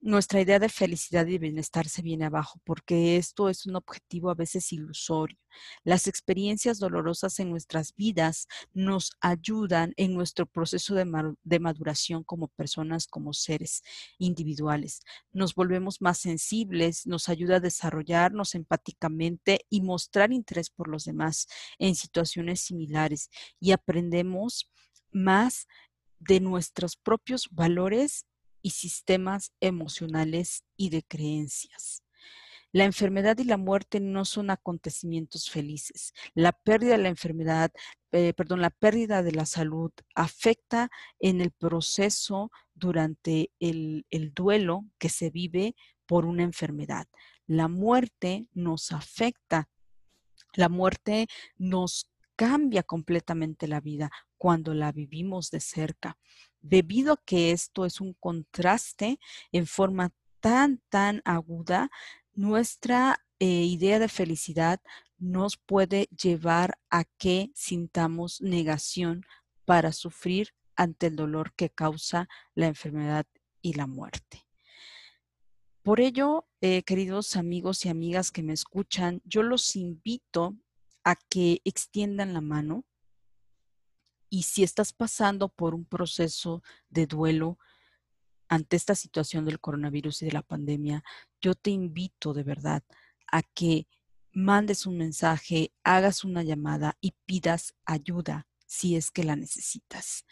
nuestra 0.00 0.40
idea 0.40 0.58
de 0.58 0.68
felicidad 0.68 1.26
y 1.26 1.38
bienestar 1.38 1.88
se 1.88 2.02
viene 2.02 2.26
abajo, 2.26 2.60
porque 2.64 3.16
esto 3.16 3.48
es 3.48 3.66
un 3.66 3.76
objetivo 3.76 4.30
a 4.30 4.34
veces 4.34 4.72
ilusorio. 4.72 5.38
Las 5.84 6.06
experiencias 6.06 6.78
dolorosas 6.78 7.38
en 7.40 7.50
nuestras 7.50 7.94
vidas 7.96 8.46
nos 8.74 9.12
ayudan 9.20 9.94
en 9.96 10.14
nuestro 10.14 10.46
proceso 10.46 10.94
de, 10.94 11.58
maduración 11.58 12.24
como 12.24 12.48
personas, 12.48 13.06
como 13.06 13.32
seres 13.32 13.82
individuales. 14.18 15.00
Nos 15.32 15.54
volvemos 15.54 16.00
más 16.02 16.18
sensibles, 16.18 17.06
nos 17.06 17.28
ayuda 17.28 17.56
a 17.56 17.60
desarrollarnos 17.60 18.54
empáticamente 18.54 19.60
y 19.70 19.80
mostrar 19.80 20.32
interés 20.32 20.70
por 20.70 20.88
los 20.88 21.04
demás 21.04 21.48
en 21.78 21.94
situaciones 21.94 22.60
similares 22.60 23.30
y 23.58 23.72
aprendemos 23.72 24.70
más 25.10 25.66
de 26.18 26.40
nuestros 26.40 26.96
propios 26.96 27.48
valores 27.50 28.26
y 28.62 28.70
sistemas 28.70 29.52
emocionales 29.60 30.64
y 30.76 30.90
de 30.90 31.02
creencias. 31.02 32.02
La 32.72 32.84
enfermedad 32.84 33.38
y 33.38 33.44
la 33.44 33.56
muerte 33.56 34.00
no 34.00 34.24
son 34.24 34.50
acontecimientos 34.50 35.48
felices. 35.48 36.12
La 36.34 36.52
pérdida 36.52 36.92
de 36.92 37.02
la 37.02 37.08
enfermedad, 37.08 37.72
eh, 38.12 38.34
perdón, 38.34 38.60
la 38.60 38.70
pérdida 38.70 39.22
de 39.22 39.32
la 39.32 39.46
salud 39.46 39.92
afecta 40.14 40.90
en 41.18 41.40
el 41.40 41.52
proceso 41.52 42.50
durante 42.74 43.50
el, 43.60 44.04
el 44.10 44.34
duelo 44.34 44.84
que 44.98 45.08
se 45.08 45.30
vive 45.30 45.74
por 46.06 46.26
una 46.26 46.42
enfermedad. 46.42 47.06
La 47.46 47.68
muerte 47.68 48.46
nos 48.52 48.92
afecta. 48.92 49.70
La 50.54 50.68
muerte 50.68 51.28
nos 51.56 52.10
cambia 52.36 52.82
completamente 52.82 53.66
la 53.68 53.80
vida 53.80 54.10
cuando 54.36 54.74
la 54.74 54.92
vivimos 54.92 55.50
de 55.50 55.60
cerca. 55.60 56.18
Debido 56.60 57.14
a 57.14 57.22
que 57.24 57.52
esto 57.52 57.84
es 57.84 58.00
un 58.00 58.14
contraste 58.14 59.18
en 59.52 59.66
forma 59.66 60.12
tan, 60.40 60.80
tan 60.88 61.22
aguda, 61.24 61.90
nuestra 62.34 63.24
eh, 63.38 63.46
idea 63.46 63.98
de 63.98 64.08
felicidad 64.08 64.80
nos 65.18 65.56
puede 65.56 66.08
llevar 66.16 66.78
a 66.90 67.04
que 67.04 67.50
sintamos 67.54 68.40
negación 68.40 69.24
para 69.64 69.92
sufrir 69.92 70.54
ante 70.76 71.06
el 71.06 71.16
dolor 71.16 71.54
que 71.54 71.70
causa 71.70 72.28
la 72.54 72.66
enfermedad 72.66 73.26
y 73.62 73.72
la 73.74 73.86
muerte. 73.86 74.46
Por 75.82 76.00
ello, 76.00 76.46
eh, 76.60 76.82
queridos 76.82 77.36
amigos 77.36 77.84
y 77.84 77.88
amigas 77.88 78.30
que 78.30 78.42
me 78.42 78.52
escuchan, 78.52 79.22
yo 79.24 79.42
los 79.42 79.76
invito 79.76 80.56
a 81.04 81.14
que 81.14 81.60
extiendan 81.64 82.34
la 82.34 82.40
mano 82.40 82.84
y 84.30 84.42
si 84.42 84.62
estás 84.62 84.92
pasando 84.92 85.48
por 85.48 85.74
un 85.74 85.84
proceso 85.84 86.62
de 86.88 87.06
duelo 87.06 87.58
ante 88.48 88.76
esta 88.76 88.94
situación 88.94 89.44
del 89.44 89.60
coronavirus 89.60 90.22
y 90.22 90.26
de 90.26 90.32
la 90.32 90.42
pandemia, 90.42 91.02
yo 91.40 91.54
te 91.54 91.70
invito 91.70 92.32
de 92.32 92.42
verdad 92.42 92.82
a 93.30 93.42
que 93.42 93.88
mandes 94.32 94.86
un 94.86 94.98
mensaje, 94.98 95.72
hagas 95.82 96.24
una 96.24 96.42
llamada 96.42 96.96
y 97.00 97.14
pidas 97.24 97.74
ayuda 97.84 98.46
si 98.66 98.96
es 98.96 99.10
que 99.10 99.24
la 99.24 99.36
necesitas. 99.36 100.26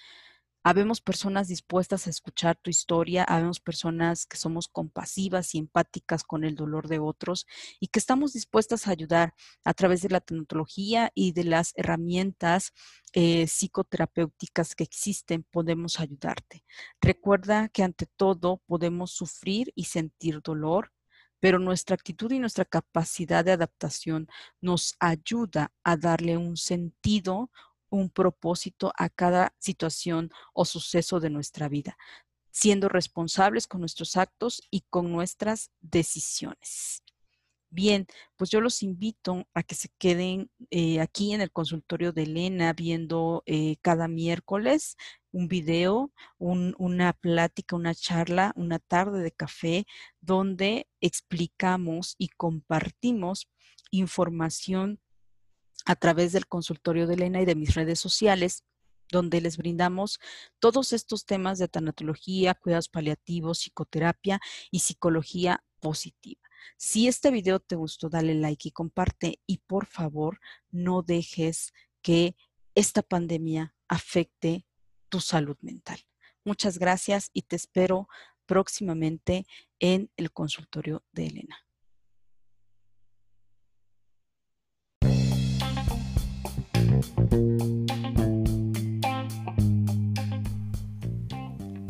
Habemos 0.66 1.02
personas 1.02 1.48
dispuestas 1.48 2.06
a 2.06 2.10
escuchar 2.10 2.56
tu 2.56 2.70
historia, 2.70 3.22
habemos 3.24 3.60
personas 3.60 4.24
que 4.24 4.38
somos 4.38 4.66
compasivas 4.66 5.54
y 5.54 5.58
empáticas 5.58 6.24
con 6.24 6.42
el 6.42 6.54
dolor 6.54 6.88
de 6.88 6.98
otros 7.00 7.46
y 7.80 7.88
que 7.88 7.98
estamos 7.98 8.32
dispuestas 8.32 8.88
a 8.88 8.92
ayudar 8.92 9.34
a 9.62 9.74
través 9.74 10.00
de 10.00 10.08
la 10.08 10.20
tecnología 10.20 11.12
y 11.14 11.32
de 11.32 11.44
las 11.44 11.74
herramientas 11.76 12.72
eh, 13.12 13.46
psicoterapéuticas 13.46 14.74
que 14.74 14.84
existen, 14.84 15.44
podemos 15.50 16.00
ayudarte. 16.00 16.64
Recuerda 16.98 17.68
que 17.68 17.82
ante 17.82 18.06
todo 18.06 18.62
podemos 18.66 19.10
sufrir 19.10 19.70
y 19.74 19.84
sentir 19.84 20.40
dolor, 20.40 20.92
pero 21.40 21.58
nuestra 21.58 21.92
actitud 21.92 22.32
y 22.32 22.38
nuestra 22.38 22.64
capacidad 22.64 23.44
de 23.44 23.52
adaptación 23.52 24.28
nos 24.62 24.96
ayuda 24.98 25.74
a 25.84 25.98
darle 25.98 26.38
un 26.38 26.56
sentido, 26.56 27.50
un 27.94 28.10
propósito 28.10 28.92
a 28.96 29.08
cada 29.08 29.54
situación 29.58 30.30
o 30.52 30.64
suceso 30.64 31.20
de 31.20 31.30
nuestra 31.30 31.68
vida, 31.68 31.96
siendo 32.50 32.88
responsables 32.88 33.66
con 33.66 33.80
nuestros 33.80 34.16
actos 34.16 34.62
y 34.70 34.82
con 34.90 35.12
nuestras 35.12 35.70
decisiones. 35.80 37.02
Bien, 37.70 38.06
pues 38.36 38.50
yo 38.50 38.60
los 38.60 38.82
invito 38.82 39.48
a 39.52 39.62
que 39.64 39.74
se 39.74 39.88
queden 39.98 40.48
eh, 40.70 41.00
aquí 41.00 41.32
en 41.32 41.40
el 41.40 41.50
consultorio 41.50 42.12
de 42.12 42.22
Elena 42.22 42.72
viendo 42.72 43.42
eh, 43.46 43.76
cada 43.82 44.06
miércoles 44.06 44.96
un 45.32 45.48
video, 45.48 46.12
una 46.38 47.12
plática, 47.12 47.74
una 47.74 47.92
charla, 47.92 48.52
una 48.54 48.78
tarde 48.78 49.20
de 49.22 49.32
café 49.32 49.86
donde 50.20 50.86
explicamos 51.00 52.14
y 52.16 52.28
compartimos 52.28 53.48
información 53.90 55.00
a 55.84 55.96
través 55.96 56.32
del 56.32 56.46
consultorio 56.46 57.06
de 57.06 57.14
Elena 57.14 57.42
y 57.42 57.44
de 57.44 57.54
mis 57.54 57.74
redes 57.74 58.00
sociales, 58.00 58.64
donde 59.10 59.40
les 59.40 59.56
brindamos 59.56 60.18
todos 60.58 60.92
estos 60.92 61.26
temas 61.26 61.58
de 61.58 61.68
tanatología, 61.68 62.54
cuidados 62.54 62.88
paliativos, 62.88 63.58
psicoterapia 63.58 64.40
y 64.70 64.80
psicología 64.80 65.62
positiva. 65.80 66.40
Si 66.76 67.08
este 67.08 67.30
video 67.30 67.60
te 67.60 67.76
gustó, 67.76 68.08
dale 68.08 68.34
like 68.34 68.68
y 68.68 68.72
comparte 68.72 69.40
y 69.46 69.58
por 69.58 69.86
favor 69.86 70.40
no 70.70 71.02
dejes 71.02 71.72
que 72.02 72.36
esta 72.74 73.02
pandemia 73.02 73.74
afecte 73.88 74.66
tu 75.08 75.20
salud 75.20 75.56
mental. 75.60 75.98
Muchas 76.44 76.78
gracias 76.78 77.30
y 77.32 77.42
te 77.42 77.56
espero 77.56 78.08
próximamente 78.46 79.46
en 79.78 80.10
el 80.16 80.32
consultorio 80.32 81.04
de 81.12 81.26
Elena. 81.26 81.58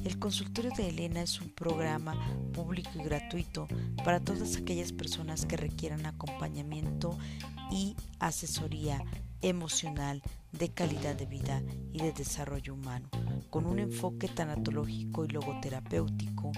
El 0.05 0.19
consultorio 0.19 0.71
de 0.77 0.89
Elena 0.89 1.23
es 1.23 1.41
un 1.41 1.51
programa 1.51 2.17
público 2.53 2.91
y 2.95 3.03
gratuito 3.03 3.69
para 4.05 4.21
todas 4.21 4.57
aquellas 4.57 4.93
personas 4.93 5.47
que 5.47 5.57
requieran 5.57 6.07
acompañamiento 6.07 7.17
y 7.71 7.97
asesoría 8.19 9.05
emocional 9.43 10.23
de 10.53 10.71
calidad 10.71 11.15
de 11.15 11.27
vida 11.27 11.63
y 11.93 11.99
de 11.99 12.13
desarrollo 12.13 12.75
humano, 12.75 13.09
con 13.51 13.67
un 13.67 13.79
enfoque 13.79 14.29
tanatológico 14.29 15.25
y 15.25 15.29
logoterapéutico, 15.29 16.53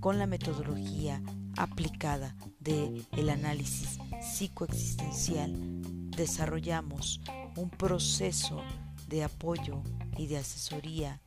con 0.00 0.18
la 0.18 0.26
metodología 0.26 1.22
aplicada 1.56 2.36
de 2.60 3.02
el 3.12 3.30
análisis 3.30 3.98
psicoexistencial, 4.22 5.52
desarrollamos 6.16 7.20
un 7.56 7.70
proceso 7.70 8.62
de 9.08 9.24
apoyo 9.24 9.82
y 10.16 10.26
de 10.26 10.38
asesoría 10.38 11.20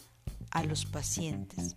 a 0.51 0.63
los 0.63 0.85
pacientes 0.85 1.75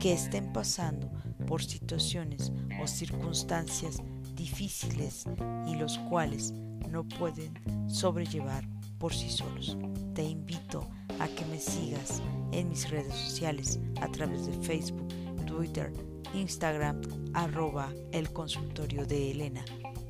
que 0.00 0.12
estén 0.12 0.52
pasando 0.52 1.10
por 1.46 1.62
situaciones 1.62 2.52
o 2.82 2.86
circunstancias 2.86 3.98
difíciles 4.34 5.24
y 5.66 5.76
los 5.76 5.98
cuales 6.10 6.52
no 6.88 7.04
pueden 7.04 7.54
sobrellevar 7.88 8.64
por 8.98 9.14
sí 9.14 9.30
solos. 9.30 9.76
te 10.14 10.24
invito 10.24 10.88
a 11.20 11.28
que 11.28 11.44
me 11.46 11.60
sigas 11.60 12.22
en 12.52 12.68
mis 12.68 12.88
redes 12.90 13.14
sociales 13.14 13.78
a 14.00 14.08
través 14.08 14.46
de 14.46 14.52
Facebook, 14.64 15.08
Twitter, 15.46 15.92
Instagram, 16.34 17.00
arroba 17.34 17.92
el 18.12 18.32
consultorio 18.32 19.06
de 19.06 19.30
Elena. 19.30 19.64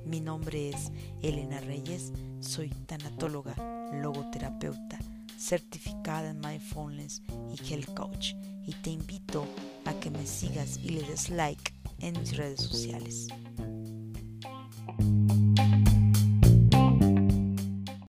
Mi 0.04 0.20
nombre 0.20 0.70
es 0.70 0.90
Elena 1.22 1.60
Reyes, 1.60 2.12
soy 2.40 2.70
tanatóloga, 2.86 3.54
logoterapeuta, 3.92 4.98
certificada 5.36 6.30
en 6.30 6.40
mindfulness 6.40 7.22
y 7.52 7.72
health 7.72 7.94
coach 7.94 8.34
y 8.66 8.72
te 8.74 8.90
invito 8.90 9.46
a 9.84 9.92
que 9.94 10.10
me 10.10 10.26
sigas 10.26 10.78
y 10.82 10.90
le 10.90 11.02
des 11.02 11.30
like 11.30 11.72
en 12.00 12.18
mis 12.18 12.36
redes 12.36 12.60
sociales. 12.60 13.28